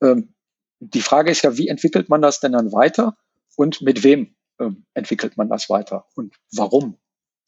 Ähm, 0.02 0.34
die 0.80 1.02
Frage 1.02 1.30
ist 1.32 1.44
ja, 1.44 1.58
wie 1.58 1.68
entwickelt 1.68 2.10
man 2.10 2.22
das 2.22 2.40
denn 2.40 2.54
dann 2.54 2.72
weiter 2.72 3.16
und 3.56 3.82
mit 3.82 4.04
wem 4.04 4.36
ähm, 4.60 4.86
entwickelt 4.94 5.38
man 5.38 5.50
das 5.50 5.70
weiter 5.70 6.06
und 6.16 6.36
warum 6.52 6.98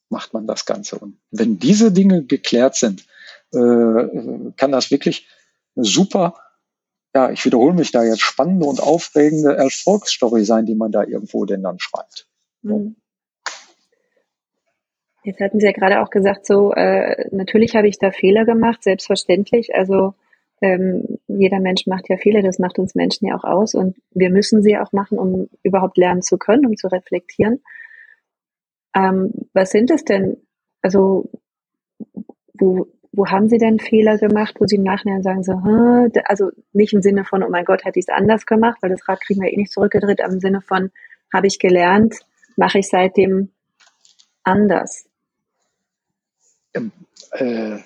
macht 0.10 0.34
man 0.34 0.46
das 0.46 0.66
Ganze? 0.66 1.00
Und 1.00 1.18
wenn 1.32 1.58
diese 1.58 1.92
Dinge 1.92 2.24
geklärt 2.24 2.76
sind, 2.76 3.06
äh, 3.52 4.52
kann 4.56 4.72
das 4.72 4.92
wirklich 4.92 5.28
super 5.76 6.36
ja, 7.16 7.30
ich 7.30 7.46
wiederhole 7.46 7.74
mich 7.74 7.92
da 7.92 8.04
jetzt, 8.04 8.22
spannende 8.22 8.66
und 8.66 8.82
aufregende 8.82 9.56
Erfolgsstory 9.56 10.44
sein, 10.44 10.66
die 10.66 10.76
man 10.76 10.92
da 10.92 11.04
irgendwo 11.04 11.46
denn 11.46 11.62
dann 11.62 11.80
schreibt. 11.80 12.28
Mhm. 12.62 12.96
Jetzt 15.24 15.40
hatten 15.40 15.60
Sie 15.60 15.66
ja 15.66 15.72
gerade 15.72 16.02
auch 16.02 16.10
gesagt, 16.10 16.46
so 16.46 16.74
äh, 16.74 17.30
natürlich 17.32 17.76
habe 17.76 17.88
ich 17.88 17.98
da 17.98 18.12
Fehler 18.12 18.46
gemacht, 18.46 18.84
selbstverständlich. 18.84 19.74
Also 19.74 20.16
ähm, 20.62 21.20
jeder 21.28 21.60
Mensch 21.60 21.88
macht 21.88 22.10
ja 22.10 22.18
Fehler, 22.18 22.42
das 22.42 22.60
macht 22.60 22.80
uns 22.80 22.96
Menschen 22.96 23.28
ja 23.28 23.36
auch 23.36 23.44
aus 23.44 23.74
und 23.74 23.98
wir 24.12 24.30
müssen 24.30 24.64
sie 24.64 24.78
auch 24.78 24.92
machen, 24.92 25.18
um 25.18 25.50
überhaupt 25.62 25.98
lernen 25.98 26.22
zu 26.22 26.38
können, 26.38 26.66
um 26.66 26.76
zu 26.76 26.88
reflektieren. 26.88 27.62
Ähm, 28.96 29.32
was 29.54 29.72
sind 29.72 29.92
es 29.92 30.04
denn? 30.04 30.38
Also 30.82 31.30
wo, 32.54 32.88
wo 33.14 33.28
haben 33.28 33.48
Sie 33.48 33.60
denn 33.60 33.80
Fehler 33.80 34.18
gemacht, 34.18 34.56
wo 34.60 34.66
Sie 34.66 34.76
im 34.76 34.84
Nachhinein 34.84 35.22
sagen 35.22 35.44
so, 35.44 35.54
also 36.26 36.50
nicht 36.74 36.94
im 36.94 37.02
Sinne 37.02 37.24
von, 37.24 37.44
oh 37.44 37.50
mein 37.50 37.64
Gott, 37.64 37.86
hätte 37.86 38.00
ich 38.00 38.06
es 38.08 38.14
anders 38.14 38.46
gemacht, 38.46 38.80
weil 38.82 38.90
das 38.90 39.08
Rad 39.08 39.22
kriegen 39.22 39.42
wir 39.42 39.54
eh 39.54 39.58
nicht 39.58 39.72
zurückgedreht, 39.72 40.20
aber 40.22 40.34
im 40.34 40.40
Sinne 40.40 40.62
von, 40.62 40.92
habe 41.32 41.48
ich 41.48 41.60
gelernt, 41.60 42.16
mache 42.58 42.80
ich 42.80 42.90
seitdem 42.90 43.50
anders? 44.44 45.06
Ähm, 46.74 46.92
äh, 47.32 47.78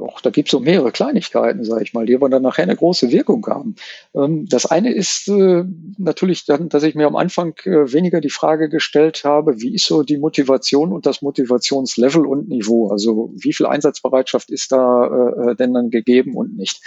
auch 0.00 0.20
da 0.20 0.30
gibt 0.30 0.48
es 0.48 0.52
so 0.52 0.60
mehrere 0.60 0.92
Kleinigkeiten, 0.92 1.64
sage 1.64 1.82
ich 1.82 1.94
mal, 1.94 2.06
die 2.06 2.14
aber 2.14 2.28
dann 2.28 2.42
nachher 2.42 2.62
eine 2.62 2.76
große 2.76 3.10
Wirkung 3.10 3.46
haben. 3.46 3.76
Ähm, 4.14 4.46
das 4.48 4.66
eine 4.66 4.92
ist 4.92 5.28
äh, 5.28 5.64
natürlich 5.98 6.44
dann, 6.44 6.68
dass 6.68 6.82
ich 6.82 6.94
mir 6.94 7.06
am 7.06 7.16
Anfang 7.16 7.54
äh, 7.64 7.92
weniger 7.92 8.20
die 8.20 8.30
Frage 8.30 8.68
gestellt 8.68 9.24
habe, 9.24 9.60
wie 9.60 9.74
ist 9.74 9.86
so 9.86 10.02
die 10.02 10.18
Motivation 10.18 10.92
und 10.92 11.06
das 11.06 11.22
Motivationslevel 11.22 12.26
und 12.26 12.48
Niveau? 12.48 12.88
Also 12.88 13.32
wie 13.36 13.52
viel 13.52 13.66
Einsatzbereitschaft 13.66 14.50
ist 14.50 14.72
da 14.72 15.06
äh, 15.06 15.50
äh 15.50 15.56
denn 15.56 15.74
dann 15.74 15.90
gegeben 15.90 16.36
und 16.36 16.56
nicht? 16.56 16.80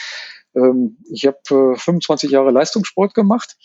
Ähm, 0.56 0.98
ich 1.12 1.26
habe 1.26 1.76
25 1.78 2.32
Jahre 2.32 2.52
Leistungssport 2.52 3.14
gemacht 3.14 3.56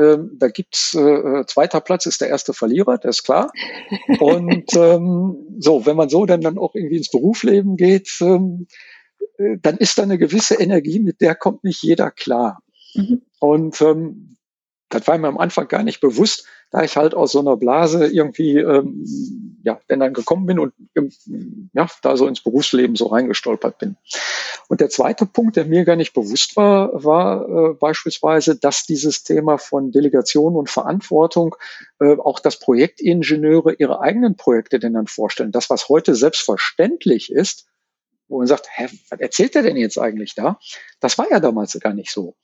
ähm, 0.00 0.36
da 0.38 0.48
gibt's 0.48 0.94
äh, 0.94 1.00
äh, 1.00 1.46
zweiter 1.46 1.80
Platz 1.80 2.06
ist 2.06 2.20
der 2.20 2.28
erste 2.28 2.54
Verlierer, 2.54 2.98
das 2.98 3.18
ist 3.18 3.24
klar. 3.24 3.52
Und 4.18 4.72
ähm, 4.76 5.36
so, 5.58 5.84
wenn 5.86 5.96
man 5.96 6.08
so 6.08 6.26
dann, 6.26 6.40
dann 6.40 6.58
auch 6.58 6.74
irgendwie 6.74 6.96
ins 6.96 7.10
Berufsleben 7.10 7.76
geht, 7.76 8.10
ähm, 8.20 8.66
äh, 9.38 9.56
dann 9.60 9.76
ist 9.76 9.98
da 9.98 10.02
eine 10.02 10.18
gewisse 10.18 10.54
Energie, 10.54 11.00
mit 11.00 11.20
der 11.20 11.34
kommt 11.34 11.64
nicht 11.64 11.82
jeder 11.82 12.10
klar. 12.10 12.62
Mhm. 12.94 13.22
Und 13.38 13.80
ähm, 13.80 14.36
das 14.88 15.06
war 15.06 15.18
mir 15.18 15.28
am 15.28 15.38
Anfang 15.38 15.68
gar 15.68 15.82
nicht 15.82 16.00
bewusst, 16.00 16.46
da 16.70 16.82
ich 16.82 16.96
halt 16.96 17.14
aus 17.14 17.32
so 17.32 17.40
einer 17.40 17.56
Blase 17.56 18.06
irgendwie, 18.06 18.58
ähm, 18.58 19.04
ja, 19.62 19.80
wenn 19.88 20.00
dann 20.00 20.14
gekommen 20.14 20.46
bin 20.46 20.58
und 20.58 20.72
ähm, 20.96 21.10
ja, 21.74 21.88
da 22.02 22.16
so 22.16 22.26
ins 22.26 22.42
Berufsleben 22.42 22.96
so 22.96 23.06
reingestolpert 23.06 23.78
bin. 23.78 23.96
Und 24.68 24.80
der 24.80 24.88
zweite 24.88 25.26
Punkt, 25.26 25.56
der 25.56 25.64
mir 25.64 25.84
gar 25.84 25.96
nicht 25.96 26.14
bewusst 26.14 26.56
war, 26.56 26.90
war 27.04 27.48
äh, 27.48 27.74
beispielsweise, 27.74 28.56
dass 28.56 28.86
dieses 28.86 29.24
Thema 29.24 29.58
von 29.58 29.90
Delegation 29.90 30.56
und 30.56 30.70
Verantwortung 30.70 31.56
äh, 32.00 32.16
auch 32.16 32.38
das 32.38 32.58
Projektingenieure 32.58 33.74
ihre 33.74 34.00
eigenen 34.00 34.36
Projekte 34.36 34.78
denn 34.78 34.94
dann 34.94 35.08
vorstellen. 35.08 35.52
Das, 35.52 35.70
was 35.70 35.88
heute 35.88 36.14
selbstverständlich 36.14 37.32
ist, 37.32 37.66
wo 38.28 38.38
man 38.38 38.46
sagt, 38.46 38.68
hä, 38.72 38.86
was 39.10 39.18
erzählt 39.18 39.56
er 39.56 39.62
denn 39.62 39.76
jetzt 39.76 39.98
eigentlich 39.98 40.36
da? 40.36 40.58
Das 41.00 41.18
war 41.18 41.28
ja 41.30 41.40
damals 41.40 41.78
gar 41.80 41.94
nicht 41.94 42.12
so. 42.12 42.36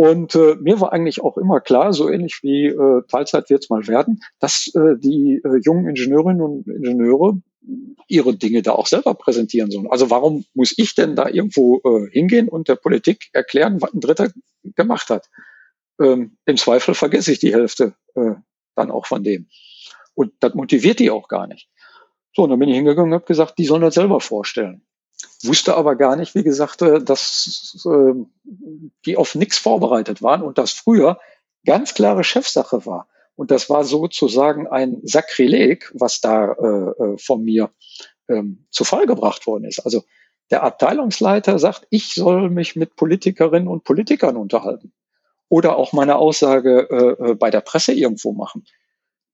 Und 0.00 0.34
äh, 0.34 0.56
mir 0.58 0.80
war 0.80 0.94
eigentlich 0.94 1.20
auch 1.20 1.36
immer 1.36 1.60
klar, 1.60 1.92
so 1.92 2.08
ähnlich 2.08 2.38
wie 2.40 2.68
äh, 2.68 3.02
Teilzeit 3.06 3.50
wird 3.50 3.64
es 3.64 3.68
mal 3.68 3.86
werden, 3.86 4.22
dass 4.38 4.68
äh, 4.74 4.96
die 4.96 5.42
äh, 5.44 5.60
jungen 5.62 5.90
Ingenieurinnen 5.90 6.40
und 6.40 6.66
Ingenieure 6.66 7.42
ihre 8.08 8.34
Dinge 8.34 8.62
da 8.62 8.72
auch 8.72 8.86
selber 8.86 9.12
präsentieren 9.12 9.70
sollen. 9.70 9.88
Also 9.90 10.08
warum 10.08 10.46
muss 10.54 10.72
ich 10.78 10.94
denn 10.94 11.16
da 11.16 11.28
irgendwo 11.28 11.82
äh, 11.84 12.10
hingehen 12.12 12.48
und 12.48 12.68
der 12.68 12.76
Politik 12.76 13.28
erklären, 13.34 13.82
was 13.82 13.92
ein 13.92 14.00
Dritter 14.00 14.30
gemacht 14.74 15.10
hat? 15.10 15.28
Ähm, 16.00 16.38
Im 16.46 16.56
Zweifel 16.56 16.94
vergesse 16.94 17.32
ich 17.32 17.38
die 17.38 17.52
Hälfte 17.52 17.92
äh, 18.14 18.36
dann 18.76 18.90
auch 18.90 19.04
von 19.04 19.22
dem. 19.22 19.50
Und 20.14 20.32
das 20.40 20.54
motiviert 20.54 20.98
die 20.98 21.10
auch 21.10 21.28
gar 21.28 21.46
nicht. 21.46 21.68
So, 22.34 22.44
und 22.44 22.48
dann 22.48 22.58
bin 22.58 22.70
ich 22.70 22.76
hingegangen 22.76 23.12
und 23.12 23.16
habe 23.16 23.26
gesagt, 23.26 23.58
die 23.58 23.66
sollen 23.66 23.82
das 23.82 23.96
selber 23.96 24.20
vorstellen 24.20 24.80
wusste 25.42 25.76
aber 25.76 25.96
gar 25.96 26.16
nicht, 26.16 26.34
wie 26.34 26.42
gesagt, 26.42 26.82
äh, 26.82 27.02
dass 27.02 27.84
äh, 27.86 28.14
die 29.06 29.16
auf 29.16 29.34
nichts 29.34 29.58
vorbereitet 29.58 30.22
waren 30.22 30.42
und 30.42 30.58
das 30.58 30.72
früher 30.72 31.18
ganz 31.64 31.94
klare 31.94 32.24
Chefsache 32.24 32.86
war. 32.86 33.08
Und 33.36 33.50
das 33.50 33.70
war 33.70 33.84
sozusagen 33.84 34.66
ein 34.66 35.00
Sakrileg, 35.02 35.90
was 35.94 36.20
da 36.20 36.52
äh, 36.52 37.04
äh, 37.04 37.18
von 37.18 37.42
mir 37.42 37.70
ähm, 38.28 38.66
zu 38.70 38.84
Fall 38.84 39.06
gebracht 39.06 39.46
worden 39.46 39.64
ist. 39.64 39.80
Also 39.80 40.04
der 40.50 40.62
Abteilungsleiter 40.62 41.58
sagt, 41.58 41.86
ich 41.90 42.12
soll 42.12 42.50
mich 42.50 42.76
mit 42.76 42.96
Politikerinnen 42.96 43.68
und 43.68 43.84
Politikern 43.84 44.36
unterhalten. 44.36 44.92
Oder 45.48 45.76
auch 45.76 45.92
meine 45.92 46.16
Aussage 46.16 46.88
äh, 46.90 47.30
äh 47.30 47.34
bei 47.34 47.50
der 47.50 47.60
Presse 47.60 47.92
irgendwo 47.92 48.32
machen. 48.32 48.64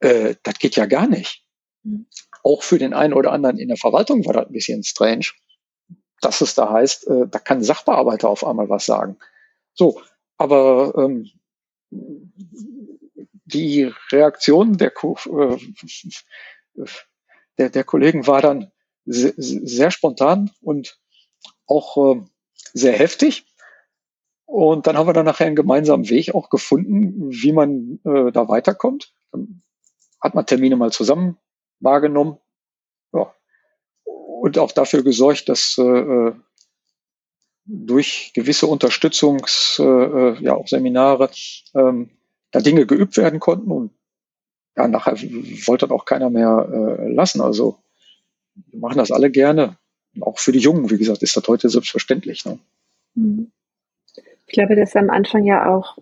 Äh, 0.01 0.37
das 0.43 0.59
geht 0.59 0.77
ja 0.77 0.87
gar 0.87 1.07
nicht. 1.09 1.43
Mhm. 1.83 2.07
Auch 2.43 2.63
für 2.63 2.79
den 2.79 2.95
einen 2.95 3.13
oder 3.13 3.33
anderen 3.33 3.59
in 3.59 3.69
der 3.69 3.77
Verwaltung 3.77 4.25
war 4.25 4.35
das 4.35 4.47
ein 4.47 4.53
bisschen 4.53 4.85
strange 4.85 5.27
dass 6.21 6.41
es 6.41 6.55
da 6.55 6.71
heißt, 6.71 7.07
äh, 7.09 7.29
da 7.29 7.39
kann 7.39 7.63
Sachbearbeiter 7.63 8.29
auf 8.29 8.45
einmal 8.45 8.69
was 8.69 8.87
sagen. 8.87 9.17
So, 9.75 10.01
aber 10.39 10.95
ähm, 10.97 11.31
die 13.45 13.93
Reaktion 14.11 14.77
der, 14.77 14.93
äh, 15.03 15.57
der, 17.59 17.71
der 17.71 17.85
Kollegen 17.85 18.27
war 18.27 18.43
dann 18.43 18.73
sehr, 19.05 19.35
sehr 19.37 19.91
spontan 19.91 20.51
und 20.61 20.99
auch 21.67 22.17
äh, 22.17 22.23
sehr 22.73 22.93
heftig. 22.93 23.47
Und 24.47 24.87
dann 24.87 24.97
haben 24.97 25.09
wir 25.09 25.13
dann 25.13 25.27
nachher 25.27 25.47
einen 25.47 25.57
gemeinsamen 25.57 26.09
Weg 26.09 26.35
auch 26.35 26.51
gefunden, 26.51 27.31
wie 27.31 27.53
man 27.53 28.01
äh, 28.05 28.31
da 28.33 28.49
weiterkommt. 28.49 29.13
Dann 29.33 29.63
hat 30.21 30.35
man 30.35 30.47
Termine 30.47 30.77
mal 30.77 30.93
zusammen 30.93 31.37
wahrgenommen. 31.81 32.39
Ja, 33.13 33.35
und 34.47 34.59
auch 34.59 34.71
dafür 34.71 35.03
gesorgt, 35.03 35.49
dass 35.49 35.77
äh, 35.77 36.31
durch 37.65 38.31
gewisse 38.33 38.69
Unterstützungs, 38.69 39.81
äh, 39.81 39.83
äh, 39.83 40.41
ja 40.41 40.55
auch 40.55 40.69
Seminare, 40.69 41.31
ähm, 41.75 42.11
da 42.53 42.61
Dinge 42.61 42.87
geübt 42.87 43.17
werden 43.17 43.41
konnten 43.41 43.73
und 43.73 43.91
ja, 44.77 44.87
nachher 44.87 45.15
wollte 45.67 45.91
auch 45.91 46.05
keiner 46.05 46.31
mehr 46.31 46.69
äh, 47.01 47.13
lassen. 47.13 47.41
Also 47.41 47.79
wir 48.55 48.79
machen 48.79 48.99
das 48.99 49.11
alle 49.11 49.33
gerne. 49.33 49.79
auch 50.21 50.39
für 50.39 50.53
die 50.53 50.61
Jungen, 50.61 50.91
wie 50.91 50.99
gesagt, 50.99 51.25
ist 51.25 51.37
das 51.37 51.49
heute 51.49 51.69
selbstverständlich. 51.69 52.45
Ne? 52.45 52.61
Mhm. 53.15 53.51
Ich 54.47 54.53
glaube, 54.53 54.77
dass 54.77 54.95
am 54.95 55.11
Anfang 55.11 55.45
ja 55.45 55.75
auch 55.75 55.99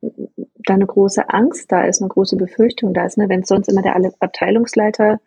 da 0.00 0.74
eine 0.74 0.86
große 0.86 1.28
Angst 1.30 1.72
da 1.72 1.84
ist, 1.84 2.00
eine 2.00 2.10
große 2.10 2.36
Befürchtung 2.36 2.94
da 2.94 3.04
ist. 3.06 3.18
Ne? 3.18 3.28
Wenn 3.28 3.42
sonst 3.42 3.68
immer 3.68 3.82
der 3.82 3.96
Abteilungsleiter 4.20 5.20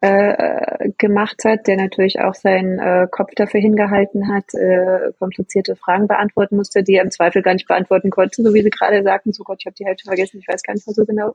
äh, 0.00 0.90
gemacht 0.96 1.44
hat, 1.44 1.66
der 1.66 1.76
natürlich 1.76 2.20
auch 2.20 2.34
seinen 2.34 2.78
äh, 2.78 3.06
Kopf 3.10 3.34
dafür 3.34 3.60
hingehalten 3.60 4.32
hat, 4.32 4.54
äh, 4.54 5.12
komplizierte 5.18 5.76
Fragen 5.76 6.08
beantworten 6.08 6.56
musste, 6.56 6.82
die 6.82 6.94
er 6.94 7.04
im 7.04 7.10
Zweifel 7.10 7.42
gar 7.42 7.52
nicht 7.52 7.68
beantworten 7.68 8.10
konnte, 8.10 8.42
so 8.42 8.54
wie 8.54 8.62
Sie 8.62 8.70
gerade 8.70 9.02
sagten, 9.02 9.32
so 9.32 9.44
Gott, 9.44 9.58
ich 9.60 9.66
habe 9.66 9.76
die 9.78 9.84
Hälfte 9.84 10.04
vergessen, 10.04 10.38
ich 10.40 10.48
weiß 10.48 10.62
gar 10.62 10.74
nicht 10.74 10.86
mehr 10.86 10.94
so 10.94 11.04
genau. 11.04 11.34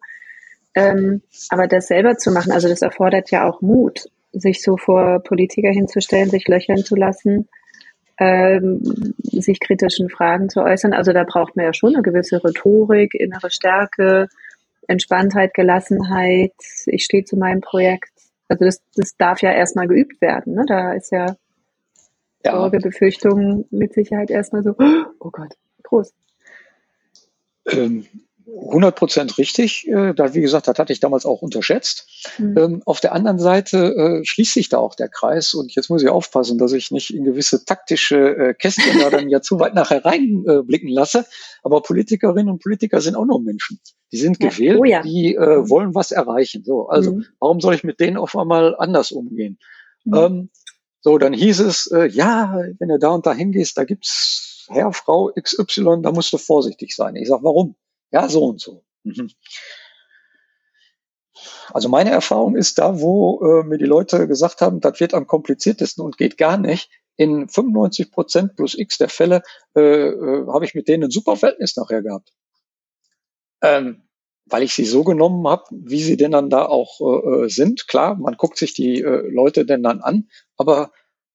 Ähm, 0.74 1.22
aber 1.49 1.68
das 1.68 1.88
selber 1.88 2.18
zu 2.18 2.32
machen, 2.32 2.51
also 2.51 2.68
das 2.68 2.82
erfordert 2.82 3.30
ja 3.32 3.47
auch 3.47 3.61
Mut, 3.61 4.09
sich 4.32 4.61
so 4.61 4.78
vor 4.78 5.22
Politiker 5.24 5.70
hinzustellen, 5.70 6.30
sich 6.30 6.47
löchern 6.47 6.84
zu 6.84 6.95
lassen, 6.95 7.47
ähm, 8.18 8.82
sich 9.22 9.59
kritischen 9.59 10.09
Fragen 10.09 10.49
zu 10.49 10.61
äußern. 10.61 10.93
Also 10.93 11.13
da 11.13 11.24
braucht 11.24 11.55
man 11.55 11.66
ja 11.66 11.74
schon 11.74 11.93
eine 11.93 12.01
gewisse 12.01 12.43
Rhetorik, 12.43 13.13
innere 13.13 13.51
Stärke, 13.51 14.28
Entspanntheit, 14.88 15.53
Gelassenheit. 15.53 16.53
Ich 16.88 17.05
stehe 17.05 17.24
zu 17.24 17.38
meinem 17.38 17.61
Projekt. 17.61 18.14
Also 18.48 18.66
das, 18.66 18.82
das 18.96 19.16
darf 19.18 19.41
ja 19.41 19.52
erstmal 19.52 19.88
geübt 19.88 20.22
werden. 20.22 20.54
Ne? 20.54 20.66
Da 20.68 20.93
ist 20.93 21.12
ja, 21.12 21.36
ja. 22.43 22.52
Sorge, 22.52 22.80
Befürchtung 22.80 23.66
mit 23.72 23.93
Sicherheit 23.93 24.30
erstmal 24.30 24.64
so, 24.64 24.76
oh 25.20 25.30
Gott, 25.32 25.54
groß. 25.84 26.14
Ähm, 27.68 28.06
100 28.48 28.96
Prozent 28.96 29.38
richtig. 29.38 29.88
Äh, 29.88 30.14
da, 30.14 30.34
wie 30.34 30.41
gesagt, 30.41 30.68
das 30.68 30.78
hatte 30.78 30.93
ich 30.93 31.00
damals 31.00 31.26
auch 31.26 31.41
unterschätzt. 31.41 32.08
Mhm. 32.38 32.58
Ähm, 32.58 32.84
auf 32.86 33.00
der 33.00 33.14
anderen 33.14 33.39
Seite 33.39 33.96
äh, 33.96 34.26
schließt 34.26 34.54
sich 34.54 34.70
da 34.70 34.78
auch 34.78 34.96
der 34.96 35.10
Kreis. 35.10 35.54
Und 35.54 35.74
jetzt 35.76 35.89
muss 35.89 36.04
ich 36.04 36.10
aufpassen, 36.10 36.58
dass 36.58 36.74
ich 36.74 36.91
nicht 36.91 37.14
in 37.14 37.24
gewisse 37.24 37.66
taktische 37.66 38.18
äh, 38.18 38.54
Kästchen 38.54 39.00
da 39.00 39.10
dann 39.10 39.30
ja 39.30 39.41
zu 39.41 39.60
weit 39.60 39.74
nachher 39.74 40.06
reinblicken 40.06 40.89
äh, 40.89 40.93
lasse. 40.93 41.26
Aber 41.64 41.82
Politikerinnen 41.82 42.50
und 42.50 42.62
Politiker 42.62 43.02
sind 43.02 43.16
auch 43.16 43.26
nur 43.26 43.41
Menschen. 43.41 43.80
Die 44.12 44.18
sind 44.18 44.41
ja. 44.41 44.50
gewählt, 44.50 44.80
oh 44.80 44.86
ja. 44.86 45.02
die 45.02 45.36
äh, 45.36 45.58
mhm. 45.58 45.70
wollen 45.70 45.96
was 45.96 46.12
erreichen. 46.12 46.64
So, 46.64 46.88
also 46.88 47.14
mhm. 47.14 47.26
warum 47.39 47.60
soll 47.62 47.74
ich 47.74 47.84
mit 47.84 48.00
denen 48.00 48.18
auf 48.18 48.36
einmal 48.38 48.76
anders 48.78 49.12
umgehen? 49.12 49.58
Mhm. 50.04 50.16
Ähm, 50.16 50.50
so, 51.02 51.18
dann 51.18 51.34
hieß 51.34 51.60
es, 51.62 51.88
äh, 51.91 52.08
ja, 52.08 52.60
wenn 52.80 52.89
du 52.89 53.00
da 53.00 53.10
und 53.10 53.26
da 53.26 53.34
hingehst, 53.34 53.78
da 53.78 53.84
gibt's 53.84 54.66
Herr, 54.70 54.91
Frau 54.93 55.32
XY, 55.39 56.02
da 56.02 56.12
musst 56.12 56.34
du 56.34 56.38
vorsichtig 56.38 56.96
sein. 56.96 57.16
Ich 57.16 57.28
sag, 57.28 57.43
warum? 57.43 57.76
Ja, 58.12 58.30
so 58.30 58.45
und 58.45 58.62
so. 58.62 58.84
Mhm. 59.03 59.30
Also 61.74 61.89
meine 61.89 62.12
Erfahrung 62.12 62.56
ist 62.56 62.78
da, 62.78 62.99
wo 62.99 63.41
äh, 63.43 63.64
mir 63.64 63.78
die 63.78 63.86
Leute 63.86 64.28
gesagt 64.28 64.62
haben, 64.62 64.80
das 64.80 64.99
wird 64.99 65.14
am 65.14 65.28
kompliziertesten 65.28 66.03
und 66.03 66.18
geht 66.18 66.38
gar 66.38 66.58
nicht. 66.58 66.89
In 67.18 67.47
95 67.47 68.12
Prozent 68.12 68.56
plus 68.56 68.78
X 68.78 68.97
der 68.97 69.10
Fälle 69.10 69.41
äh, 69.76 69.82
äh, 70.10 70.47
habe 70.47 70.66
ich 70.66 70.74
mit 70.74 70.88
denen 70.88 71.06
ein 71.06 71.12
super 71.12 71.36
Verhältnis 71.36 71.76
nachher 71.76 72.01
gehabt. 72.01 72.34
Ähm, 73.62 74.03
weil 74.47 74.64
ich 74.64 74.74
sie 74.74 74.86
so 74.86 75.03
genommen 75.03 75.47
habe, 75.47 75.64
wie 75.72 76.03
sie 76.03 76.18
denn 76.18 76.32
dann 76.32 76.49
da 76.49 76.66
auch 76.66 76.99
äh, 77.01 77.49
sind. 77.49 77.88
Klar, 77.88 78.16
man 78.16 78.36
guckt 78.36 78.58
sich 78.58 78.74
die 78.74 79.01
äh, 79.01 79.28
Leute 79.30 79.66
denn 79.66 79.82
dann 79.82 80.01
an, 80.01 80.30
aber 80.58 80.91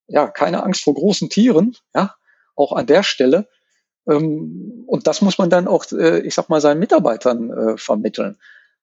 ja, 0.07 0.29
keine 0.29 0.62
Angst 0.62 0.85
vor 0.85 0.95
großen 0.95 1.29
Tieren, 1.29 1.77
ja, 1.95 2.14
auch 2.57 2.73
an 2.73 2.87
der 2.87 3.03
Stelle. 3.03 3.49
Ähm, 4.09 4.85
und 4.87 5.07
das 5.07 5.23
muss 5.23 5.39
man 5.39 5.51
dann 5.51 5.69
auch, 5.69 5.85
äh, 5.93 6.21
ich 6.21 6.35
sag 6.35 6.49
mal, 6.49 6.61
seinen 6.61 6.81
Mitarbeitern 6.81 7.51
äh, 7.51 7.77
vermitteln. 7.77 8.39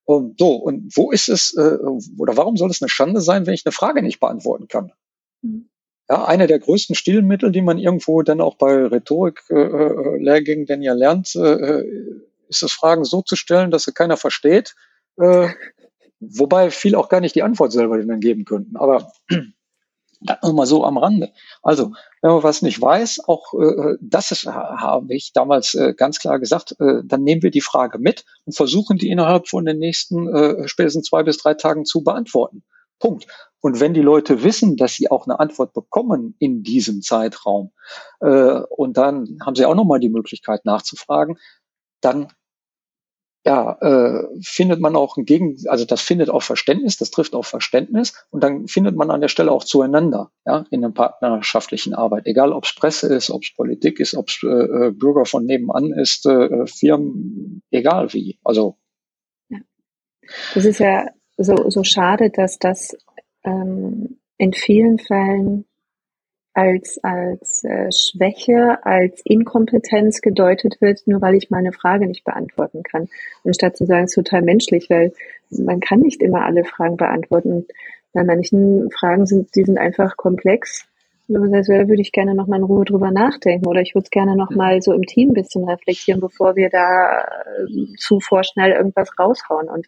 Und 0.06 0.40
so, 0.40 0.56
und 0.56 0.96
wo 0.96 1.12
ist 1.12 1.28
es, 1.28 1.54
äh, 1.56 1.78
oder 2.18 2.38
warum 2.38 2.56
soll 2.58 2.70
es 2.70 2.82
eine 2.82 2.90
Schande 2.90 3.22
sein, 3.22 3.46
wenn 3.46 3.54
ich 3.54 3.66
eine 3.66 3.74
Frage 3.74 4.02
nicht 4.02 4.20
beantworten 4.20 4.68
kann? 4.68 4.94
Mhm. 5.42 5.70
Ja, 6.10 6.24
eine 6.26 6.48
der 6.48 6.60
größten 6.60 6.96
Stilmittel, 6.96 7.52
die 7.52 7.62
man 7.62 7.78
irgendwo 7.78 8.22
dann 8.22 8.40
auch 8.40 8.56
bei 8.56 8.86
Rhetorik-Lehrgängen 8.86 10.66
denn 10.66 10.82
ja 10.82 10.94
lernt, 10.94 11.36
ist 11.36 12.64
es, 12.64 12.72
Fragen 12.72 13.04
so 13.04 13.22
zu 13.22 13.36
stellen, 13.36 13.72
dass 13.72 13.84
sie 13.84 13.92
keiner 13.92 14.16
versteht. 14.16 14.74
Wobei 16.22 16.72
viel 16.72 16.96
auch 16.96 17.10
gar 17.10 17.20
nicht 17.20 17.36
die 17.36 17.44
Antwort 17.44 17.74
selber 17.74 18.02
dann 18.02 18.22
geben 18.22 18.46
könnten. 18.46 18.78
Aber 18.78 19.12
das 20.20 20.38
so 20.70 20.84
am 20.84 20.98
Rande. 20.98 21.32
Also, 21.62 21.92
wenn 22.22 22.32
man 22.32 22.44
was 22.44 22.62
nicht 22.62 22.82
weiß, 22.82 23.22
auch 23.28 23.54
äh, 23.54 23.96
das 24.02 24.32
ist, 24.32 24.46
habe 24.46 25.14
ich 25.14 25.32
damals 25.34 25.76
äh, 25.76 25.94
ganz 25.96 26.20
klar 26.20 26.40
gesagt, 26.40 26.76
äh, 26.80 27.02
dann 27.04 27.24
nehmen 27.24 27.44
wir 27.44 27.52
die 27.52 27.62
Frage 27.62 28.00
mit 28.00 28.26
und 28.46 28.56
versuchen 28.56 28.98
die 28.98 29.10
innerhalb 29.10 29.48
von 29.48 29.66
den 29.66 29.80
nächsten 29.80 30.28
äh, 30.34 30.68
spätestens 30.68 31.08
zwei 31.08 31.24
bis 31.24 31.38
drei 31.38 31.54
Tagen 31.54 31.86
zu 31.86 32.04
beantworten. 32.04 32.64
Punkt. 33.00 33.28
Und 33.60 33.80
wenn 33.80 33.94
die 33.94 34.02
Leute 34.02 34.44
wissen, 34.44 34.76
dass 34.78 34.94
sie 34.94 35.10
auch 35.10 35.28
eine 35.28 35.40
Antwort 35.40 35.74
bekommen 35.74 36.36
in 36.40 36.64
diesem 36.64 37.02
Zeitraum, 37.02 37.72
äh, 38.22 38.62
und 38.70 38.98
dann 38.98 39.40
haben 39.46 39.56
sie 39.56 39.66
auch 39.66 39.76
nochmal 39.76 40.00
die 40.00 40.10
Möglichkeit 40.10 40.66
nachzufragen, 40.66 41.38
dann 42.02 42.28
ja, 43.48 43.78
äh, 43.80 44.28
findet 44.42 44.82
man 44.82 44.98
auch 44.98 45.16
ein 45.16 45.24
Gegen, 45.24 45.56
also 45.68 45.86
das 45.86 46.02
findet 46.02 46.30
auch 46.30 46.44
Verständnis, 46.44 46.98
das 46.98 47.12
trifft 47.12 47.34
auf 47.34 47.48
Verständnis 47.48 48.14
und 48.30 48.44
dann 48.44 48.68
findet 48.68 48.98
man 48.98 49.10
an 49.10 49.22
der 49.22 49.30
Stelle 49.30 49.54
auch 49.54 49.64
zueinander, 49.64 50.32
ja, 50.46 50.66
in 50.70 50.82
der 50.82 50.90
partnerschaftlichen 50.90 51.94
Arbeit, 51.94 52.26
egal 52.26 52.52
ob 52.52 52.66
es 52.66 52.76
Presse 52.76 53.08
ist, 53.16 53.32
ob 53.32 53.44
es 53.44 53.56
Politik 53.56 54.02
ist, 54.02 54.16
ob 54.16 54.28
es 54.28 54.42
äh, 54.44 54.48
äh, 54.48 54.92
Bürger 54.92 55.24
von 55.24 55.46
nebenan 55.46 55.94
ist, 55.94 56.26
äh, 56.26 56.68
Firmen, 56.68 57.64
egal 57.72 58.12
wie. 58.12 58.38
Also 58.44 58.76
ja. 59.48 59.60
das 60.54 60.66
ist 60.66 60.80
ja 60.80 61.08
so 61.38 61.70
so 61.70 61.86
schade, 61.86 62.30
dass 62.30 62.60
das 62.60 62.98
ähm, 63.46 64.20
in 64.38 64.52
vielen 64.52 65.00
Fällen 65.00 65.64
als, 66.58 67.00
als 67.04 67.64
äh, 67.64 67.92
Schwäche, 67.92 68.84
als 68.84 69.22
Inkompetenz 69.24 70.22
gedeutet 70.22 70.82
wird, 70.82 71.06
nur 71.06 71.22
weil 71.22 71.36
ich 71.36 71.52
meine 71.52 71.72
Frage 71.72 72.08
nicht 72.08 72.24
beantworten 72.24 72.82
kann. 72.82 73.10
Und 73.44 73.54
statt 73.54 73.78
zu 73.78 73.86
sagen, 73.86 74.06
es 74.06 74.12
ist 74.12 74.16
total 74.16 74.42
menschlich, 74.42 74.90
weil 74.90 75.14
man 75.52 75.80
kann 75.82 76.00
nicht 76.00 76.24
immer 76.24 76.46
alle 76.46 76.66
Fragen 76.66 76.98
beantworten. 76.98 77.68
Bei 78.12 78.24
manchen 78.24 78.90
Fragen 78.90 79.28
sind, 79.28 79.56
die 79.56 79.66
sind 79.66 79.78
einfach 79.78 80.18
komplex. 80.18 80.88
Heißt, 81.30 81.70
da 81.70 81.88
würde 81.88 82.02
ich 82.02 82.12
gerne 82.12 82.34
noch 82.34 82.48
mal 82.48 82.58
in 82.58 82.64
Ruhe 82.64 82.86
drüber 82.86 83.12
nachdenken 83.12 83.68
oder 83.68 83.82
ich 83.82 83.94
würde 83.94 84.06
es 84.06 84.10
gerne 84.10 84.36
noch 84.36 84.50
mal 84.50 84.82
so 84.82 84.94
im 84.94 85.04
Team 85.04 85.30
ein 85.30 85.34
bisschen 85.36 85.64
reflektieren, 85.70 86.22
bevor 86.22 86.56
wir 86.56 86.72
da 86.72 87.22
äh, 87.22 87.94
zu 87.98 88.20
vorschnell 88.20 88.72
irgendwas 88.72 89.12
raushauen. 89.20 89.70
Und 89.70 89.86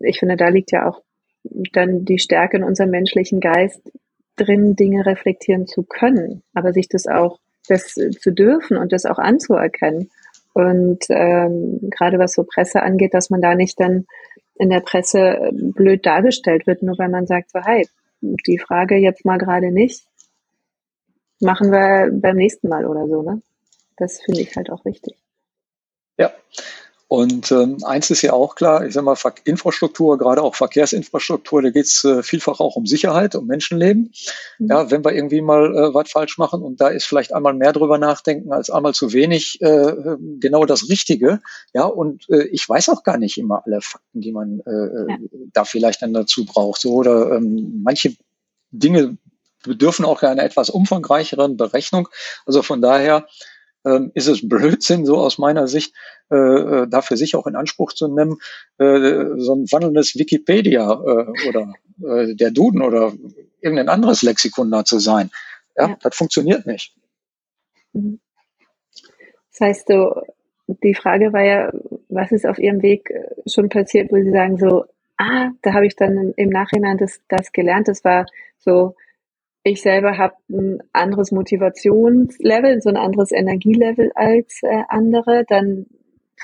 ich 0.00 0.18
finde, 0.18 0.36
da 0.36 0.48
liegt 0.48 0.70
ja 0.70 0.90
auch 0.90 1.00
dann 1.72 2.04
die 2.04 2.18
Stärke 2.18 2.58
in 2.58 2.64
unserem 2.64 2.90
menschlichen 2.90 3.40
Geist, 3.40 3.80
drin 4.36 4.76
Dinge 4.76 5.04
reflektieren 5.06 5.66
zu 5.66 5.82
können, 5.82 6.42
aber 6.54 6.72
sich 6.72 6.88
das 6.88 7.06
auch 7.06 7.38
das 7.68 7.94
zu 7.94 8.32
dürfen 8.32 8.76
und 8.76 8.92
das 8.92 9.06
auch 9.06 9.18
anzuerkennen. 9.18 10.10
Und 10.54 11.04
ähm, 11.08 11.90
gerade 11.90 12.18
was 12.18 12.34
so 12.34 12.44
Presse 12.44 12.82
angeht, 12.82 13.14
dass 13.14 13.30
man 13.30 13.40
da 13.40 13.54
nicht 13.54 13.80
dann 13.80 14.06
in 14.56 14.68
der 14.68 14.80
Presse 14.80 15.50
blöd 15.52 16.04
dargestellt 16.04 16.66
wird, 16.66 16.82
nur 16.82 16.98
weil 16.98 17.08
man 17.08 17.26
sagt, 17.26 17.50
so, 17.50 17.60
hey, 17.64 17.88
die 18.20 18.58
Frage 18.58 18.96
jetzt 18.96 19.24
mal 19.24 19.38
gerade 19.38 19.72
nicht, 19.72 20.04
machen 21.40 21.70
wir 21.72 22.10
beim 22.12 22.36
nächsten 22.36 22.68
Mal 22.68 22.86
oder 22.86 23.06
so, 23.08 23.22
ne? 23.22 23.42
Das 23.96 24.20
finde 24.22 24.40
ich 24.40 24.56
halt 24.56 24.70
auch 24.70 24.84
wichtig. 24.84 25.16
Ja, 26.18 26.32
und 27.12 27.52
ähm, 27.52 27.76
eins 27.84 28.08
ist 28.08 28.22
ja 28.22 28.32
auch 28.32 28.54
klar, 28.54 28.86
ich 28.86 28.94
sage 28.94 29.04
mal, 29.04 29.18
Infrastruktur, 29.44 30.16
gerade 30.16 30.42
auch 30.42 30.54
Verkehrsinfrastruktur, 30.54 31.60
da 31.60 31.68
geht 31.68 31.84
es 31.84 32.02
äh, 32.04 32.22
vielfach 32.22 32.58
auch 32.58 32.74
um 32.74 32.86
Sicherheit, 32.86 33.34
um 33.34 33.46
Menschenleben. 33.46 34.14
Mhm. 34.58 34.66
Ja, 34.70 34.90
wenn 34.90 35.04
wir 35.04 35.12
irgendwie 35.12 35.42
mal 35.42 35.76
äh, 35.76 35.92
was 35.92 36.10
falsch 36.10 36.38
machen 36.38 36.62
und 36.62 36.80
da 36.80 36.88
ist 36.88 37.04
vielleicht 37.04 37.34
einmal 37.34 37.52
mehr 37.52 37.74
drüber 37.74 37.98
nachdenken 37.98 38.50
als 38.50 38.70
einmal 38.70 38.94
zu 38.94 39.12
wenig, 39.12 39.60
äh, 39.60 39.92
genau 40.40 40.64
das 40.64 40.88
Richtige. 40.88 41.42
Ja, 41.74 41.84
und 41.84 42.30
äh, 42.30 42.44
ich 42.44 42.66
weiß 42.66 42.88
auch 42.88 43.02
gar 43.02 43.18
nicht 43.18 43.36
immer 43.36 43.62
alle 43.66 43.82
Fakten, 43.82 44.22
die 44.22 44.32
man 44.32 44.60
äh, 44.60 45.12
ja. 45.12 45.18
da 45.52 45.64
vielleicht 45.66 46.00
dann 46.00 46.14
dazu 46.14 46.46
braucht. 46.46 46.80
So, 46.80 46.94
oder 46.94 47.32
ähm, 47.32 47.82
manche 47.84 48.16
Dinge 48.70 49.18
bedürfen 49.62 50.06
auch 50.06 50.22
einer 50.22 50.44
etwas 50.44 50.70
umfangreicheren 50.70 51.58
Berechnung. 51.58 52.08
Also 52.46 52.62
von 52.62 52.80
daher 52.80 53.26
ähm, 53.84 54.10
ist 54.14 54.28
es 54.28 54.48
Blödsinn, 54.48 55.04
so 55.04 55.18
aus 55.18 55.38
meiner 55.38 55.68
Sicht, 55.68 55.94
äh, 56.30 56.36
äh, 56.36 56.88
dafür 56.88 57.16
sich 57.16 57.34
auch 57.36 57.46
in 57.46 57.56
Anspruch 57.56 57.92
zu 57.92 58.08
nehmen, 58.08 58.38
äh, 58.78 59.24
so 59.36 59.54
ein 59.54 59.66
wandelndes 59.70 60.16
Wikipedia 60.16 60.90
äh, 60.92 61.48
oder 61.48 61.74
äh, 62.02 62.34
der 62.34 62.50
Duden 62.50 62.82
oder 62.82 63.12
irgendein 63.60 63.88
anderes 63.88 64.22
Lexikon 64.22 64.70
da 64.70 64.84
zu 64.84 64.98
sein. 64.98 65.30
Ja, 65.76 65.88
ja. 65.88 65.96
das 66.00 66.16
funktioniert 66.16 66.66
nicht. 66.66 66.94
Mhm. 67.92 68.20
Das 69.50 69.60
heißt, 69.60 69.88
so, 69.88 70.22
die 70.66 70.94
Frage 70.94 71.32
war 71.32 71.42
ja, 71.42 71.72
was 72.08 72.32
ist 72.32 72.46
auf 72.46 72.58
Ihrem 72.58 72.82
Weg 72.82 73.10
äh, 73.10 73.50
schon 73.50 73.68
passiert, 73.68 74.10
wo 74.10 74.16
Sie 74.16 74.30
sagen 74.30 74.58
so, 74.58 74.84
ah, 75.18 75.50
da 75.62 75.74
habe 75.74 75.86
ich 75.86 75.96
dann 75.96 76.32
im 76.36 76.48
Nachhinein 76.48 76.98
das, 76.98 77.20
das 77.28 77.52
gelernt. 77.52 77.88
Das 77.88 78.04
war 78.04 78.26
so 78.58 78.94
ich 79.64 79.80
selber 79.80 80.18
habe 80.18 80.34
ein 80.50 80.82
anderes 80.92 81.30
Motivationslevel, 81.30 82.80
so 82.80 82.88
ein 82.88 82.96
anderes 82.96 83.32
Energielevel 83.32 84.10
als 84.14 84.60
äh, 84.62 84.82
andere, 84.88 85.44
dann 85.48 85.86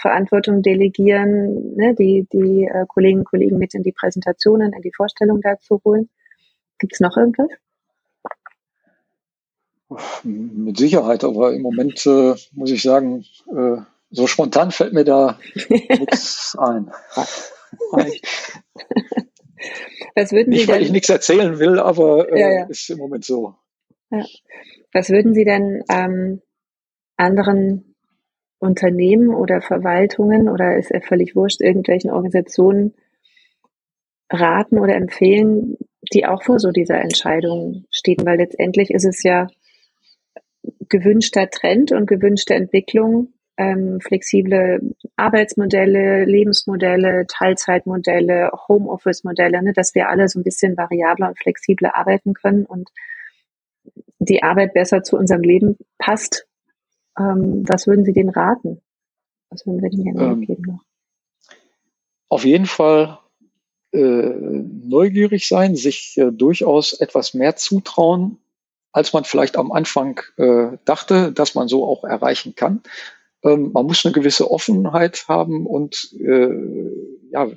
Verantwortung 0.01 0.63
delegieren, 0.63 1.75
ne, 1.75 1.95
die, 1.95 2.27
die 2.33 2.65
äh, 2.65 2.87
Kolleginnen 2.87 3.23
und 3.23 3.29
Kollegen 3.29 3.59
mit 3.59 3.75
in 3.75 3.83
die 3.83 3.93
Präsentationen, 3.93 4.73
in 4.73 4.83
die 4.83 4.93
Vorstellung 4.95 5.41
dazu 5.41 5.81
holen. 5.85 6.09
Gibt 6.79 6.95
es 6.95 7.01
noch 7.01 7.17
irgendwas? 7.17 7.49
Mit 10.23 10.77
Sicherheit, 10.77 11.25
aber 11.25 11.55
im 11.55 11.63
Moment 11.63 12.05
äh, 12.07 12.35
muss 12.53 12.71
ich 12.71 12.83
sagen, 12.83 13.25
äh, 13.51 13.79
so 14.11 14.27
spontan 14.27 14.71
fällt 14.71 14.93
mir 14.93 15.05
da 15.05 15.39
nichts 15.69 16.57
ein. 16.59 16.91
Was 20.15 20.33
würden 20.33 20.53
Sie 20.53 20.59
Nicht, 20.59 20.69
weil 20.69 20.83
ich 20.83 20.93
nichts 20.93 21.09
erzählen 21.09 21.59
will, 21.59 21.79
aber 21.79 22.31
äh, 22.33 22.41
ja, 22.41 22.51
ja. 22.51 22.67
ist 22.67 22.91
im 22.91 22.99
Moment 22.99 23.25
so. 23.25 23.55
Ja. 24.11 24.25
Was 24.93 25.11
würden 25.11 25.35
Sie 25.35 25.45
denn 25.45 25.83
ähm, 25.91 26.41
anderen 27.17 27.95
Unternehmen 28.59 29.35
oder 29.35 29.61
Verwaltungen 29.61 30.49
oder 30.49 30.77
ist 30.77 30.91
er 30.91 31.03
völlig 31.03 31.37
wurscht, 31.37 31.61
irgendwelchen 31.61 32.11
Organisationen 32.11 32.95
raten 34.31 34.79
oder 34.79 34.95
empfehlen, 34.95 35.77
die 36.13 36.27
auch 36.27 36.43
vor 36.43 36.59
so 36.59 36.71
dieser 36.71 37.01
Entscheidung 37.01 37.85
stehen? 37.91 38.25
Weil 38.25 38.39
letztendlich 38.39 38.91
ist 38.91 39.05
es 39.05 39.23
ja 39.23 39.49
gewünschter 40.89 41.51
Trend 41.51 41.93
und 41.93 42.07
gewünschte 42.07 42.55
Entwicklung, 42.55 43.33
ähm, 43.59 44.01
flexible 44.01 44.81
Arbeitsmodelle, 45.17 46.25
Lebensmodelle, 46.25 47.27
Teilzeitmodelle, 47.27 48.53
Homeoffice-Modelle, 48.69 49.63
ne, 49.63 49.73
dass 49.73 49.95
wir 49.97 50.09
alle 50.09 50.29
so 50.29 50.39
ein 50.39 50.45
bisschen 50.45 50.77
variabler 50.77 51.29
und 51.29 51.39
flexibler 51.39 51.97
arbeiten 51.97 52.35
können 52.35 52.65
und 52.65 52.89
die 54.21 54.43
Arbeit 54.45 54.75
besser 54.75 55.03
zu 55.03 55.17
unserem 55.17 55.43
Leben 55.43 55.77
passt. 55.99 56.47
Ähm, 57.19 57.65
was 57.67 57.89
würden 57.89 58.05
Sie 58.05 58.13
denen 58.13 58.31
raten? 58.31 58.81
Was 59.51 59.67
würden 59.67 59.81
Sie 59.81 59.91
denen 59.91 60.17
gerne 60.17 60.33
ähm, 60.35 60.41
geben 60.43 60.63
noch? 60.63 60.85
Auf 62.29 62.45
jeden 62.45 62.67
Fall 62.67 63.19
äh, 63.91 63.99
neugierig 63.99 65.49
sein, 65.49 65.75
sich 65.75 66.17
äh, 66.17 66.31
durchaus 66.31 66.93
etwas 66.93 67.35
mehr 67.35 67.57
zutrauen, 67.57 68.39
als 68.93 69.13
man 69.13 69.25
vielleicht 69.25 69.57
am 69.57 69.73
Anfang 69.73 70.21
äh, 70.37 70.77
dachte, 70.85 71.33
dass 71.33 71.57
man 71.57 71.67
so 71.67 71.85
auch 71.85 72.05
erreichen 72.05 72.55
kann. 72.55 72.83
Ähm, 73.45 73.71
man 73.73 73.87
muss 73.87 74.05
eine 74.05 74.13
gewisse 74.13 74.51
Offenheit 74.51 75.25
haben 75.29 75.67
und 75.67 76.13
äh, 76.19 76.51
ja, 77.31 77.49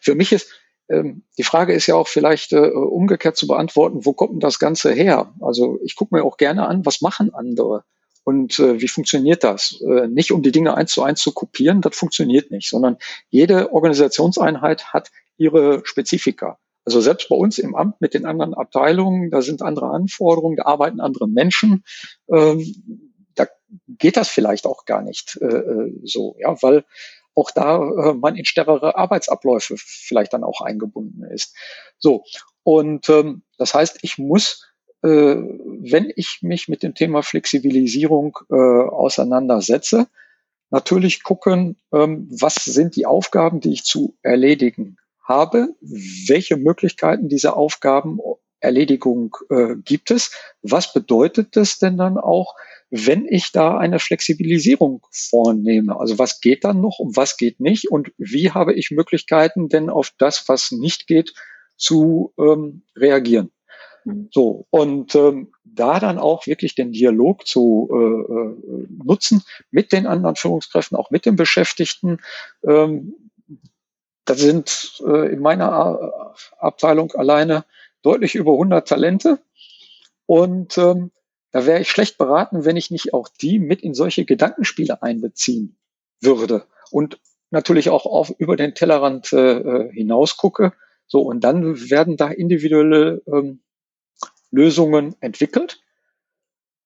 für 0.00 0.14
mich 0.14 0.32
ist 0.32 0.52
ähm, 0.88 1.24
die 1.36 1.42
Frage 1.42 1.72
ist 1.72 1.86
ja 1.86 1.96
auch 1.96 2.08
vielleicht 2.08 2.52
äh, 2.52 2.68
umgekehrt 2.70 3.36
zu 3.36 3.46
beantworten, 3.46 4.04
wo 4.04 4.12
kommt 4.12 4.34
denn 4.34 4.40
das 4.40 4.58
Ganze 4.58 4.92
her? 4.92 5.32
Also 5.40 5.78
ich 5.82 5.96
gucke 5.96 6.14
mir 6.14 6.24
auch 6.24 6.36
gerne 6.36 6.66
an, 6.68 6.86
was 6.86 7.00
machen 7.00 7.34
andere 7.34 7.84
und 8.26 8.58
äh, 8.58 8.80
wie 8.80 8.88
funktioniert 8.88 9.44
das? 9.44 9.80
Äh, 9.80 10.08
nicht 10.08 10.32
um 10.32 10.42
die 10.42 10.52
Dinge 10.52 10.74
eins 10.74 10.92
zu 10.92 11.02
eins 11.02 11.20
zu 11.20 11.32
kopieren, 11.32 11.80
das 11.80 11.96
funktioniert 11.96 12.50
nicht, 12.50 12.68
sondern 12.68 12.98
jede 13.30 13.72
Organisationseinheit 13.72 14.92
hat 14.92 15.10
ihre 15.36 15.82
Spezifika. 15.84 16.58
Also 16.84 17.00
selbst 17.00 17.28
bei 17.28 17.36
uns 17.36 17.58
im 17.58 17.74
Amt 17.74 18.00
mit 18.00 18.14
den 18.14 18.26
anderen 18.26 18.54
Abteilungen, 18.54 19.30
da 19.30 19.42
sind 19.42 19.62
andere 19.62 19.90
Anforderungen, 19.90 20.56
da 20.56 20.64
arbeiten 20.64 21.00
andere 21.00 21.28
Menschen. 21.28 21.84
Ähm, 22.28 23.12
geht 23.88 24.16
das 24.16 24.28
vielleicht 24.28 24.66
auch 24.66 24.84
gar 24.84 25.02
nicht 25.02 25.38
äh, 25.40 25.46
äh 25.46 26.00
so, 26.04 26.36
ja, 26.38 26.60
weil 26.62 26.84
auch 27.34 27.50
da 27.50 27.76
äh, 27.76 28.14
man 28.14 28.36
in 28.36 28.44
stärkere 28.44 28.96
Arbeitsabläufe 28.96 29.74
vielleicht 29.76 30.32
dann 30.32 30.44
auch 30.44 30.60
eingebunden 30.60 31.24
ist. 31.24 31.54
So 31.98 32.24
und 32.62 33.08
ähm, 33.08 33.42
das 33.58 33.74
heißt, 33.74 33.98
ich 34.02 34.18
muss 34.18 34.66
äh, 35.02 35.08
wenn 35.08 36.12
ich 36.16 36.38
mich 36.42 36.68
mit 36.68 36.82
dem 36.82 36.94
Thema 36.94 37.22
Flexibilisierung 37.22 38.38
äh, 38.50 38.54
auseinandersetze, 38.54 40.08
natürlich 40.70 41.22
gucken, 41.22 41.76
ähm, 41.92 42.28
was 42.30 42.56
sind 42.56 42.96
die 42.96 43.06
Aufgaben, 43.06 43.60
die 43.60 43.72
ich 43.72 43.84
zu 43.84 44.16
erledigen 44.22 44.96
habe, 45.22 45.68
welche 45.80 46.56
Möglichkeiten 46.56 47.28
dieser 47.28 47.56
Aufgabenerledigung 48.66 49.36
äh, 49.50 49.76
gibt 49.84 50.10
es, 50.10 50.32
was 50.62 50.92
bedeutet 50.92 51.56
das 51.56 51.78
denn 51.78 51.96
dann 51.96 52.18
auch, 52.18 52.54
wenn 52.90 53.26
ich 53.26 53.52
da 53.52 53.78
eine 53.78 53.98
Flexibilisierung 53.98 55.04
vornehme? 55.10 55.98
Also 55.98 56.18
was 56.18 56.40
geht 56.40 56.64
dann 56.64 56.80
noch 56.80 56.98
und 56.98 57.16
was 57.16 57.36
geht 57.36 57.60
nicht 57.60 57.90
und 57.90 58.12
wie 58.18 58.50
habe 58.50 58.74
ich 58.74 58.90
Möglichkeiten 58.90 59.68
denn 59.68 59.90
auf 59.90 60.12
das, 60.18 60.48
was 60.48 60.70
nicht 60.72 61.06
geht, 61.06 61.34
zu 61.76 62.32
ähm, 62.38 62.82
reagieren? 62.96 63.50
Mhm. 64.04 64.28
So, 64.32 64.66
und 64.70 65.14
ähm, 65.14 65.52
da 65.64 66.00
dann 66.00 66.18
auch 66.18 66.46
wirklich 66.46 66.74
den 66.74 66.92
Dialog 66.92 67.46
zu 67.46 67.88
äh, 67.92 67.96
äh, 67.96 68.86
nutzen 69.04 69.42
mit 69.70 69.92
den 69.92 70.06
anderen 70.06 70.36
Führungskräften, 70.36 70.96
auch 70.96 71.10
mit 71.10 71.26
den 71.26 71.36
Beschäftigten, 71.36 72.18
ähm, 72.66 73.14
da 74.26 74.34
sind 74.34 75.00
äh, 75.06 75.32
in 75.32 75.40
meiner 75.40 76.34
Abteilung 76.58 77.12
alleine 77.12 77.64
deutlich 78.06 78.34
über 78.34 78.52
100 78.52 78.86
Talente. 78.86 79.40
Und 80.26 80.78
ähm, 80.78 81.10
da 81.50 81.66
wäre 81.66 81.80
ich 81.80 81.90
schlecht 81.90 82.18
beraten, 82.18 82.64
wenn 82.64 82.76
ich 82.76 82.90
nicht 82.90 83.14
auch 83.14 83.28
die 83.28 83.58
mit 83.58 83.82
in 83.82 83.94
solche 83.94 84.24
Gedankenspiele 84.24 85.02
einbeziehen 85.02 85.76
würde. 86.20 86.66
Und 86.90 87.18
natürlich 87.50 87.90
auch 87.90 88.06
auf, 88.06 88.32
über 88.38 88.56
den 88.56 88.74
Tellerrand 88.74 89.32
äh, 89.32 89.58
äh 89.58 89.92
hinaus 89.92 90.36
gucke. 90.36 90.72
So, 91.06 91.22
und 91.22 91.40
dann 91.42 91.90
werden 91.90 92.16
da 92.16 92.28
individuelle 92.28 93.22
ähm, 93.26 93.60
Lösungen 94.50 95.16
entwickelt. 95.20 95.80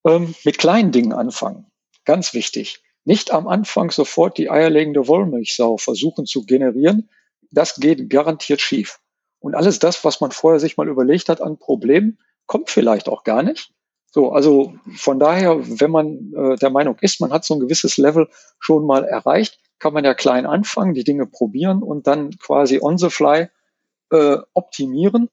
Ähm, 0.06 0.34
mit 0.44 0.58
kleinen 0.58 0.92
Dingen 0.92 1.12
anfangen. 1.12 1.66
Ganz 2.04 2.32
wichtig. 2.32 2.82
Nicht 3.04 3.32
am 3.32 3.46
Anfang 3.46 3.90
sofort 3.90 4.38
die 4.38 4.50
eierlegende 4.50 5.08
Wollmilchsau 5.08 5.76
versuchen 5.76 6.26
zu 6.26 6.44
generieren, 6.44 7.10
das 7.50 7.76
geht 7.76 8.08
garantiert 8.08 8.60
schief. 8.60 8.99
Und 9.41 9.55
alles 9.55 9.78
das, 9.78 10.05
was 10.05 10.20
man 10.20 10.30
vorher 10.30 10.61
sich 10.61 10.76
mal 10.76 10.88
überlegt 10.88 11.28
hat 11.28 11.41
an 11.41 11.59
Problemen, 11.59 12.18
kommt 12.47 12.70
vielleicht 12.70 13.09
auch 13.09 13.24
gar 13.24 13.43
nicht. 13.43 13.72
So, 14.12 14.32
also 14.32 14.74
von 14.97 15.18
daher, 15.18 15.59
wenn 15.80 15.91
man 15.91 16.32
äh, 16.34 16.57
der 16.57 16.70
Meinung 16.70 16.97
ist, 17.01 17.20
man 17.20 17.32
hat 17.32 17.45
so 17.45 17.55
ein 17.55 17.61
gewisses 17.61 17.97
Level 17.97 18.28
schon 18.59 18.84
mal 18.84 19.05
erreicht, 19.05 19.61
kann 19.78 19.93
man 19.95 20.05
ja 20.05 20.14
klein 20.14 20.47
anfangen, 20.47 20.95
die 20.95 21.05
Dinge 21.05 21.26
probieren 21.26 21.82
und 21.82 22.07
dann 22.07 22.36
quasi 22.38 22.80
on 22.82 22.99
the 22.99 23.09
fly 23.09 23.49
äh, 24.11 24.38
optimieren 24.53 25.30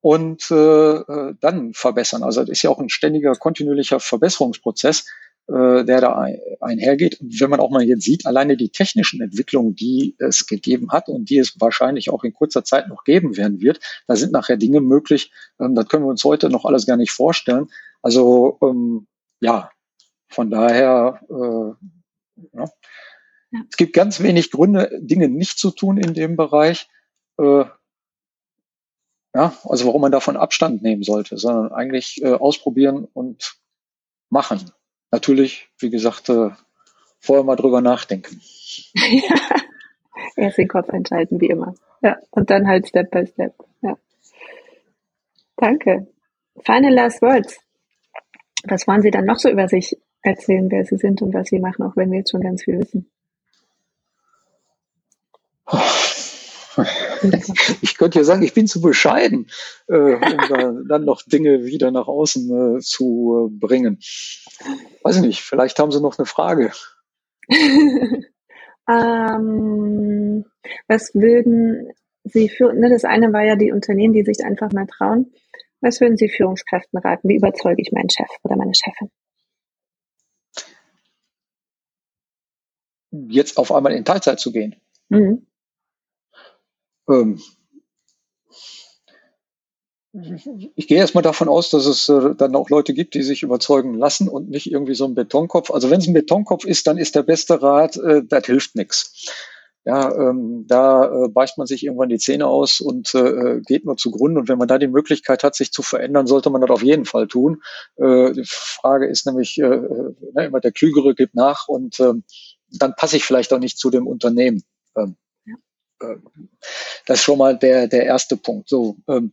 und 0.00 0.50
äh, 0.50 0.54
äh 0.54 1.34
dann 1.40 1.72
verbessern. 1.72 2.24
Also 2.24 2.40
das 2.40 2.50
ist 2.50 2.62
ja 2.62 2.70
auch 2.70 2.78
ein 2.78 2.88
ständiger, 2.88 3.32
kontinuierlicher 3.34 4.00
Verbesserungsprozess 4.00 5.06
äh, 5.48 5.84
der 5.84 6.00
da 6.00 6.26
einhergeht. 6.60 7.18
wenn 7.20 7.50
man 7.50 7.60
auch 7.60 7.70
mal 7.70 7.84
jetzt 7.84 8.02
sieht, 8.02 8.26
alleine 8.26 8.56
die 8.56 8.70
technischen 8.70 9.20
Entwicklungen, 9.20 9.76
die 9.76 10.16
es 10.18 10.46
gegeben 10.46 10.90
hat 10.90 11.08
und 11.08 11.30
die 11.30 11.38
es 11.38 11.60
wahrscheinlich 11.60 12.10
auch 12.10 12.24
in 12.24 12.32
kurzer 12.32 12.64
Zeit 12.64 12.88
noch 12.88 13.04
geben 13.04 13.36
werden 13.36 13.60
wird, 13.60 13.80
da 14.08 14.16
sind 14.16 14.32
nachher 14.32 14.56
Dinge 14.56 14.80
möglich, 14.80 15.30
ähm, 15.60 15.74
das 15.74 15.88
können 15.88 16.04
wir 16.04 16.10
uns 16.10 16.24
heute 16.24 16.50
noch 16.50 16.64
alles 16.64 16.86
gar 16.86 16.96
nicht 16.96 17.12
vorstellen. 17.12 17.68
Also 18.02 18.58
ähm, 18.62 19.06
ja, 19.40 19.70
von 20.28 20.50
daher, 20.50 21.20
äh, 21.30 21.86
ja. 22.56 22.64
Ja. 23.52 23.60
es 23.70 23.76
gibt 23.76 23.92
ganz 23.92 24.20
wenig 24.20 24.50
Gründe, 24.50 24.90
Dinge 25.00 25.28
nicht 25.28 25.58
zu 25.58 25.70
tun 25.70 25.96
in 25.96 26.12
dem 26.14 26.36
Bereich. 26.36 26.88
Äh, 27.38 27.64
ja, 29.34 29.54
also 29.64 29.86
warum 29.86 30.00
man 30.00 30.12
davon 30.12 30.36
Abstand 30.36 30.82
nehmen 30.82 31.02
sollte, 31.02 31.36
sondern 31.36 31.70
eigentlich 31.70 32.20
äh, 32.22 32.32
ausprobieren 32.32 33.06
und 33.12 33.60
machen 34.28 34.72
natürlich, 35.10 35.68
wie 35.78 35.90
gesagt, 35.90 36.28
äh, 36.28 36.50
vorher 37.20 37.44
mal 37.44 37.56
drüber 37.56 37.80
nachdenken. 37.80 38.40
ja, 38.94 39.36
erst 40.36 40.58
den 40.58 40.68
Kopf 40.68 40.88
entscheiden, 40.90 41.40
wie 41.40 41.48
immer. 41.48 41.74
Ja, 42.02 42.18
und 42.30 42.50
dann 42.50 42.66
halt 42.66 42.88
Step 42.88 43.10
by 43.10 43.26
Step. 43.26 43.54
Ja. 43.82 43.96
Danke. 45.56 46.06
Final 46.64 46.92
last 46.92 47.22
words. 47.22 47.58
Was 48.64 48.86
wollen 48.86 49.02
Sie 49.02 49.10
dann 49.10 49.24
noch 49.24 49.38
so 49.38 49.48
über 49.48 49.68
sich 49.68 49.96
erzählen, 50.22 50.70
wer 50.70 50.84
Sie 50.84 50.96
sind 50.96 51.22
und 51.22 51.32
was 51.34 51.48
Sie 51.48 51.58
machen, 51.58 51.84
auch 51.84 51.96
wenn 51.96 52.10
wir 52.10 52.18
jetzt 52.18 52.30
schon 52.30 52.40
ganz 52.42 52.64
viel 52.64 52.78
wissen? 52.78 53.10
ich 57.80 57.96
könnte 57.96 58.18
ja 58.18 58.24
sagen, 58.24 58.42
ich 58.42 58.54
bin 58.54 58.66
zu 58.66 58.80
bescheiden, 58.80 59.48
äh, 59.88 59.94
um 59.94 60.20
dann 60.88 61.04
noch 61.04 61.22
Dinge 61.22 61.64
wieder 61.64 61.90
nach 61.90 62.08
außen 62.08 62.78
äh, 62.78 62.80
zu 62.80 63.50
äh, 63.50 63.58
bringen. 63.58 63.98
Weiß 65.02 65.16
ich 65.16 65.22
nicht, 65.22 65.42
vielleicht 65.42 65.78
haben 65.78 65.90
Sie 65.90 66.00
noch 66.00 66.18
eine 66.18 66.26
Frage. 66.26 66.72
ähm, 68.88 70.44
was 70.88 71.14
würden 71.14 71.92
Sie 72.24 72.48
für, 72.48 72.72
ne, 72.72 72.90
das 72.90 73.04
eine 73.04 73.32
war 73.32 73.44
ja 73.44 73.56
die 73.56 73.72
Unternehmen, 73.72 74.14
die 74.14 74.24
sich 74.24 74.44
einfach 74.44 74.72
mal 74.72 74.86
trauen. 74.86 75.32
Was 75.80 76.00
würden 76.00 76.16
Sie 76.16 76.28
Führungskräften 76.28 76.98
raten? 76.98 77.28
Wie 77.28 77.36
überzeuge 77.36 77.80
ich 77.80 77.92
meinen 77.92 78.10
Chef 78.10 78.28
oder 78.42 78.56
meine 78.56 78.72
Chefin? 78.74 79.10
Jetzt 83.28 83.58
auf 83.58 83.72
einmal 83.72 83.92
in 83.92 84.04
Teilzeit 84.04 84.40
zu 84.40 84.52
gehen. 84.52 84.76
Mhm. 85.08 85.46
Ähm, 87.08 87.40
ich 90.76 90.88
gehe 90.88 90.98
erstmal 90.98 91.22
davon 91.22 91.48
aus, 91.48 91.70
dass 91.70 91.84
es 91.86 92.08
äh, 92.08 92.34
dann 92.36 92.56
auch 92.56 92.70
Leute 92.70 92.94
gibt, 92.94 93.14
die 93.14 93.22
sich 93.22 93.42
überzeugen 93.42 93.94
lassen 93.94 94.28
und 94.28 94.48
nicht 94.48 94.70
irgendwie 94.70 94.94
so 94.94 95.04
ein 95.04 95.14
Betonkopf. 95.14 95.70
Also 95.70 95.90
wenn 95.90 96.00
es 96.00 96.06
ein 96.06 96.14
Betonkopf 96.14 96.64
ist, 96.64 96.86
dann 96.86 96.96
ist 96.96 97.14
der 97.14 97.22
beste 97.22 97.60
Rat, 97.60 97.96
äh, 97.96 98.22
das 98.26 98.46
hilft 98.46 98.76
nichts. 98.76 99.30
Ja, 99.84 100.12
ähm, 100.12 100.64
da 100.66 101.04
äh, 101.04 101.28
beißt 101.28 101.58
man 101.58 101.68
sich 101.68 101.84
irgendwann 101.84 102.08
die 102.08 102.18
Zähne 102.18 102.46
aus 102.48 102.80
und 102.80 103.14
äh, 103.14 103.60
geht 103.60 103.84
nur 103.84 103.96
zugrunde. 103.96 104.40
Und 104.40 104.48
wenn 104.48 104.58
man 104.58 104.66
da 104.66 104.78
die 104.78 104.88
Möglichkeit 104.88 105.44
hat, 105.44 105.54
sich 105.54 105.70
zu 105.70 105.82
verändern, 105.82 106.26
sollte 106.26 106.50
man 106.50 106.60
das 106.60 106.70
auf 106.70 106.82
jeden 106.82 107.04
Fall 107.04 107.28
tun. 107.28 107.62
Äh, 107.96 108.32
die 108.32 108.42
Frage 108.44 109.06
ist 109.06 109.26
nämlich, 109.26 109.58
äh, 109.58 109.66
äh 109.66 110.14
ne, 110.34 110.46
immer 110.46 110.60
der 110.60 110.72
Klügere 110.72 111.14
gibt 111.14 111.36
nach 111.36 111.68
und 111.68 112.00
äh, 112.00 112.14
dann 112.72 112.94
passe 112.96 113.16
ich 113.16 113.24
vielleicht 113.24 113.52
auch 113.52 113.60
nicht 113.60 113.78
zu 113.78 113.90
dem 113.90 114.08
Unternehmen. 114.08 114.64
Ähm, 114.96 115.10
äh, 115.12 115.25
das 115.98 117.18
ist 117.18 117.24
schon 117.24 117.38
mal 117.38 117.58
der, 117.58 117.88
der 117.88 118.04
erste 118.04 118.36
Punkt. 118.36 118.68
So, 118.68 118.96
ähm, 119.08 119.32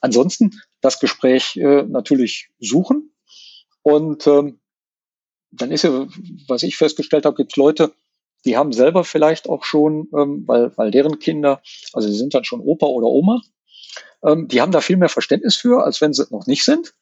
ansonsten 0.00 0.60
das 0.80 1.00
Gespräch 1.00 1.56
äh, 1.56 1.82
natürlich 1.82 2.50
suchen. 2.60 3.14
Und 3.82 4.26
ähm, 4.26 4.60
dann 5.50 5.70
ist 5.70 5.84
ja, 5.84 6.06
was 6.48 6.62
ich 6.62 6.76
festgestellt 6.76 7.26
habe, 7.26 7.36
gibt 7.36 7.52
es 7.52 7.56
Leute, 7.56 7.92
die 8.44 8.56
haben 8.56 8.72
selber 8.72 9.04
vielleicht 9.04 9.48
auch 9.48 9.64
schon, 9.64 10.08
ähm, 10.16 10.44
weil, 10.46 10.76
weil 10.76 10.90
deren 10.90 11.18
Kinder, 11.18 11.62
also 11.92 12.08
sie 12.08 12.16
sind 12.16 12.34
dann 12.34 12.44
schon 12.44 12.60
Opa 12.60 12.86
oder 12.86 13.06
Oma, 13.06 13.40
ähm, 14.22 14.48
die 14.48 14.60
haben 14.60 14.72
da 14.72 14.80
viel 14.80 14.96
mehr 14.96 15.08
Verständnis 15.08 15.56
für, 15.56 15.84
als 15.84 16.00
wenn 16.00 16.12
sie 16.12 16.26
noch 16.30 16.46
nicht 16.46 16.64
sind 16.64 16.94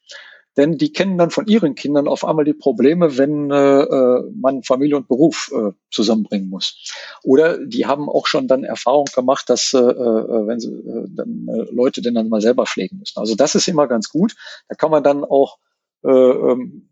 denn 0.56 0.76
die 0.76 0.92
kennen 0.92 1.16
dann 1.18 1.30
von 1.30 1.46
ihren 1.46 1.74
Kindern 1.74 2.08
auf 2.08 2.24
einmal 2.24 2.44
die 2.44 2.52
Probleme, 2.52 3.16
wenn 3.16 3.50
äh, 3.50 3.82
äh, 3.82 4.30
man 4.34 4.62
Familie 4.62 4.96
und 4.96 5.08
Beruf 5.08 5.50
äh, 5.54 5.72
zusammenbringen 5.90 6.50
muss. 6.50 6.92
Oder 7.22 7.58
die 7.64 7.86
haben 7.86 8.08
auch 8.08 8.26
schon 8.26 8.48
dann 8.48 8.64
Erfahrung 8.64 9.06
gemacht, 9.14 9.48
dass 9.48 9.72
äh, 9.72 9.78
äh, 9.78 10.46
wenn 10.46 10.60
sie 10.60 10.68
äh, 10.68 11.06
dann 11.08 11.46
äh, 11.48 11.72
Leute 11.72 12.02
denn 12.02 12.14
dann 12.14 12.28
mal 12.28 12.40
selber 12.40 12.66
pflegen 12.66 12.98
müssen. 12.98 13.18
Also 13.18 13.34
das 13.34 13.54
ist 13.54 13.68
immer 13.68 13.86
ganz 13.86 14.10
gut. 14.10 14.34
Da 14.68 14.74
kann 14.74 14.90
man 14.90 15.02
dann 15.02 15.24
auch, 15.24 15.58
äh, 16.04 16.10
ähm, 16.10 16.88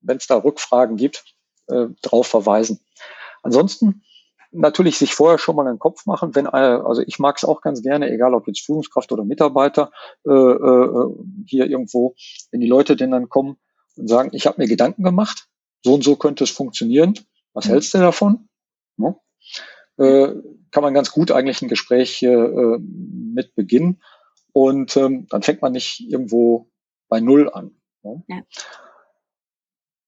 wenn 0.00 0.16
es 0.16 0.26
da 0.26 0.36
Rückfragen 0.36 0.96
gibt, 0.96 1.24
äh, 1.66 1.86
drauf 2.02 2.28
verweisen. 2.28 2.80
Ansonsten 3.42 4.02
natürlich 4.52 4.98
sich 4.98 5.14
vorher 5.14 5.38
schon 5.38 5.56
mal 5.56 5.66
einen 5.66 5.78
Kopf 5.78 6.06
machen, 6.06 6.34
wenn, 6.34 6.46
äh, 6.46 6.48
also 6.48 7.02
ich 7.06 7.18
mag 7.18 7.36
es 7.36 7.44
auch 7.44 7.60
ganz 7.60 7.82
gerne, 7.82 8.10
egal 8.10 8.34
ob 8.34 8.46
jetzt 8.46 8.64
Führungskraft 8.64 9.12
oder 9.12 9.24
Mitarbeiter, 9.24 9.90
äh, 10.26 10.32
äh, 10.32 11.14
hier 11.46 11.66
irgendwo, 11.66 12.14
wenn 12.50 12.60
die 12.60 12.66
Leute 12.66 12.96
denn 12.96 13.10
dann 13.10 13.28
kommen 13.28 13.56
und 13.96 14.08
sagen, 14.08 14.30
ich 14.32 14.46
habe 14.46 14.60
mir 14.60 14.68
Gedanken 14.68 15.02
gemacht, 15.02 15.48
so 15.84 15.94
und 15.94 16.04
so 16.04 16.16
könnte 16.16 16.44
es 16.44 16.50
funktionieren, 16.50 17.14
was 17.52 17.66
mhm. 17.66 17.70
hältst 17.70 17.94
du 17.94 17.98
davon? 17.98 18.48
Ja. 18.96 19.16
Äh, 19.98 20.34
kann 20.70 20.82
man 20.82 20.94
ganz 20.94 21.10
gut 21.10 21.30
eigentlich 21.30 21.62
ein 21.62 21.68
Gespräch 21.68 22.22
äh, 22.22 22.78
mit 22.78 23.54
beginnen 23.54 24.02
und 24.52 24.96
ähm, 24.96 25.26
dann 25.30 25.42
fängt 25.42 25.62
man 25.62 25.72
nicht 25.72 26.00
irgendwo 26.00 26.70
bei 27.08 27.20
Null 27.20 27.50
an. 27.50 27.72
Ja. 28.02 28.22
Ja. 28.28 28.42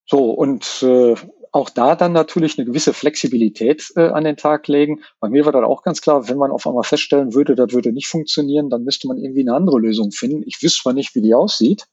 So, 0.06 0.32
und 0.32 0.82
äh, 0.82 1.14
auch 1.52 1.70
da 1.70 1.94
dann 1.96 2.12
natürlich 2.12 2.58
eine 2.58 2.66
gewisse 2.66 2.92
Flexibilität 2.94 3.92
äh, 3.96 4.08
an 4.08 4.24
den 4.24 4.36
Tag 4.36 4.68
legen. 4.68 5.02
Bei 5.20 5.28
mir 5.28 5.44
war 5.44 5.52
dann 5.52 5.64
auch 5.64 5.82
ganz 5.82 6.00
klar, 6.00 6.28
wenn 6.28 6.38
man 6.38 6.50
auf 6.50 6.66
einmal 6.66 6.82
feststellen 6.82 7.34
würde, 7.34 7.54
das 7.54 7.72
würde 7.72 7.92
nicht 7.92 8.08
funktionieren, 8.08 8.70
dann 8.70 8.84
müsste 8.84 9.06
man 9.06 9.18
irgendwie 9.18 9.42
eine 9.42 9.54
andere 9.54 9.78
Lösung 9.78 10.12
finden. 10.12 10.42
Ich 10.46 10.62
wüsste 10.62 10.82
zwar 10.82 10.92
nicht, 10.94 11.14
wie 11.14 11.22
die 11.22 11.34
aussieht, 11.34 11.86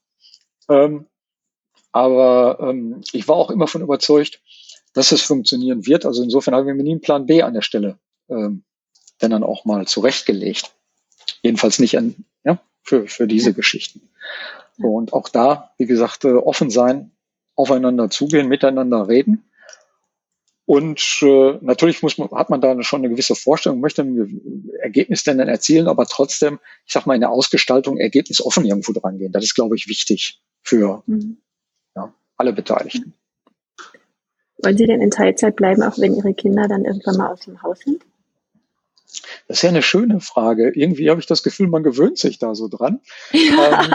ähm, 0.68 1.06
aber 1.92 2.58
ähm, 2.60 3.02
ich 3.12 3.28
war 3.28 3.36
auch 3.36 3.50
immer 3.50 3.66
von 3.66 3.82
überzeugt, 3.82 4.40
dass 4.94 5.12
es 5.12 5.22
funktionieren 5.22 5.86
wird. 5.86 6.06
Also 6.06 6.22
insofern 6.22 6.54
habe 6.54 6.68
ich 6.68 6.76
mir 6.76 6.82
nie 6.82 6.92
einen 6.92 7.00
Plan 7.00 7.26
B 7.26 7.42
an 7.42 7.54
der 7.54 7.62
Stelle 7.62 7.98
ähm, 8.30 8.64
denn 9.20 9.30
dann 9.30 9.44
auch 9.44 9.64
mal 9.64 9.86
zurechtgelegt. 9.86 10.72
Jedenfalls 11.42 11.78
nicht 11.78 11.98
an, 11.98 12.24
ja, 12.44 12.60
für, 12.82 13.06
für 13.06 13.26
diese 13.26 13.52
Geschichten. 13.52 14.08
Und 14.78 15.12
auch 15.12 15.28
da, 15.28 15.72
wie 15.76 15.86
gesagt, 15.86 16.24
äh, 16.24 16.32
offen 16.32 16.70
sein, 16.70 17.10
aufeinander 17.54 18.08
zugehen, 18.08 18.48
miteinander 18.48 19.08
reden. 19.08 19.49
Und 20.70 21.18
äh, 21.22 21.58
natürlich 21.62 22.00
muss 22.00 22.16
man, 22.16 22.30
hat 22.30 22.48
man 22.48 22.60
da 22.60 22.80
schon 22.84 23.00
eine 23.00 23.08
gewisse 23.08 23.34
Vorstellung, 23.34 23.80
möchte 23.80 24.02
ein 24.02 24.70
Ergebnis 24.80 25.24
denn 25.24 25.38
dann 25.38 25.48
erzielen, 25.48 25.88
aber 25.88 26.06
trotzdem, 26.06 26.60
ich 26.86 26.92
sag 26.92 27.06
mal, 27.06 27.16
in 27.16 27.22
der 27.22 27.30
Ausgestaltung 27.30 27.98
ergebnisoffen 27.98 28.64
irgendwo 28.64 28.92
dran 28.92 29.18
gehen. 29.18 29.32
Das 29.32 29.42
ist, 29.42 29.56
glaube 29.56 29.74
ich, 29.74 29.88
wichtig 29.88 30.40
für 30.62 31.02
mhm. 31.06 31.38
ja, 31.96 32.14
alle 32.36 32.52
Beteiligten. 32.52 33.14
Wollen 34.62 34.76
Sie 34.76 34.86
denn 34.86 35.00
in 35.00 35.10
Teilzeit 35.10 35.56
bleiben, 35.56 35.82
auch 35.82 35.98
wenn 35.98 36.14
Ihre 36.14 36.34
Kinder 36.34 36.68
dann 36.68 36.84
irgendwann 36.84 37.16
mal 37.16 37.32
aus 37.32 37.40
dem 37.40 37.60
Haus 37.64 37.80
sind? 37.80 38.04
Das 39.48 39.56
ist 39.56 39.62
ja 39.62 39.70
eine 39.70 39.82
schöne 39.82 40.20
Frage. 40.20 40.70
Irgendwie 40.72 41.10
habe 41.10 41.18
ich 41.18 41.26
das 41.26 41.42
Gefühl, 41.42 41.66
man 41.66 41.82
gewöhnt 41.82 42.18
sich 42.18 42.38
da 42.38 42.54
so 42.54 42.68
dran. 42.68 43.00
Ja. 43.32 43.86
Ähm, 43.86 43.94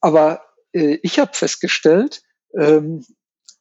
aber 0.00 0.42
äh, 0.72 0.98
ich 1.04 1.20
habe 1.20 1.30
festgestellt, 1.32 2.24
ähm, 2.58 3.04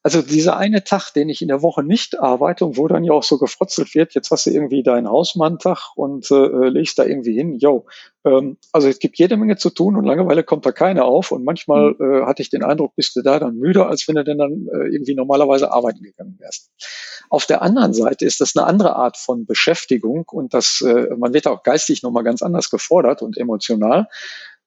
also 0.06 0.22
dieser 0.22 0.56
eine 0.56 0.84
Tag, 0.84 1.14
den 1.14 1.30
ich 1.30 1.41
in 1.41 1.47
der 1.47 1.64
Woche 1.64 1.82
nicht 1.82 2.20
arbeite 2.20 2.64
und 2.64 2.78
wo 2.78 2.88
dann 2.88 3.03
ja 3.03 3.12
auch 3.12 3.24
so 3.24 3.39
gefrotzelt 3.39 3.95
wird, 3.95 4.14
jetzt 4.14 4.30
hast 4.30 4.45
du 4.45 4.51
irgendwie 4.51 4.84
deinen 4.84 5.10
Hausmanntag 5.10 5.93
und 5.95 6.30
äh, 6.30 6.70
legst 6.70 6.99
da 6.99 7.06
irgendwie 7.06 7.34
hin, 7.34 7.56
yo. 7.56 7.88
Ähm, 8.24 8.58
also 8.72 8.88
es 8.88 8.99
gibt 8.99 9.18
jede 9.18 9.36
Menge 9.36 9.58
zu 9.58 9.72
tun 9.72 9.95
und 9.95 10.06
Langeweile 10.06 10.43
kommt 10.43 10.64
da 10.68 10.72
keine 10.72 11.06
auf 11.06 11.32
und 11.32 11.43
manchmal 11.43 11.95
mhm. 11.97 12.22
äh, 12.22 12.26
hatte 12.28 12.43
ich 12.43 12.51
den 12.51 12.64
Eindruck, 12.64 12.95
bist 12.95 13.16
du 13.16 13.24
da 13.24 13.39
dann 13.39 13.56
müde, 13.56 13.88
als 13.88 14.08
wenn 14.08 14.14
du 14.14 14.24
denn 14.24 14.38
dann 14.38 14.68
äh, 14.72 14.93
irgendwie 14.93 15.16
normalerweise 15.16 15.72
arbeiten 15.72 16.03
gegangen 16.03 16.38
wärst. 16.38 16.70
Auf 17.32 17.47
der 17.47 17.64
anderen 17.64 17.95
Seite 17.95 18.26
ist 18.26 18.39
das 18.41 18.56
eine 18.56 18.68
andere 18.68 18.95
Art 18.95 19.18
von 19.18 19.47
Beschäftigung 19.47 20.26
und 20.32 20.53
das, 20.53 20.82
äh, 20.82 21.16
man 21.18 21.34
wird 21.34 21.47
auch 21.47 21.64
geistig 21.64 22.03
nochmal 22.03 22.24
ganz 22.24 22.43
anders 22.43 22.70
gefordert 22.70 23.24
und 23.24 23.39
emotional. 23.39 24.08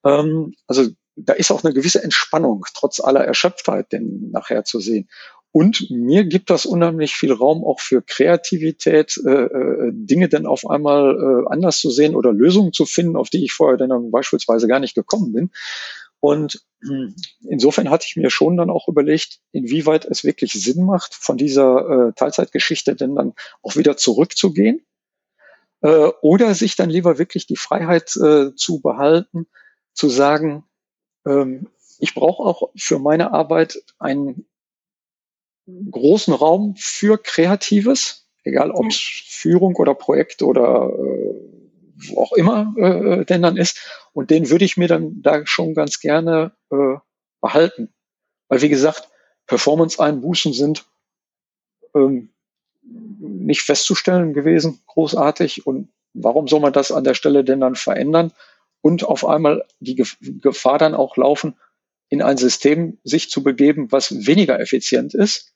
Ähm, 0.05 0.55
also 0.66 0.89
da 1.24 1.32
ist 1.32 1.50
auch 1.50 1.64
eine 1.64 1.74
gewisse 1.74 2.02
Entspannung, 2.02 2.64
trotz 2.74 3.00
aller 3.00 3.24
Erschöpftheit, 3.24 3.92
denn 3.92 4.30
nachher 4.30 4.64
zu 4.64 4.80
sehen. 4.80 5.08
Und 5.50 5.90
mir 5.90 6.24
gibt 6.24 6.50
das 6.50 6.66
unheimlich 6.66 7.14
viel 7.14 7.32
Raum 7.32 7.64
auch 7.64 7.80
für 7.80 8.02
Kreativität, 8.02 9.18
äh, 9.26 9.30
äh, 9.30 9.90
Dinge 9.92 10.28
dann 10.28 10.46
auf 10.46 10.68
einmal 10.68 11.16
äh, 11.16 11.52
anders 11.52 11.78
zu 11.78 11.90
sehen 11.90 12.14
oder 12.14 12.32
Lösungen 12.32 12.72
zu 12.72 12.84
finden, 12.84 13.16
auf 13.16 13.30
die 13.30 13.44
ich 13.44 13.52
vorher 13.52 13.78
dann 13.78 14.10
beispielsweise 14.10 14.68
gar 14.68 14.78
nicht 14.78 14.94
gekommen 14.94 15.32
bin. 15.32 15.50
Und 16.20 16.62
hm, 16.82 17.14
insofern 17.48 17.90
hatte 17.90 18.06
ich 18.08 18.16
mir 18.16 18.30
schon 18.30 18.56
dann 18.56 18.70
auch 18.70 18.88
überlegt, 18.88 19.38
inwieweit 19.52 20.04
es 20.04 20.24
wirklich 20.24 20.52
Sinn 20.52 20.84
macht, 20.84 21.14
von 21.14 21.36
dieser 21.36 22.08
äh, 22.08 22.12
Teilzeitgeschichte 22.14 22.94
denn 22.94 23.14
dann 23.14 23.34
auch 23.62 23.76
wieder 23.76 23.96
zurückzugehen 23.96 24.84
äh, 25.80 26.10
oder 26.20 26.54
sich 26.54 26.76
dann 26.76 26.90
lieber 26.90 27.18
wirklich 27.18 27.46
die 27.46 27.56
Freiheit 27.56 28.16
äh, 28.16 28.54
zu 28.54 28.80
behalten, 28.80 29.46
zu 29.94 30.08
sagen, 30.08 30.64
ähm, 31.29 31.68
ich 31.99 32.14
brauche 32.14 32.43
auch 32.43 32.70
für 32.76 32.99
meine 32.99 33.33
Arbeit 33.33 33.79
einen 33.99 34.47
großen 35.91 36.33
Raum 36.33 36.74
für 36.79 37.18
Kreatives, 37.18 38.29
egal 38.45 38.70
ob 38.70 38.87
es 38.87 38.97
Führung 38.97 39.76
oder 39.76 39.95
Projekt 39.95 40.43
oder 40.43 40.91
äh, 40.91 41.35
wo 42.09 42.22
auch 42.22 42.33
immer 42.33 42.74
äh, 42.76 43.24
denn 43.24 43.43
dann 43.43 43.57
ist. 43.57 43.81
Und 44.12 44.31
den 44.31 44.51
würde 44.51 44.64
ich 44.64 44.76
mir 44.76 44.89
dann 44.89 45.20
da 45.22 45.45
schon 45.47 45.74
ganz 45.74 46.01
gerne 46.01 46.53
äh, 46.70 46.97
behalten. 47.41 47.93
Weil 48.49 48.62
wie 48.62 48.68
gesagt, 48.68 49.09
Performance-Einbußen 49.47 50.53
sind 50.53 50.87
ähm, 51.95 52.31
nicht 52.83 53.62
festzustellen 53.62 54.33
gewesen, 54.33 54.81
großartig. 54.87 55.66
Und 55.66 55.91
warum 56.14 56.49
soll 56.49 56.61
man 56.61 56.72
das 56.72 56.93
an 56.93 57.05
der 57.05 57.14
Stelle 57.14 57.45
denn 57.45 57.61
dann 57.61 57.74
verändern? 57.74 58.33
Und 58.81 59.05
auf 59.05 59.26
einmal 59.26 59.64
die 59.81 59.97
Gefahr 60.20 60.79
dann 60.79 60.95
auch 60.95 61.16
laufen, 61.16 61.57
in 62.09 62.22
ein 62.22 62.37
System 62.37 62.99
sich 63.05 63.31
zu 63.31 63.43
begeben, 63.43 63.93
was 63.93 64.26
weniger 64.26 64.59
effizient 64.61 65.14
ist 65.14 65.55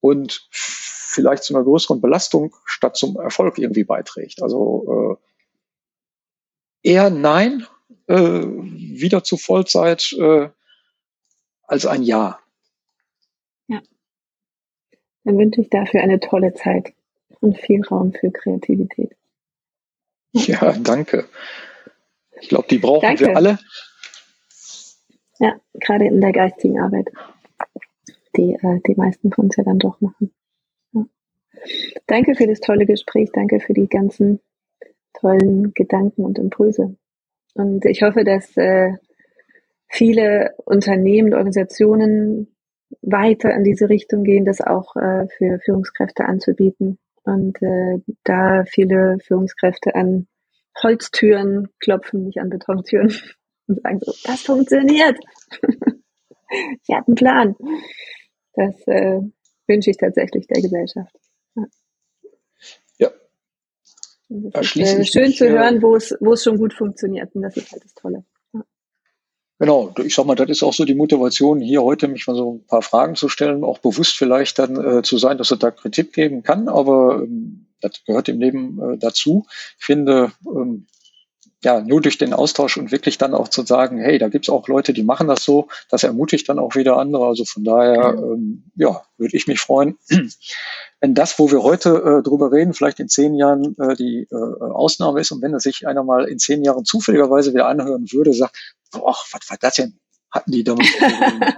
und 0.00 0.46
vielleicht 0.50 1.44
zu 1.44 1.54
einer 1.54 1.64
größeren 1.64 2.00
Belastung 2.00 2.54
statt 2.66 2.96
zum 2.96 3.16
Erfolg 3.16 3.58
irgendwie 3.58 3.84
beiträgt. 3.84 4.42
Also 4.42 5.18
äh, 6.82 6.90
eher 6.90 7.10
nein, 7.10 7.66
äh, 8.06 8.16
wieder 8.16 9.24
zu 9.24 9.36
Vollzeit 9.36 10.12
äh, 10.12 10.48
als 11.62 11.86
ein 11.86 12.02
Ja. 12.02 12.38
Ja. 13.68 13.80
Dann 15.24 15.38
wünsche 15.38 15.62
ich 15.62 15.70
dafür 15.70 16.02
eine 16.02 16.20
tolle 16.20 16.52
Zeit 16.52 16.92
und 17.40 17.58
viel 17.58 17.82
Raum 17.82 18.12
für 18.12 18.30
Kreativität. 18.30 19.16
Ja, 20.32 20.72
danke. 20.72 21.28
Ich 22.40 22.48
glaube, 22.48 22.66
die 22.68 22.78
brauchen 22.78 23.02
Danke. 23.02 23.26
wir 23.26 23.36
alle. 23.36 23.58
Ja, 25.38 25.60
gerade 25.74 26.06
in 26.06 26.20
der 26.20 26.32
geistigen 26.32 26.80
Arbeit, 26.80 27.10
die 28.36 28.54
äh, 28.54 28.80
die 28.86 28.94
meisten 28.96 29.32
von 29.32 29.46
uns 29.46 29.56
ja 29.56 29.64
dann 29.64 29.78
doch 29.78 30.00
machen. 30.00 30.32
Ja. 30.92 31.04
Danke 32.06 32.34
für 32.34 32.46
das 32.46 32.60
tolle 32.60 32.86
Gespräch, 32.86 33.30
danke 33.32 33.60
für 33.60 33.74
die 33.74 33.88
ganzen 33.88 34.40
tollen 35.12 35.72
Gedanken 35.74 36.24
und 36.24 36.38
Impulse. 36.38 36.96
Und 37.54 37.84
ich 37.84 38.02
hoffe, 38.02 38.24
dass 38.24 38.56
äh, 38.56 38.92
viele 39.88 40.54
Unternehmen 40.64 41.28
und 41.28 41.34
Organisationen 41.34 42.54
weiter 43.00 43.52
in 43.54 43.64
diese 43.64 43.88
Richtung 43.88 44.24
gehen, 44.24 44.44
das 44.44 44.60
auch 44.60 44.96
äh, 44.96 45.26
für 45.36 45.58
Führungskräfte 45.64 46.24
anzubieten 46.24 46.98
und 47.24 47.60
äh, 47.62 47.98
da 48.24 48.64
viele 48.66 49.18
Führungskräfte 49.20 49.94
an 49.94 50.26
Holztüren 50.82 51.68
klopfen, 51.80 52.24
nicht 52.24 52.38
an 52.38 52.50
Betontüren. 52.50 53.08
und 53.66 53.80
sagen 53.82 54.00
so, 54.00 54.12
das 54.24 54.42
funktioniert. 54.42 55.18
ich 56.82 56.94
habe 56.94 57.06
einen 57.06 57.14
Plan. 57.14 57.56
Das 58.54 58.74
äh, 58.86 59.20
wünsche 59.66 59.90
ich 59.90 59.96
tatsächlich 59.96 60.46
der 60.46 60.62
Gesellschaft. 60.62 61.16
Ja. 61.56 61.64
ja. 62.98 63.10
Das 64.28 64.76
ist 64.76 64.98
äh, 64.98 65.04
schön 65.04 65.32
zu 65.32 65.48
hören, 65.48 65.82
wo 65.82 65.96
es, 65.96 66.14
wo 66.20 66.34
es 66.34 66.44
schon 66.44 66.58
gut 66.58 66.74
funktioniert. 66.74 67.34
Und 67.34 67.42
das 67.42 67.56
ist 67.56 67.72
halt 67.72 67.84
das 67.84 67.94
Tolle. 67.94 68.24
Genau, 69.60 69.94
ich 70.04 70.14
sag 70.14 70.26
mal, 70.26 70.34
das 70.34 70.50
ist 70.50 70.62
auch 70.64 70.74
so 70.74 70.84
die 70.84 70.96
Motivation, 70.96 71.60
hier 71.60 71.82
heute 71.82 72.08
mich 72.08 72.26
mal 72.26 72.34
so 72.34 72.54
ein 72.54 72.66
paar 72.66 72.82
Fragen 72.82 73.14
zu 73.14 73.28
stellen, 73.28 73.62
auch 73.62 73.78
bewusst 73.78 74.16
vielleicht 74.16 74.58
dann 74.58 74.98
äh, 74.98 75.02
zu 75.02 75.16
sein, 75.16 75.38
dass 75.38 75.52
es 75.52 75.58
da 75.60 75.70
Kritik 75.70 76.12
geben 76.12 76.42
kann, 76.42 76.68
aber 76.68 77.22
ähm, 77.22 77.63
das 77.84 78.04
gehört 78.04 78.28
im 78.28 78.40
Leben 78.40 78.80
äh, 78.80 78.98
dazu. 78.98 79.46
Ich 79.78 79.84
finde, 79.84 80.32
ähm, 80.46 80.86
ja, 81.64 81.80
nur 81.80 82.02
durch 82.02 82.18
den 82.18 82.34
Austausch 82.34 82.76
und 82.76 82.92
wirklich 82.92 83.16
dann 83.16 83.34
auch 83.34 83.48
zu 83.48 83.62
sagen, 83.62 83.98
hey, 83.98 84.18
da 84.18 84.28
gibt's 84.28 84.50
auch 84.50 84.68
Leute, 84.68 84.92
die 84.92 85.02
machen 85.02 85.28
das 85.28 85.44
so, 85.44 85.68
das 85.88 86.04
ermutigt 86.04 86.48
dann 86.48 86.58
auch 86.58 86.74
wieder 86.74 86.98
andere. 86.98 87.26
Also 87.26 87.44
von 87.44 87.64
daher, 87.64 88.14
ähm, 88.18 88.64
ja, 88.76 89.02
würde 89.16 89.36
ich 89.36 89.46
mich 89.46 89.60
freuen, 89.60 89.96
wenn 91.00 91.14
das, 91.14 91.38
wo 91.38 91.50
wir 91.50 91.62
heute 91.62 91.90
äh, 91.90 92.22
drüber 92.22 92.52
reden, 92.52 92.74
vielleicht 92.74 93.00
in 93.00 93.08
zehn 93.08 93.34
Jahren 93.34 93.76
äh, 93.78 93.96
die 93.96 94.28
äh, 94.30 94.34
Ausnahme 94.34 95.20
ist 95.20 95.32
und 95.32 95.40
wenn 95.40 95.54
es 95.54 95.62
sich 95.62 95.86
einer 95.86 96.04
mal 96.04 96.26
in 96.26 96.38
zehn 96.38 96.62
Jahren 96.62 96.84
zufälligerweise 96.84 97.54
wieder 97.54 97.66
anhören 97.66 98.12
würde, 98.12 98.34
sagt, 98.34 98.56
boah, 98.92 99.16
was 99.32 99.50
war 99.50 99.56
das 99.58 99.76
denn? 99.76 99.98
Hatten 100.30 100.52
die 100.52 100.64
damals 100.64 100.88
Probleme? 100.98 101.54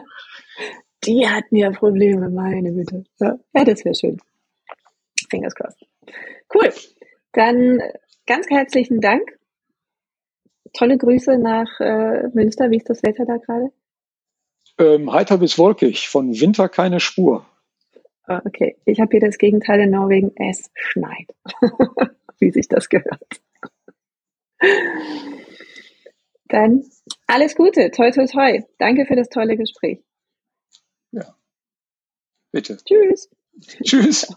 die 1.04 1.28
hatten 1.28 1.56
ja 1.56 1.70
Probleme, 1.72 2.30
meine 2.30 2.72
Güte. 2.72 3.04
Ja, 3.18 3.36
ja 3.54 3.64
das 3.64 3.84
wäre 3.84 3.94
schön. 3.94 4.18
Fingers 5.30 5.54
crossed. 5.54 5.84
Cool. 6.54 6.72
Dann 7.32 7.80
ganz 8.26 8.48
herzlichen 8.50 9.00
Dank 9.00 9.36
tolle 10.76 10.98
Grüße 10.98 11.38
nach 11.38 11.80
äh, 11.80 12.28
Münster. 12.34 12.70
Wie 12.70 12.76
ist 12.76 12.88
das 12.88 13.02
Wetter 13.02 13.24
da 13.24 13.36
gerade? 13.38 13.72
Ähm, 14.78 15.12
heiter 15.12 15.38
bis 15.38 15.58
wolkig, 15.58 16.08
von 16.08 16.38
Winter 16.38 16.68
keine 16.68 17.00
Spur. 17.00 17.46
Ah, 18.24 18.42
okay, 18.44 18.76
ich 18.84 19.00
habe 19.00 19.10
hier 19.12 19.20
das 19.20 19.38
Gegenteil 19.38 19.80
in 19.80 19.90
Norwegen. 19.90 20.32
Es 20.36 20.70
schneit, 20.74 21.34
wie 22.38 22.50
sich 22.50 22.68
das 22.68 22.88
gehört. 22.88 23.40
Dann 26.48 26.84
alles 27.26 27.54
Gute, 27.54 27.90
toi 27.90 28.10
toi 28.10 28.26
toi. 28.26 28.62
Danke 28.78 29.06
für 29.06 29.16
das 29.16 29.28
tolle 29.28 29.56
Gespräch. 29.56 30.02
Ja, 31.12 31.36
bitte. 32.52 32.76
Tschüss. 32.84 33.30
Tschüss. 33.82 34.36